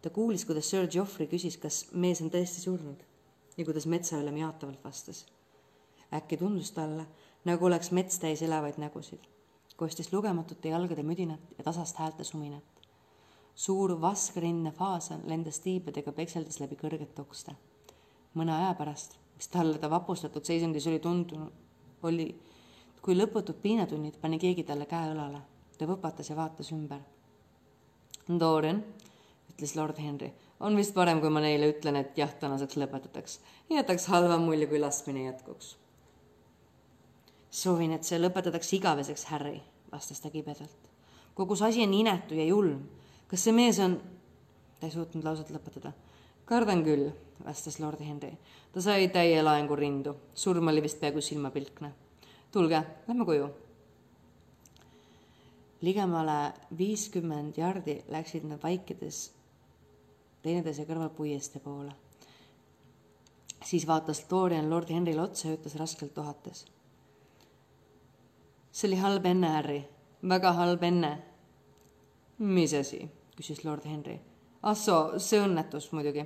ta 0.02 0.10
kuulis, 0.10 0.46
kuidas 0.46 0.70
Sir 0.70 0.88
Geoffrey 0.88 1.28
küsis, 1.28 1.58
kas 1.58 1.88
mees 1.92 2.22
on 2.22 2.30
tõesti 2.32 2.62
surnud 2.62 3.04
ja 3.58 3.66
kuidas 3.66 3.86
metsaülem 3.86 4.38
jaatavalt 4.38 4.84
vastas. 4.84 5.26
äkki 6.14 6.38
tundus 6.38 6.72
talle, 6.72 7.06
nagu 7.46 7.66
oleks 7.66 7.92
mets 7.92 8.20
täis 8.20 8.42
elavaid 8.42 8.78
nägusid 8.78 9.28
kostis 9.80 10.14
lugematute 10.14 10.70
jalgade 10.70 11.04
müdinat 11.04 11.40
ja 11.58 11.64
tasast 11.64 11.98
häälte 11.98 12.24
suminat. 12.24 12.64
suur 13.56 14.02
vaskrindne 14.02 14.72
faasan 14.72 15.22
lendas 15.28 15.60
tiibadega 15.60 16.12
pekseldes 16.12 16.60
läbi 16.60 16.76
kõrgete 16.76 17.22
okste. 17.22 17.56
mõne 18.36 18.52
aja 18.58 18.74
pärast, 18.74 19.16
mis 19.36 19.48
talle 19.48 19.78
ta 19.78 19.90
vapustatud 19.90 20.46
seisundis 20.46 20.88
oli 20.88 21.00
tundunud, 21.00 21.54
oli, 22.04 22.28
kui 23.02 23.16
lõputud 23.16 23.62
piinatunnid 23.62 24.20
pani 24.22 24.40
keegi 24.40 24.64
talle 24.64 24.86
käe 24.86 25.14
õlale. 25.14 25.42
ta 25.78 25.88
võpatas 25.88 26.30
ja 26.30 26.36
vaatas 26.36 26.72
ümber. 26.76 27.00
Dorian, 28.40 28.84
ütles 29.50 29.76
lord 29.76 29.98
Henry, 29.98 30.34
on 30.60 30.76
vist 30.76 30.94
parem, 30.94 31.22
kui 31.22 31.30
ma 31.30 31.40
neile 31.40 31.72
ütlen, 31.72 31.96
et 31.96 32.18
jah, 32.18 32.34
tänaseks 32.34 32.76
lõpetataks. 32.76 33.40
jätaks 33.70 34.08
halva 34.08 34.38
mulje, 34.38 34.68
kui 34.68 34.80
laskmine 34.80 35.24
jätkuks 35.24 35.78
soovin, 37.50 37.94
et 37.94 38.06
see 38.06 38.20
lõpetatakse 38.20 38.78
igaveseks, 38.78 39.26
Harry, 39.34 39.60
vastas 39.92 40.22
ta 40.22 40.30
kibedalt. 40.30 40.90
kogu 41.34 41.56
see 41.56 41.68
asi 41.68 41.84
on 41.84 41.94
inetu 41.94 42.36
ja 42.36 42.46
julm. 42.46 42.88
kas 43.28 43.44
see 43.44 43.54
mees 43.54 43.80
on? 43.80 44.00
ta 44.80 44.88
ei 44.88 44.92
suutnud 44.92 45.24
lauset 45.24 45.50
lõpetada. 45.50 45.92
kardan 46.46 46.84
küll, 46.84 47.10
vastas 47.46 47.80
lord 47.80 48.00
Henry. 48.02 48.38
ta 48.72 48.82
sai 48.82 49.10
täie 49.10 49.42
laengu 49.44 49.76
rindu, 49.76 50.16
surm 50.34 50.68
oli 50.68 50.82
vist 50.82 51.00
peaaegu 51.00 51.22
silmapilkne. 51.22 51.94
Tulge, 52.52 52.84
lähme 53.08 53.26
koju. 53.26 53.50
ligemale 55.82 56.54
viiskümmend 56.78 57.58
jardi 57.58 58.02
läksid 58.08 58.44
nad 58.44 58.64
vaikides 58.64 59.32
teineteise 60.42 60.84
kõrval 60.84 61.10
puiestee 61.10 61.62
poole. 61.62 61.94
siis 63.66 63.88
vaatas 63.88 64.26
Dorian 64.30 64.70
lord 64.70 64.90
Henryle 64.90 65.22
otsa 65.22 65.48
ja 65.48 65.56
ütles 65.56 65.76
raskelt 65.76 66.18
ohates 66.18 66.66
see 68.72 68.88
oli 68.88 69.00
halb 69.02 69.26
enne, 69.26 69.48
Harry, 69.48 69.80
väga 70.22 70.54
halb 70.54 70.84
enne. 70.84 71.18
mis 72.40 72.74
asi? 72.74 73.02
küsis 73.36 73.64
lord 73.66 73.86
Henry. 73.86 74.20
ah 74.64 74.76
soo, 74.76 75.20
see 75.20 75.42
õnnetus 75.42 75.92
muidugi. 75.92 76.26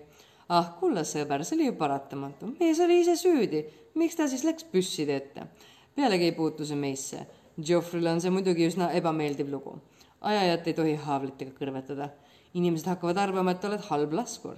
ah, 0.50 0.74
kulla 0.80 1.04
sõber, 1.08 1.44
see 1.44 1.58
oli 1.58 1.70
ju 1.72 1.78
paratamatu, 1.80 2.54
mees 2.60 2.80
oli 2.84 3.00
ise 3.02 3.16
süüdi, 3.18 3.64
miks 3.96 4.16
ta 4.16 4.28
siis 4.28 4.44
läks 4.44 4.68
püsside 4.70 5.16
ette? 5.16 5.48
Pealegi 5.96 6.30
ei 6.30 6.32
puutu 6.32 6.66
see 6.66 6.76
meisse. 6.76 7.26
Geoffrey'le 7.62 8.12
on 8.12 8.22
see 8.22 8.34
muidugi 8.34 8.68
üsna 8.68 8.92
ebameeldiv 8.92 9.52
lugu. 9.52 9.80
ajajat 10.22 10.68
ei 10.68 10.74
tohi 10.74 10.96
haavlitega 10.96 11.52
kõrvetada. 11.60 12.10
inimesed 12.54 12.88
hakkavad 12.88 13.18
arvama, 13.18 13.52
et 13.52 13.66
oled 13.66 13.82
halb 13.90 14.14
laskur. 14.14 14.56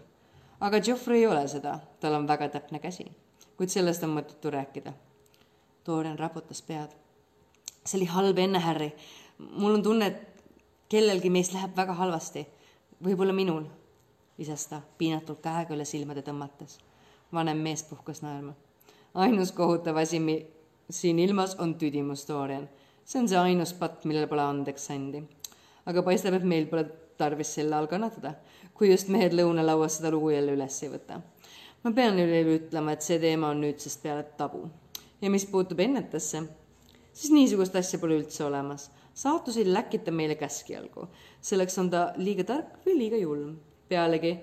aga 0.59 0.79
Geoffrey 0.79 1.19
ei 1.19 1.27
ole 1.27 1.47
seda, 1.47 1.79
tal 1.99 2.13
on 2.13 2.27
väga 2.27 2.49
täpne 2.49 2.79
käsi. 2.79 3.11
kuid 3.57 3.69
sellest 3.69 4.03
on 4.03 4.17
mõttetu 4.17 4.51
rääkida. 4.51 4.93
Dorian 5.85 6.19
raputas 6.19 6.61
pead 6.61 6.95
see 7.85 7.99
oli 7.99 8.05
halb 8.05 8.37
enne, 8.37 8.59
Harry. 8.59 8.91
mul 9.37 9.73
on 9.73 9.83
tunne, 9.83 10.05
et 10.05 10.43
kellelgi 10.89 11.29
meist 11.29 11.53
läheb 11.53 11.75
väga 11.77 11.93
halvasti. 11.93 12.47
võib-olla 13.03 13.33
minul, 13.33 13.65
lisas 14.37 14.67
ta 14.67 14.81
piinatult 14.97 15.41
käega 15.41 15.73
üle 15.73 15.85
silmade 15.85 16.21
tõmmates. 16.21 16.79
vanem 17.33 17.57
mees 17.57 17.83
puhkas 17.83 18.21
naerma. 18.21 18.53
ainus 19.13 19.51
kohutav 19.51 19.97
asi 19.97 20.19
mi-, 20.19 20.45
siin 20.89 21.19
ilmas 21.19 21.55
on 21.59 21.75
tüdimus, 21.75 22.27
Dorian. 22.27 22.69
see 23.05 23.21
on 23.21 23.27
see 23.29 23.37
ainus 23.37 23.73
patt, 23.73 24.05
millel 24.05 24.27
pole 24.27 24.41
andeks 24.41 24.89
andi. 24.93 25.23
aga 25.85 26.03
paistab, 26.03 26.33
et 26.33 26.43
meil 26.43 26.67
pole 26.67 26.85
tarvis 27.17 27.53
selle 27.55 27.75
all 27.75 27.87
kannatada, 27.87 28.33
kui 28.73 28.89
just 28.91 29.09
mehed 29.13 29.33
lõunalauas 29.33 29.99
seda 29.99 30.11
lugu 30.11 30.31
jälle 30.33 30.55
üles 30.57 30.81
ei 30.83 30.91
võta. 30.91 31.21
ma 31.83 31.91
pean 31.91 32.19
üleüldse 32.19 32.65
ütlema, 32.65 32.93
et 32.93 33.01
see 33.01 33.19
teema 33.19 33.49
on 33.53 33.61
nüüdsest 33.61 34.01
peale 34.03 34.25
tabu. 34.37 34.69
ja 35.21 35.29
mis 35.29 35.45
puutub 35.45 35.79
ennetasse, 35.79 36.43
siis 37.13 37.31
niisugust 37.31 37.75
asja 37.75 37.99
pole 37.99 38.19
üldse 38.19 38.43
olemas. 38.43 38.89
saatus 39.13 39.57
ei 39.57 39.71
läkita 39.71 40.11
meile 40.11 40.35
käskjalgu, 40.35 41.07
selleks 41.41 41.77
on 41.77 41.89
ta 41.89 42.11
liiga 42.17 42.43
tark 42.43 42.85
või 42.85 42.97
liiga 42.99 43.17
julm. 43.17 43.57
pealegi, 43.89 44.37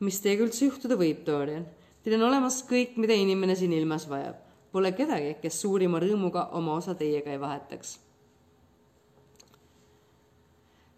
mis 0.00 0.20
teiega 0.20 0.44
üldse 0.44 0.64
juhtuda 0.66 0.96
võib, 0.96 1.24
Dorian? 1.26 1.66
Teil 2.02 2.16
on 2.18 2.26
olemas 2.26 2.64
kõik, 2.66 2.96
mida 2.98 3.14
inimene 3.14 3.54
siin 3.54 3.72
ilmas 3.72 4.08
vajab. 4.10 4.51
Pole 4.72 4.94
kedagi, 4.96 5.36
kes 5.42 5.60
suurima 5.60 6.00
rõõmuga 6.00 6.48
oma 6.56 6.78
osa 6.80 6.94
teiega 6.96 7.30
ei 7.30 7.40
vahetaks 7.40 7.98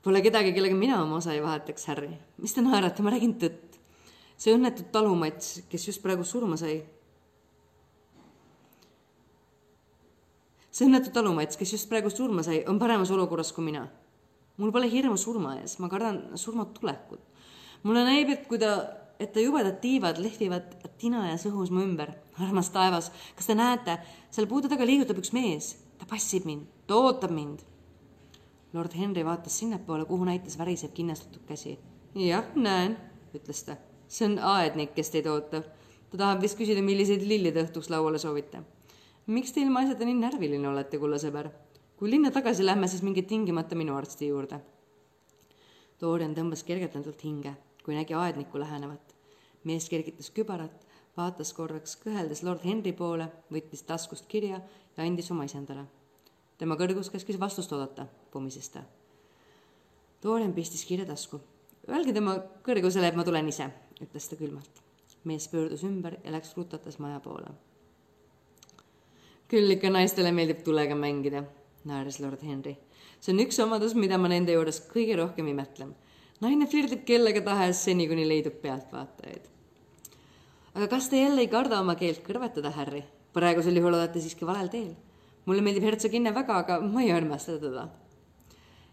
Pole 0.05 0.20
kedagi, 0.20 0.53
kellega 0.53 0.77
mina 0.77 0.99
oma 1.01 1.16
osa 1.16 1.33
ei 1.33 1.41
vahetaks, 1.41 1.87
Harry. 1.89 2.11
mis 2.37 2.53
te 2.53 2.61
naerate, 2.61 3.03
ma 3.03 3.12
räägin 3.14 3.39
tõtt. 3.41 3.79
see 4.37 4.53
õnnetu 4.53 4.85
talumats, 4.93 5.62
kes 5.70 5.87
just 5.89 6.03
praegu 6.03 6.27
surma 6.29 6.59
sai. 6.61 6.83
see 10.70 10.85
õnnetu 10.85 11.12
talumats, 11.14 11.57
kes 11.57 11.72
just 11.72 11.89
praegu 11.89 12.11
surma 12.12 12.43
sai, 12.45 12.64
on 12.68 12.79
paremas 12.79 13.11
olukorras 13.11 13.53
kui 13.53 13.64
mina. 13.64 13.89
mul 14.59 14.72
pole 14.72 14.91
hirmu 14.93 15.16
surma 15.16 15.57
ees, 15.62 15.79
ma 15.79 15.89
kardan 15.89 16.37
surma 16.37 16.66
tulekut. 16.66 17.20
mulle 17.83 18.05
näib, 18.05 18.29
et 18.29 18.47
kui 18.47 18.59
ta, 18.59 18.75
et 19.18 19.33
ta 19.33 19.41
jubedad 19.41 19.81
tiivad 19.81 20.20
lehvivad 20.20 20.77
tina 20.99 21.31
ja 21.31 21.41
sõhus 21.41 21.70
mu 21.70 21.81
ümber. 21.81 22.12
Armas 22.43 22.70
taevas, 22.74 23.12
kas 23.37 23.47
te 23.47 23.55
näete, 23.55 23.99
seal 24.30 24.49
puude 24.51 24.68
taga 24.68 24.87
liigutab 24.87 25.20
üks 25.22 25.32
mees, 25.37 25.76
ta 25.99 26.09
passib 26.11 26.49
mind, 26.49 26.66
ta 26.87 26.99
ootab 26.99 27.30
mind 27.35 27.62
lord 28.74 28.95
Henry 28.99 29.24
vaatas 29.24 29.59
sinnapoole, 29.59 30.05
kuhu 30.05 30.24
näitas 30.24 30.59
värisev 30.59 30.91
kinnastatud 30.95 31.43
käsi. 31.47 31.78
jah, 32.14 32.45
näen, 32.55 32.97
ütles 33.35 33.62
ta. 33.64 33.76
see 34.09 34.26
on 34.26 34.39
aednik, 34.39 34.95
kes 34.95 35.11
teid 35.11 35.26
ootab. 35.30 35.68
ta 36.11 36.18
tahab 36.18 36.43
vist 36.43 36.59
küsida, 36.59 36.82
milliseid 36.82 37.22
lilli 37.22 37.53
te 37.53 37.62
õhtuks 37.62 37.91
lauale 37.91 38.18
soovite. 38.18 38.62
miks 39.26 39.53
te 39.53 39.62
ilmaasjata 39.62 40.05
nii 40.05 40.18
närviline 40.18 40.68
olete, 40.68 40.99
kulla 40.99 41.22
sõber? 41.22 41.51
kui 41.97 42.11
linna 42.11 42.30
tagasi 42.35 42.66
lähme, 42.66 42.89
siis 42.89 43.03
minge 43.03 43.22
tingimata 43.22 43.78
minu 43.78 43.95
arsti 43.97 44.28
juurde. 44.28 44.59
Dorian 46.01 46.35
tõmbas 46.35 46.64
kergendatult 46.66 47.22
hinge, 47.22 47.55
kui 47.85 47.95
nägi 47.95 48.14
aednikku 48.14 48.59
lähenevat. 48.59 49.14
mees 49.64 49.89
kergitas 49.89 50.30
kübarat, 50.30 50.84
vaatas 51.17 51.53
korraks 51.53 51.99
kõheldes 52.05 52.43
lord 52.43 52.65
Henry 52.65 52.93
poole, 52.93 53.29
võttis 53.53 53.83
taskust 53.83 54.27
kirja 54.29 54.61
ja 54.97 55.05
andis 55.05 55.31
oma 55.31 55.45
isandale 55.45 55.87
tema 56.59 56.77
kõrgus 56.79 57.11
käskis 57.12 57.39
vastust 57.41 57.73
oodata, 57.75 58.07
pomises 58.33 58.71
ta. 58.73 58.85
Dorian 60.23 60.55
pistis 60.57 60.85
kirja 60.89 61.07
tasku. 61.09 61.41
Öelge 61.91 62.15
tema 62.17 62.39
kõrgusele, 62.65 63.11
et 63.11 63.19
ma 63.19 63.27
tulen 63.27 63.49
ise, 63.51 63.69
ütles 64.01 64.29
ta 64.31 64.41
külmalt. 64.41 64.81
mees 65.25 65.47
pöördus 65.49 65.81
ümber 65.89 66.19
ja 66.21 66.33
läks 66.33 66.51
rutates 66.57 66.99
maja 66.99 67.21
poole. 67.21 67.51
küll 69.49 69.71
ikka 69.71 69.91
naistele 69.91 70.33
meeldib 70.33 70.62
tulega 70.65 70.95
mängida, 70.95 71.45
naeris 71.85 72.21
lord 72.21 72.43
Henry. 72.43 72.77
see 73.21 73.33
on 73.33 73.41
üks 73.41 73.59
omadus, 73.59 73.95
mida 73.95 74.19
ma 74.19 74.29
nende 74.29 74.53
juures 74.53 74.81
kõige 74.81 75.17
rohkem 75.17 75.49
imetlen. 75.49 75.95
naine 76.41 76.67
flirdib 76.67 77.05
kellega 77.05 77.41
tahes 77.41 77.85
seni, 77.85 78.09
kuni 78.09 78.29
leidub 78.29 78.61
pealtvaatajaid. 78.62 79.54
Aga 80.75 80.89
kas 80.89 81.09
te 81.09 81.22
jälle 81.22 81.41
ei 81.41 81.49
karda 81.49 81.81
oma 81.81 81.95
keelt 81.95 82.22
kõrvetada, 82.27 82.70
Harry? 82.75 83.05
praegusel 83.35 83.77
juhul 83.77 83.95
olete 83.95 84.20
siiski 84.20 84.47
valel 84.47 84.68
teel 84.70 84.95
mulle 85.45 85.64
meeldib 85.64 85.85
hertsoginne 85.85 86.33
väga, 86.35 86.59
aga 86.62 86.79
ma 86.81 87.03
ei 87.03 87.12
armasta 87.12 87.59
teda. 87.61 87.89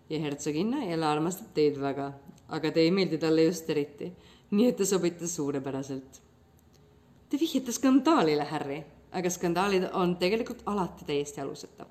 ja 0.09 0.19
hertsoginne 0.19 0.89
jälle 0.89 1.05
armastab 1.07 1.53
teid 1.55 1.77
väga, 1.79 2.11
aga 2.49 2.71
te 2.71 2.82
ei 2.84 2.91
meeldi 2.91 3.17
talle 3.17 3.45
just 3.45 3.69
eriti, 3.69 4.11
nii 4.51 4.67
et 4.67 4.75
te 4.77 4.86
sobite 4.86 5.27
suurepäraselt. 5.27 6.19
Te 7.29 7.39
vihjate 7.39 7.71
skandaalile, 7.71 8.43
Harry, 8.43 8.82
aga 9.11 9.29
skandaalid 9.32 9.88
on 9.93 10.17
tegelikult 10.19 10.65
alati 10.65 11.05
täiesti 11.05 11.41
aluseta. 11.41 11.86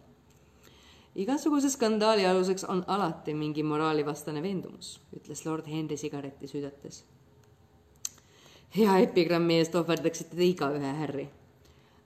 igasuguse 1.15 1.71
skandaali 1.71 2.27
aluseks 2.27 2.65
on 2.65 2.85
alati 2.87 3.35
mingi 3.35 3.63
moraalivastane 3.63 4.43
veendumus, 4.43 5.01
ütles 5.17 5.47
lord 5.47 5.67
Henry 5.67 5.97
sigareti 5.97 6.49
südates. 6.49 7.05
Hea 8.77 8.99
epigrammi 8.99 9.59
eest 9.59 9.75
ohverdaksite 9.75 10.37
te 10.37 10.45
igaühe, 10.45 10.93
Harry. 11.03 11.29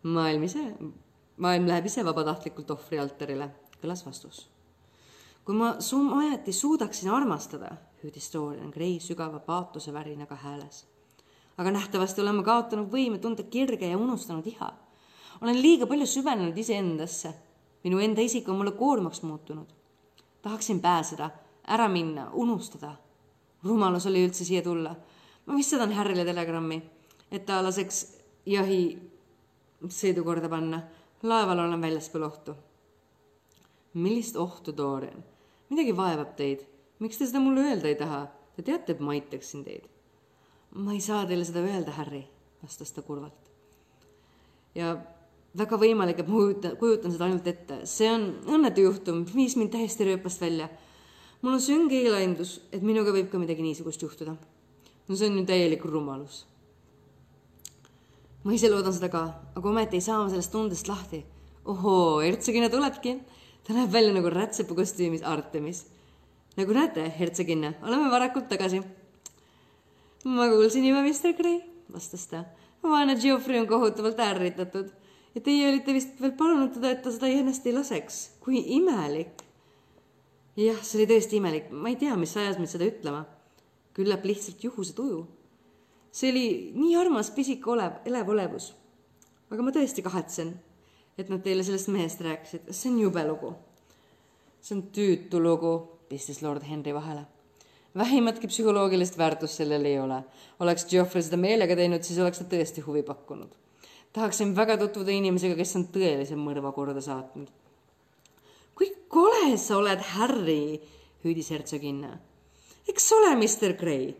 maailm 0.02 0.42
ise 0.42 0.64
maailm 1.36 1.68
läheb 1.68 1.86
ise 1.86 2.04
vabatahtlikult 2.06 2.70
ohvrialtarile, 2.70 3.48
kõlas 3.82 4.04
vastus. 4.06 4.48
kui 5.44 5.54
ma 5.54 5.74
ometi 5.92 6.52
suudaksin 6.52 7.10
armastada, 7.10 7.76
hüüdis 8.02 8.30
Dorian 8.32 8.70
Gray 8.70 9.00
sügava 9.00 9.38
paatose 9.38 9.92
värinaga 9.92 10.34
hääles. 10.34 10.86
aga 11.58 11.70
nähtavasti 11.70 12.20
olen 12.20 12.34
ma 12.34 12.42
kaotanud 12.42 12.90
võime 12.90 13.18
tunda 13.18 13.42
kirge 13.42 13.86
ja 13.86 13.98
unustanud 13.98 14.46
iha. 14.46 14.72
olen 15.40 15.62
liiga 15.62 15.86
palju 15.86 16.06
süvenenud 16.06 16.58
iseendasse. 16.58 17.34
minu 17.84 17.98
enda 17.98 18.20
isik 18.20 18.48
on 18.48 18.56
mulle 18.56 18.72
koormaks 18.72 19.22
muutunud. 19.22 19.66
tahaksin 20.42 20.80
pääseda, 20.80 21.30
ära 21.66 21.88
minna, 21.88 22.30
unustada. 22.32 22.96
rumalus 23.64 24.06
oli 24.06 24.26
üldse 24.26 24.44
siia 24.44 24.62
tulla. 24.62 24.96
Ma 25.46 25.56
vist 25.56 25.70
saadan 25.70 25.92
Harryle 25.92 26.24
telegrammi, 26.24 26.82
et 27.30 27.46
ta 27.46 27.60
laseks 27.62 28.04
jahi 28.46 28.82
sõidu 29.88 30.24
korda 30.24 30.48
panna 30.48 30.82
laeval 31.24 31.58
olen 31.58 31.80
väljaspool 31.80 32.22
ohtu. 32.22 32.54
millist 33.94 34.36
ohtu, 34.36 34.76
Dorian? 34.76 35.24
midagi 35.70 35.96
vaevab 35.96 36.36
teid. 36.36 36.66
miks 36.98 37.18
te 37.18 37.26
seda 37.26 37.40
mulle 37.40 37.60
öelda 37.60 37.88
ei 37.88 37.94
taha? 37.94 38.26
Te 38.56 38.62
teate, 38.62 38.92
et 38.92 39.00
ma 39.00 39.12
aitaksin 39.12 39.64
teid. 39.64 39.88
ma 40.74 40.92
ei 40.92 41.00
saa 41.00 41.26
teile 41.26 41.44
seda 41.44 41.60
öelda, 41.60 41.92
Harry, 41.92 42.24
vastas 42.62 42.92
ta 42.92 43.02
kurvalt. 43.02 43.50
ja 44.74 44.96
väga 45.58 45.78
võimalik, 45.78 46.18
et 46.18 46.28
ma 46.28 46.36
kujutan, 46.36 46.76
kujutan 46.76 47.12
seda 47.12 47.24
ainult 47.24 47.46
ette. 47.46 47.80
see 47.86 48.10
on 48.10 48.26
õnnetu 48.46 48.88
juhtum, 48.88 49.24
viis 49.34 49.56
mind 49.56 49.72
täiesti 49.72 50.04
rööpast 50.04 50.40
välja. 50.40 50.68
mul 51.42 51.52
on 51.52 51.60
sünge 51.60 52.02
eelandus, 52.02 52.60
et 52.72 52.82
minuga 52.82 53.12
võib 53.12 53.30
ka 53.30 53.38
midagi 53.38 53.62
niisugust 53.62 54.02
juhtuda. 54.02 54.36
No 55.08 55.16
see 55.16 55.28
on 55.30 55.38
ju 55.38 55.46
täielik 55.46 55.84
rumalus 55.84 56.44
ma 58.44 58.52
ise 58.52 58.68
loodan 58.68 58.92
seda 58.92 59.08
ka, 59.08 59.22
aga 59.56 59.70
ometi 59.70 59.96
ei 59.98 60.04
saa 60.04 60.20
ma 60.20 60.28
sellest 60.28 60.52
tundest 60.52 60.88
lahti. 60.88 61.24
ohoo, 61.64 62.20
hertsogina 62.20 62.68
tulebki. 62.68 63.20
ta 63.64 63.72
näeb 63.72 63.92
välja 63.92 64.12
nagu 64.12 64.28
rätsepa 64.28 64.74
kostüümis 64.74 65.22
Artemis. 65.22 65.86
nagu 66.56 66.72
näete, 66.72 67.08
hertsoginna, 67.18 67.72
oleme 67.82 68.10
varakult 68.10 68.48
tagasi. 68.48 68.82
ma 70.24 70.48
kuulsin 70.48 70.84
juba, 70.84 71.00
Mr 71.02 71.32
Gray, 71.38 71.60
vastas 71.92 72.26
ta. 72.26 72.44
vaene 72.82 73.16
Geoffrey 73.16 73.60
on 73.60 73.66
kohutavalt 73.66 74.20
ärritatud 74.20 74.92
ja 75.34 75.40
teie 75.40 75.68
olite 75.68 75.94
vist 75.96 76.20
veel 76.20 76.36
palunud 76.36 76.74
teda, 76.76 76.90
et 76.90 77.02
ta 77.02 77.10
seda 77.10 77.32
ennast 77.32 77.66
ei 77.66 77.72
laseks. 77.72 78.36
kui 78.44 78.60
imelik. 78.76 79.40
jah, 80.56 80.84
see 80.84 81.00
oli 81.00 81.08
tõesti 81.14 81.40
imelik, 81.40 81.72
ma 81.72 81.88
ei 81.88 81.96
tea, 81.96 82.16
mis 82.16 82.36
ajas 82.36 82.60
mind 82.60 82.76
seda 82.76 82.92
ütlema. 82.92 83.24
Küllap 83.94 84.24
lihtsalt 84.24 84.64
juhuse 84.64 84.94
tuju 84.94 85.24
see 86.14 86.30
oli 86.30 86.46
nii 86.78 86.94
armas 86.96 87.30
pisike 87.34 87.70
olev, 87.70 87.98
elev 88.06 88.28
olevus. 88.30 88.72
aga 89.50 89.62
ma 89.62 89.70
tõesti 89.74 90.02
kahetsen, 90.02 90.54
et 91.18 91.28
nad 91.30 91.42
teile 91.44 91.62
sellest 91.66 91.90
mehest 91.94 92.22
rääkisid, 92.24 92.70
see 92.70 92.90
on 92.92 93.00
jube 93.02 93.24
lugu. 93.26 93.54
see 94.60 94.76
on 94.76 94.82
tüütu 94.94 95.42
lugu, 95.42 95.74
pistis 96.08 96.42
lord 96.42 96.62
Henry 96.62 96.94
vahele. 96.94 97.26
vähimatki 97.94 98.46
psühholoogilist 98.46 99.18
väärtust 99.18 99.58
sellel 99.58 99.84
ei 99.84 99.98
ole. 99.98 100.22
oleks 100.60 100.86
Geoffrey 100.86 101.22
seda 101.22 101.36
meelega 101.36 101.76
teinud, 101.76 102.02
siis 102.02 102.18
oleks 102.18 102.38
ta 102.38 102.44
tõesti 102.44 102.86
huvi 102.86 103.02
pakkunud. 103.02 103.50
tahaksin 104.12 104.56
väga 104.56 104.78
tutvuda 104.78 105.10
inimesega, 105.10 105.56
kes 105.56 105.76
on 105.76 105.88
tõelise 105.96 106.38
mõrva 106.38 106.72
korda 106.72 107.00
saatnud. 107.00 107.50
kui 108.74 108.94
kole 109.08 109.58
sa 109.58 109.76
oled, 109.82 109.98
Harry, 110.14 110.78
hüüdis 111.24 111.50
hertsoginna. 111.50 112.18
Eks 112.88 113.12
ole, 113.12 113.34
Mr 113.36 113.76
Gray 113.78 114.14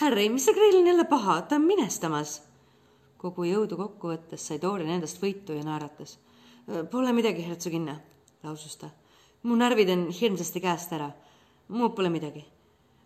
Harry, 0.00 0.28
mis 0.32 0.46
see 0.46 0.54
grill 0.56 0.78
on 0.78 0.86
jälle 0.86 1.04
paha, 1.04 1.42
ta 1.42 1.58
on 1.58 1.66
minestamas. 1.68 2.42
kogu 3.20 3.44
jõudu 3.44 3.76
kokku 3.76 4.08
võttes 4.08 4.46
sai 4.48 4.56
Dorian 4.62 4.94
endast 4.94 5.18
võitu 5.20 5.52
ja 5.52 5.60
naeratas. 5.60 6.14
Pole 6.90 7.12
midagi, 7.12 7.42
hertsoginna, 7.44 7.98
lausus 8.42 8.78
ta. 8.80 8.88
mu 9.42 9.56
närvid 9.60 9.90
on 9.92 10.06
hirmsasti 10.08 10.60
käest 10.60 10.92
ära. 10.92 11.10
muud 11.68 11.94
pole 11.94 12.08
midagi. 12.08 12.44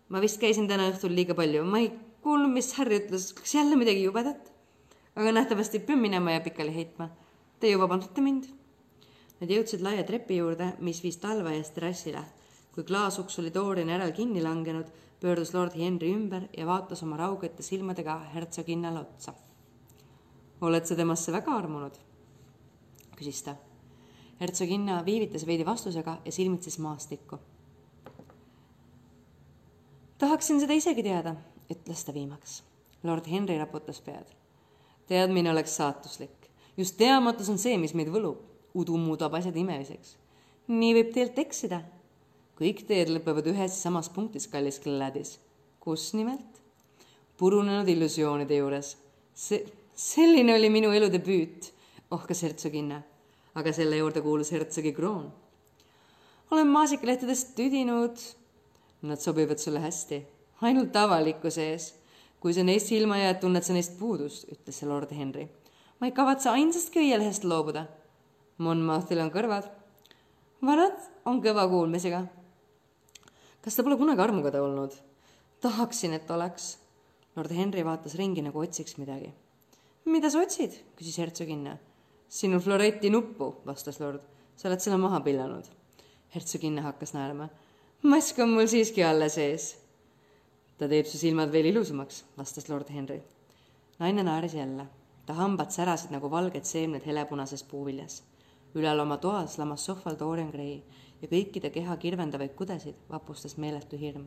ma 0.09 0.21
vist 0.21 0.39
käisin 0.39 0.67
täna 0.67 0.87
õhtul 0.91 1.11
liiga 1.15 1.35
palju, 1.35 1.65
ma 1.65 1.79
ei 1.79 1.91
kuulnud, 2.21 2.53
mis 2.53 2.73
Harry 2.77 2.99
ütles, 2.99 3.33
kas 3.33 3.55
jälle 3.55 3.75
midagi 3.75 4.03
jubedat? 4.03 4.51
aga 5.15 5.31
nähtavasti 5.31 5.79
pean 5.79 5.99
minema 5.99 6.31
ja 6.31 6.41
pikali 6.41 6.75
heitma. 6.75 7.09
Te 7.59 7.67
ju 7.67 7.79
vabandate 7.79 8.21
mind? 8.21 8.47
Nad 9.41 9.51
jõudsid 9.51 9.81
laia 9.81 10.03
trepi 10.03 10.37
juurde, 10.37 10.73
mis 10.79 11.03
viis 11.03 11.17
talve 11.17 11.57
eest 11.57 11.73
terrassile. 11.75 12.23
Kui 12.75 12.83
klaasuks 12.83 13.39
oli 13.39 13.53
Dorian 13.53 13.89
järel 13.89 14.11
kinni 14.11 14.43
langenud 14.43 14.91
pöördus 15.21 15.53
lord 15.53 15.77
Henry 15.79 16.11
ümber 16.11 16.43
ja 16.57 16.65
vaatas 16.67 17.03
oma 17.03 17.17
raugete 17.17 17.63
silmadega 17.63 18.19
hertsoginnale 18.33 18.99
otsa. 18.99 19.33
oled 20.61 20.85
sa 20.85 20.95
temasse 20.95 21.31
väga 21.31 21.55
armunud? 21.55 21.95
küsis 23.15 23.41
ta. 23.43 23.55
hertsoginna 24.39 25.05
viivitas 25.05 25.45
veidi 25.47 25.65
vastusega 25.65 26.17
ja 26.25 26.31
silmitses 26.31 26.79
maastikku. 26.79 27.39
tahaksin 30.17 30.59
seda 30.59 30.73
isegi 30.73 31.03
teada, 31.03 31.35
ütles 31.71 32.05
ta 32.05 32.13
viimaks. 32.13 32.63
lord 33.03 33.31
Henry 33.31 33.57
raputas 33.57 34.01
pead. 34.01 34.35
teadmine 35.07 35.51
oleks 35.51 35.75
saatuslik. 35.75 36.51
just 36.77 36.97
teamatus 36.97 37.49
on 37.49 37.57
see, 37.57 37.77
mis 37.77 37.93
meid 37.93 38.11
võlub. 38.11 38.37
udu 38.75 38.97
muudab 38.97 39.33
asjad 39.33 39.55
imeliseks. 39.55 40.17
nii 40.67 40.93
võib 40.93 41.13
teelt 41.13 41.39
eksida. 41.39 41.81
Kõik 42.59 42.85
teed 42.87 43.11
lõpevad 43.11 43.47
ühes 43.51 43.81
samas 43.81 44.09
punktis, 44.09 44.47
kallis 44.47 44.79
Gladys. 44.79 45.39
kus 45.79 46.13
nimelt? 46.13 46.61
purunenud 47.37 47.87
illusioonide 47.87 48.55
juures. 48.55 48.97
see, 49.33 49.65
selline 49.95 50.55
oli 50.55 50.69
minu 50.69 50.91
elu 50.91 51.11
debüüt, 51.11 51.71
ohkas 52.11 52.43
hertsoginna. 52.43 53.03
aga 53.55 53.73
selle 53.73 53.97
juurde 53.97 54.21
kuulus 54.21 54.51
hertsogi 54.51 54.93
kroon. 54.93 55.31
olen 56.51 56.67
maasikalehtedest 56.67 57.55
tüdinud 57.55 58.17
Nad 59.05 59.17
sobivad 59.21 59.57
sulle 59.57 59.79
hästi, 59.79 60.25
ainult 60.61 60.95
avalikkuse 60.95 61.63
ees. 61.71 61.93
kui 62.39 62.53
sa 62.53 62.63
neist 62.63 62.89
silma 62.89 63.17
jääd, 63.17 63.39
tunned 63.41 63.65
sa 63.65 63.73
neist 63.73 63.95
puudust, 63.99 64.47
ütles 64.53 64.81
lord 64.85 65.11
Henry. 65.13 65.47
ma 65.99 66.07
ei 66.07 66.11
kavatse 66.11 66.49
ainsastki 66.49 66.99
õielehest 67.03 67.43
loobuda. 67.43 67.85
Monmouthil 68.57 69.19
on 69.19 69.29
kõrvad. 69.31 69.69
vanad 70.61 70.97
on 71.25 71.41
kõva 71.41 71.67
kuulmisega. 71.69 72.23
Kas 73.65 73.75
ta 73.75 73.83
pole 73.83 73.97
kunagi 73.97 74.21
armukade 74.21 74.61
olnud? 74.61 74.93
tahaksin, 75.61 76.13
et 76.13 76.29
oleks. 76.31 76.77
lord 77.35 77.51
Henry 77.51 77.83
vaatas 77.85 78.15
ringi, 78.15 78.41
nagu 78.45 78.59
otsiks 78.61 78.97
midagi. 79.01 79.33
mida 80.05 80.29
sa 80.29 80.39
otsid? 80.45 80.77
küsis 80.97 81.17
hertsoginna. 81.17 81.77
sinu 82.29 82.59
floreti 82.59 83.09
nuppu, 83.09 83.55
vastas 83.65 83.99
lord. 83.99 84.21
sa 84.55 84.69
oled 84.69 84.79
selle 84.79 84.97
maha 85.01 85.19
pillanud. 85.19 85.65
hertsoginna 86.35 86.85
hakkas 86.85 87.15
naerma 87.17 87.49
mask 88.05 88.39
on 88.39 88.53
mul 88.53 88.67
siiski 88.69 89.03
alles 89.03 89.37
ees. 89.41 89.63
ta 90.77 90.85
teeb 90.91 91.07
su 91.09 91.17
silmad 91.17 91.49
veel 91.49 91.71
ilusamaks, 91.71 92.23
vastas 92.37 92.69
lord 92.69 92.89
Henry. 92.93 93.23
naine 93.99 94.23
naeris 94.23 94.53
jälle. 94.53 94.85
ta 95.25 95.33
hambad 95.33 95.73
särasid 95.73 96.13
nagu 96.13 96.29
valged 96.29 96.69
seemned 96.69 97.01
helepunases 97.05 97.63
puuviljas. 97.63 98.21
ülal 98.75 98.99
oma 98.99 99.17
toas 99.17 99.57
lamas 99.57 99.85
sohval 99.85 100.19
Dorian 100.19 100.51
Gray 100.51 100.83
ja 101.21 101.27
kõikide 101.27 101.69
keha 101.69 101.97
kirvendavaid 101.97 102.55
kudesid 102.55 102.95
vapustas 103.09 103.57
meeletu 103.57 103.97
hirm. 103.97 104.25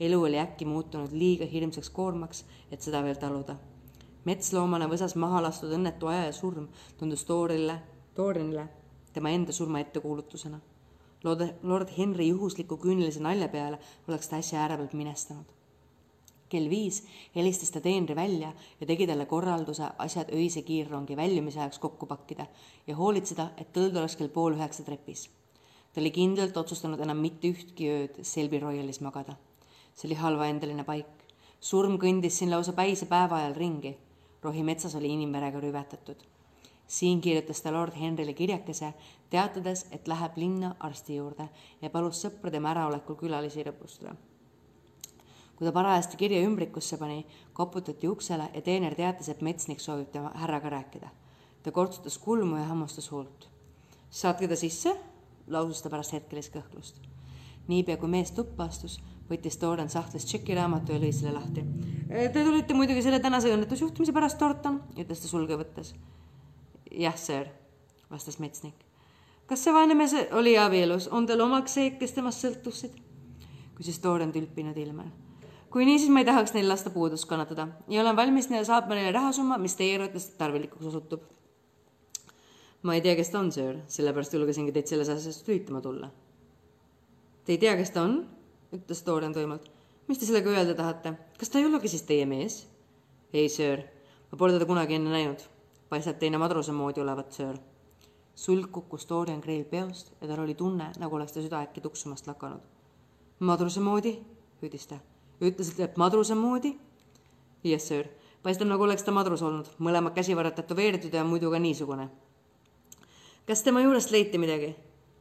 elu 0.00 0.22
oli 0.22 0.38
äkki 0.38 0.64
muutunud 0.64 1.12
liiga 1.12 1.46
hirmsaks 1.46 1.90
koormaks, 1.90 2.44
et 2.70 2.82
seda 2.82 3.02
veel 3.02 3.16
taluda. 3.16 3.56
metsloomana 4.24 4.88
võsas 4.88 5.16
maha 5.16 5.42
lastud 5.42 5.72
õnnetu 5.72 6.06
aja 6.06 6.24
ja 6.24 6.32
surm 6.32 6.68
tundus 6.98 7.28
Dorianile, 7.28 7.80
Dorianile 8.16 8.68
tema 9.12 9.30
enda 9.30 9.52
surma 9.52 9.80
ettekuulutusena 9.80 10.60
Lord, 11.24 11.48
Lord 11.62 11.88
Henry 11.98 12.28
juhusliku 12.28 12.76
küünilise 12.78 13.20
nalja 13.24 13.48
peale 13.48 13.78
oleks 14.08 14.28
ta 14.28 14.38
äsja 14.42 14.60
äärepealt 14.62 14.92
minestanud. 14.92 15.52
kell 16.48 16.68
viis 16.70 17.00
helistas 17.34 17.72
ta 17.74 17.80
teenri 17.82 18.14
välja 18.14 18.52
ja 18.80 18.86
tegi 18.86 19.06
talle 19.10 19.24
korralduse 19.26 19.88
asjad 20.04 20.28
öise 20.30 20.62
kiirrongi 20.62 21.16
väljumise 21.16 21.60
ajaks 21.60 21.78
kokku 21.78 22.06
pakkida 22.06 22.46
ja 22.86 22.96
hoolitseda, 22.96 23.48
et 23.56 23.72
tõld 23.74 23.98
oleks 23.98 24.14
kell 24.16 24.28
pool 24.28 24.54
üheksa 24.54 24.84
trepis. 24.86 25.30
Ta 25.96 26.00
oli 26.02 26.10
kindlalt 26.12 26.56
otsustanud 26.60 27.00
enam 27.00 27.22
mitte 27.24 27.48
ühtki 27.48 27.86
ööd 27.88 28.16
Selby 28.20 28.58
Royalis 28.60 28.98
magada. 29.00 29.32
see 29.94 30.08
oli 30.08 30.18
halvaendeline 30.20 30.84
paik. 30.84 31.24
surm 31.60 31.96
kõndis 31.96 32.36
siin 32.36 32.50
lausa 32.50 32.72
päise 32.76 33.06
päeva 33.06 33.36
ajal 33.36 33.54
ringi. 33.54 33.96
rohi 34.42 34.62
metsas 34.62 34.94
oli 34.94 35.08
inimverega 35.08 35.60
rüvetatud 35.60 36.20
siin 36.86 37.20
kirjutas 37.20 37.62
ta 37.62 37.72
lord 37.72 37.96
Henryle 38.00 38.34
kirjakese, 38.34 38.92
teatades, 39.30 39.86
et 39.90 40.08
läheb 40.08 40.36
linna 40.36 40.74
arsti 40.80 41.16
juurde 41.16 41.48
ja 41.82 41.90
palus 41.90 42.20
sõpra 42.26 42.52
tema 42.52 42.74
äraolekul 42.74 43.16
külalisi 43.16 43.64
rõõmustada. 43.64 44.14
kui 45.56 45.64
ta 45.64 45.72
parajasti 45.72 46.16
kirja 46.16 46.44
ümbrikusse 46.44 46.98
pani, 46.98 47.26
koputati 47.52 48.08
uksele 48.08 48.50
ja 48.54 48.60
teener 48.62 48.94
teatas, 48.94 49.28
et 49.28 49.40
metsnik 49.40 49.80
soovib 49.80 50.12
tema 50.12 50.30
härraga 50.34 50.68
rääkida. 50.68 51.08
ta 51.62 51.70
kortsutas 51.72 52.18
kulmu 52.18 52.56
ja 52.56 52.64
hammustas 52.64 53.10
huult. 53.10 53.48
saatke 54.10 54.48
ta 54.48 54.56
sisse, 54.56 54.96
lausus 55.48 55.82
ta 55.82 55.90
pärast 55.92 56.12
hetkelist 56.12 56.54
kõhklust. 56.54 57.00
niipea 57.68 57.96
kui 57.96 58.08
mees 58.08 58.30
tuppa 58.30 58.64
astus, 58.64 59.00
võttis 59.30 59.58
Tordan 59.58 59.88
sahtlist 59.90 60.28
tšekiraamatu 60.30 60.92
ja 60.92 61.00
lõi 61.02 61.12
selle 61.12 61.32
lahti. 61.34 61.64
Te 62.08 62.44
tulite 62.44 62.74
muidugi 62.74 63.02
selle 63.02 63.20
tänase 63.20 63.50
õnnetusjuhtumise 63.54 64.12
pärast, 64.14 64.38
Torton, 64.38 64.82
ütles 64.96 65.22
ta 65.22 65.28
sulge 65.28 65.58
võttes 65.58 65.94
jah, 66.96 67.16
sõõr, 67.18 67.50
vastas 68.10 68.38
metsnik. 68.38 68.74
kas 69.46 69.62
see 69.62 69.74
vaene 69.74 69.94
mees 69.94 70.14
oli 70.34 70.56
abielus, 70.58 71.08
on 71.08 71.26
tal 71.26 71.40
omaks 71.44 71.76
see, 71.78 71.92
kes 72.00 72.16
temast 72.16 72.44
sõltusid? 72.44 72.96
küsis 73.76 73.98
Tooren 74.00 74.32
tülpinud 74.32 74.76
ilmel. 74.76 75.10
kui 75.70 75.84
nii, 75.84 75.98
siis 75.98 76.10
ma 76.10 76.22
ei 76.22 76.28
tahaks 76.28 76.54
neil 76.54 76.68
lasta 76.68 76.90
puudust 76.90 77.28
kannatada 77.28 77.68
ja 77.88 78.00
olen 78.02 78.16
valmis 78.16 78.50
neile 78.50 78.64
saatma 78.64 78.94
neile 78.94 79.12
rahasumma, 79.12 79.58
mis 79.58 79.76
teie 79.76 79.98
arvates 79.98 80.30
tarvilikuks 80.38 80.86
osutub. 80.92 81.22
Ma 82.86 82.94
ei 82.94 83.02
tea, 83.02 83.16
kes 83.18 83.32
ta 83.32 83.40
on, 83.42 83.50
sõõr, 83.54 83.80
sellepärast 83.90 84.36
julgesingi 84.36 84.74
teid 84.74 84.92
selles 84.92 85.10
asjas 85.10 85.42
tüütama 85.46 85.82
tulla. 85.82 86.12
Te 87.44 87.56
ei 87.56 87.58
tea, 87.62 87.74
kes 87.78 87.90
ta 87.94 88.06
on? 88.06 88.20
ütles 88.76 89.02
Tooren 89.06 89.34
tuimalt. 89.34 89.66
mis 90.06 90.18
te 90.18 90.28
sellega 90.28 90.54
öelda 90.54 90.74
tahate? 90.78 91.16
kas 91.38 91.50
ta 91.50 91.58
ei 91.58 91.66
olegi 91.66 91.90
siis 91.90 92.06
teie 92.06 92.26
mees? 92.30 92.62
ei, 93.32 93.50
sõõr, 93.50 93.84
ma 94.30 94.38
pole 94.38 94.56
teda 94.56 94.70
kunagi 94.70 94.98
enne 94.98 95.12
näinud 95.14 95.46
paistab 95.88 96.18
teine 96.18 96.38
madruse 96.38 96.72
moodi 96.72 97.00
olevat, 97.00 97.32
söör. 97.32 97.58
sulg 98.34 98.70
kukkus 98.70 99.08
Dorian 99.08 99.40
Gray'l 99.40 99.64
peost 99.64 100.12
ja 100.20 100.28
tal 100.28 100.42
oli 100.42 100.54
tunne, 100.54 100.90
nagu 100.98 101.16
oleks 101.16 101.32
ta 101.32 101.42
süda 101.42 101.62
äkki 101.62 101.80
tuksumast 101.80 102.26
lakanud. 102.26 102.60
madruse 103.38 103.80
moodi, 103.80 104.18
hüüdis 104.62 104.86
ta. 104.86 104.98
ütlesid, 105.40 105.80
et 105.80 105.96
madruse 105.96 106.34
moodi? 106.34 106.76
jah, 107.64 107.80
söör. 107.80 108.08
paistab, 108.42 108.68
nagu 108.68 108.82
oleks 108.82 109.02
ta 109.02 109.12
madrus 109.12 109.42
olnud, 109.42 109.70
mõlemad 109.78 110.14
käsivarred 110.14 110.54
tätoveeritud 110.54 111.14
ja 111.14 111.24
muidu 111.24 111.50
ka 111.50 111.58
niisugune. 111.58 112.08
Kas 113.46 113.62
tema 113.62 113.82
juurest 113.82 114.10
leiti 114.10 114.38
midagi? 114.38 114.74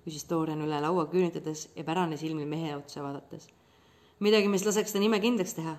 küsis 0.06 0.30
Dorian 0.30 0.62
üle 0.62 0.82
laua 0.82 1.08
küünitades 1.10 1.70
ja 1.76 1.84
pärane 1.84 2.18
silmi 2.18 2.46
mehe 2.46 2.76
otsa 2.76 3.04
vaadates. 3.04 3.48
midagi, 4.20 4.48
mis 4.48 4.66
laseks 4.66 4.94
ta 4.94 5.00
nime 5.00 5.20
kindlaks 5.20 5.54
teha 5.54 5.78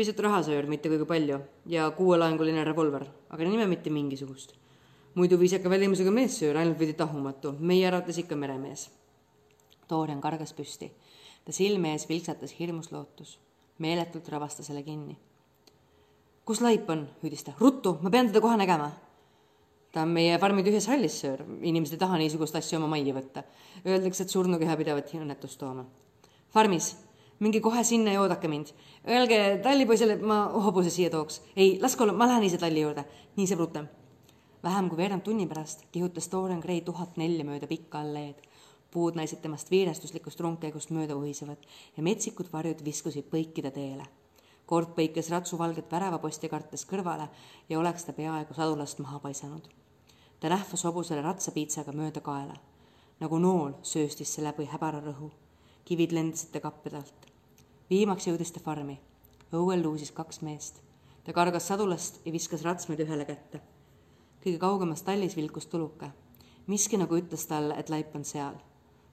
pisut 0.00 0.20
raha 0.24 0.42
söör, 0.42 0.64
mitte 0.64 0.88
kuigi 0.88 1.04
palju, 1.04 1.38
ja 1.66 1.90
kuuelaenguline 1.92 2.62
revolver, 2.64 3.04
aga 3.28 3.44
nime 3.44 3.66
mitte 3.66 3.90
mingisugust. 3.90 4.54
muidu 5.14 5.36
viisaka 5.38 5.70
välimusega 5.70 6.10
meessöör, 6.10 6.56
ainult 6.56 6.78
veidi 6.78 6.94
tahumatu, 6.94 7.52
meie 7.58 7.86
arvates 7.86 8.18
ikka 8.18 8.36
meremees. 8.36 8.90
Dorian 9.90 10.20
kargas 10.20 10.52
püsti. 10.52 10.90
ta 11.44 11.52
silme 11.52 11.92
ees 11.92 12.08
vilksatas 12.08 12.54
hirmus 12.58 12.92
lootus. 12.92 13.38
meeletult 13.78 14.28
rabas 14.28 14.56
ta 14.56 14.62
selle 14.62 14.82
kinni. 14.82 15.18
kus 16.44 16.60
laip 16.60 16.90
on, 16.90 17.08
hüüdis 17.22 17.44
ta, 17.44 17.52
ruttu, 17.60 17.98
ma 18.02 18.10
pean 18.10 18.26
teda 18.26 18.40
kohe 18.40 18.56
nägema. 18.56 18.92
Ta 19.92 20.02
on 20.02 20.14
meie 20.14 20.38
farmi 20.38 20.62
tühjas 20.62 20.86
hallis, 20.86 21.20
söör, 21.20 21.44
inimesed 21.62 21.98
ei 21.98 22.02
taha 22.02 22.18
niisugust 22.18 22.56
asja 22.56 22.78
oma 22.78 22.88
majja 22.94 23.14
võtta. 23.14 23.44
Öeldakse, 23.86 24.24
et 24.24 24.30
surnukeha 24.30 24.76
pidavat 24.76 25.14
õnnetust 25.18 25.58
tooma. 25.58 25.84
farmis 26.50 26.96
minge 27.40 27.60
kohe 27.64 27.84
sinna 27.84 28.12
ja 28.12 28.20
oodake 28.20 28.48
mind. 28.48 28.74
Öelge 29.08 29.38
tallipoisile, 29.64 30.18
et 30.18 30.26
ma 30.26 30.42
hobuse 30.66 30.92
siia 30.92 31.10
tooks. 31.10 31.40
ei, 31.56 31.78
laske 31.82 32.04
olla, 32.04 32.12
ma 32.12 32.28
lähen 32.28 32.44
ise 32.44 32.58
talli 32.58 32.84
juurde. 32.84 33.04
nii 33.36 33.46
saab 33.46 33.64
rutem. 33.64 33.88
vähem 34.62 34.88
kui 34.88 34.96
veerand 34.96 35.22
tunni 35.22 35.46
pärast 35.46 35.86
kihutas 35.92 36.28
Dorian 36.32 36.60
Gray 36.60 36.80
tuhat 36.80 37.16
nelja 37.16 37.44
mööda 37.44 37.66
pikka 37.66 38.00
alleed. 38.00 38.36
puud 38.90 39.16
näisid 39.16 39.40
temast 39.40 39.70
viirestuslikust 39.70 40.40
rongkäigust 40.40 40.90
mööda 40.90 41.16
uhisevat 41.16 41.66
ja 41.96 42.02
metsikud 42.02 42.52
varjud 42.52 42.84
viskusid 42.84 43.30
põikide 43.32 43.70
teele. 43.70 44.04
kord 44.66 44.92
põikas 44.96 45.30
ratsu 45.30 45.58
valget 45.58 45.90
väravaposti 45.92 46.48
kartes 46.48 46.84
kõrvale 46.84 47.28
ja 47.68 47.78
oleks 47.78 48.04
ta 48.04 48.12
peaaegu 48.12 48.54
sadulast 48.54 48.98
maha 48.98 49.18
paisanud. 49.18 49.79
Ta 50.40 50.48
nähvas 50.48 50.84
hobusele 50.84 51.22
ratsapiitsaga 51.22 51.92
mööda 51.92 52.20
kaela. 52.20 52.56
nagu 53.20 53.38
nool 53.38 53.72
sööstis 53.82 54.34
see 54.34 54.44
läbi 54.44 54.64
häbara 54.64 55.00
rõhu. 55.00 55.30
kivid 55.84 56.12
lendasid 56.12 56.52
ta 56.52 56.60
kappe 56.60 56.90
talt 56.90 57.30
viimaks 57.90 58.26
jõudis 58.28 58.52
ta 58.54 58.60
farmi. 58.60 59.00
õuel 59.52 59.82
luusis 59.82 60.12
kaks 60.12 60.40
meest. 60.40 60.80
ta 61.24 61.32
kargas 61.32 61.66
sadulast 61.66 62.20
ja 62.24 62.32
viskas 62.32 62.62
ratsmeid 62.62 63.00
ühele 63.00 63.24
kätte. 63.24 63.60
kõige 64.44 64.58
kaugemas 64.58 65.02
tallis 65.02 65.36
vilkus 65.36 65.66
tuluke. 65.66 66.10
miski 66.66 66.96
nagu 66.96 67.16
ütles 67.16 67.46
talle, 67.46 67.74
et 67.78 67.90
laip 67.90 68.14
on 68.14 68.24
seal. 68.24 68.54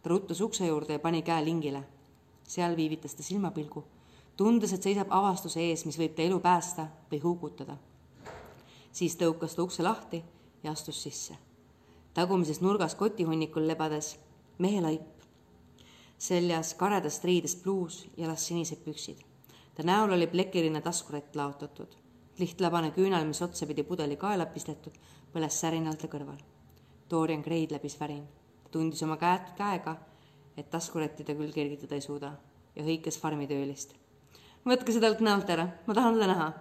ta 0.04 0.10
ruttus 0.10 0.42
ukse 0.42 0.68
juurde 0.68 0.94
ja 0.94 1.00
pani 1.00 1.22
käe 1.22 1.46
lingile. 1.46 1.84
seal 2.44 2.76
viivitas 2.76 3.16
ta 3.16 3.24
silmapilgu, 3.24 3.84
tundes, 4.38 4.74
et 4.74 4.84
seisab 4.84 5.08
avastuse 5.10 5.60
ees, 5.60 5.86
mis 5.86 5.98
võib 5.98 6.16
ta 6.16 6.22
elu 6.22 6.40
päästa 6.40 6.88
või 7.12 7.22
huugutada. 7.24 7.78
siis 8.92 9.18
tõukas 9.18 9.56
ta 9.56 9.64
ukse 9.64 9.84
lahti 9.84 10.24
ja 10.68 10.76
astus 10.76 11.04
sisse. 11.04 11.38
tagumises 12.14 12.62
nurgas 12.62 12.96
kotihunnikul 12.96 13.68
lebades 13.68 14.18
mehe 14.60 14.82
laip 14.82 15.18
seljas 16.18 16.74
karedast 16.74 17.24
riidest 17.24 17.64
pluus, 17.64 18.08
jalas 18.18 18.48
sinised 18.48 18.82
püksid. 18.86 19.22
ta 19.76 19.84
näol 19.84 20.12
oli 20.12 20.28
plekiline 20.28 20.82
taskurett 20.82 21.36
laotatud. 21.36 21.88
lihtlabane 22.40 22.92
küünal, 22.92 23.26
mis 23.26 23.42
otsapidi 23.42 23.84
pudeli 23.84 24.18
kaela 24.18 24.46
pistetud, 24.46 24.94
põles 25.34 25.60
särinalt 25.62 26.00
ta 26.00 26.08
kõrval. 26.08 26.38
Dorian 27.10 27.42
Gray'd 27.42 27.72
läbis 27.72 28.00
värin. 28.00 28.28
ta 28.64 28.70
tundis 28.70 29.04
oma 29.04 29.18
käed 29.18 29.54
käega, 29.58 29.98
et 30.58 30.70
taskuretti 30.70 31.24
ta 31.24 31.36
küll 31.36 31.54
kergitada 31.54 31.96
ei 31.96 32.02
suuda. 32.02 32.34
ja 32.76 32.84
hõikas 32.84 33.20
farmitöölist. 33.20 33.94
võtke 34.66 34.92
see 34.92 35.02
talt 35.02 35.20
näolt 35.20 35.50
ära, 35.50 35.68
ma 35.88 35.94
tahan 35.94 36.14
teda 36.14 36.28
näha, 36.28 36.54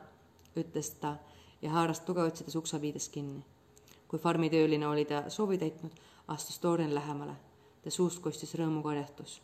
ütles 0.57 0.91
ta 1.01 1.17
ja 1.63 1.71
haaras 1.71 2.01
tugevalt 2.01 2.37
seda 2.37 2.51
suksapiidest 2.51 3.13
kinni. 3.13 3.45
Kui 4.09 4.19
farmitööline 4.19 4.87
oli 4.89 5.05
ta 5.05 5.25
soovi 5.31 5.59
täitnud, 5.59 5.93
astus 6.29 6.63
Dorian 6.63 6.95
lähemale. 6.95 7.37
ta 7.83 7.91
suust 7.91 8.23
kostis 8.23 8.55
rõõmukarjatus. 8.55 9.41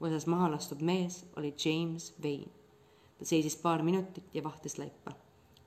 võsas 0.00 0.26
maha 0.26 0.50
lastud 0.50 0.82
mees 0.82 1.24
oli 1.36 1.54
James 1.64 2.14
Vane. 2.22 2.48
ta 3.18 3.24
seisis 3.24 3.56
paar 3.56 3.82
minutit 3.82 4.24
ja 4.34 4.42
vahtis 4.42 4.78
laipa. 4.78 5.12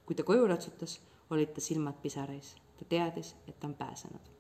kui 0.06 0.16
ta 0.16 0.24
koju 0.24 0.48
ratsutas, 0.48 1.02
olid 1.30 1.54
ta 1.54 1.62
silmad 1.62 2.02
pisarais. 2.02 2.56
ta 2.80 2.86
teadis, 2.86 3.36
et 3.48 3.60
ta 3.60 3.68
on 3.68 3.74
pääsenud 3.74 4.39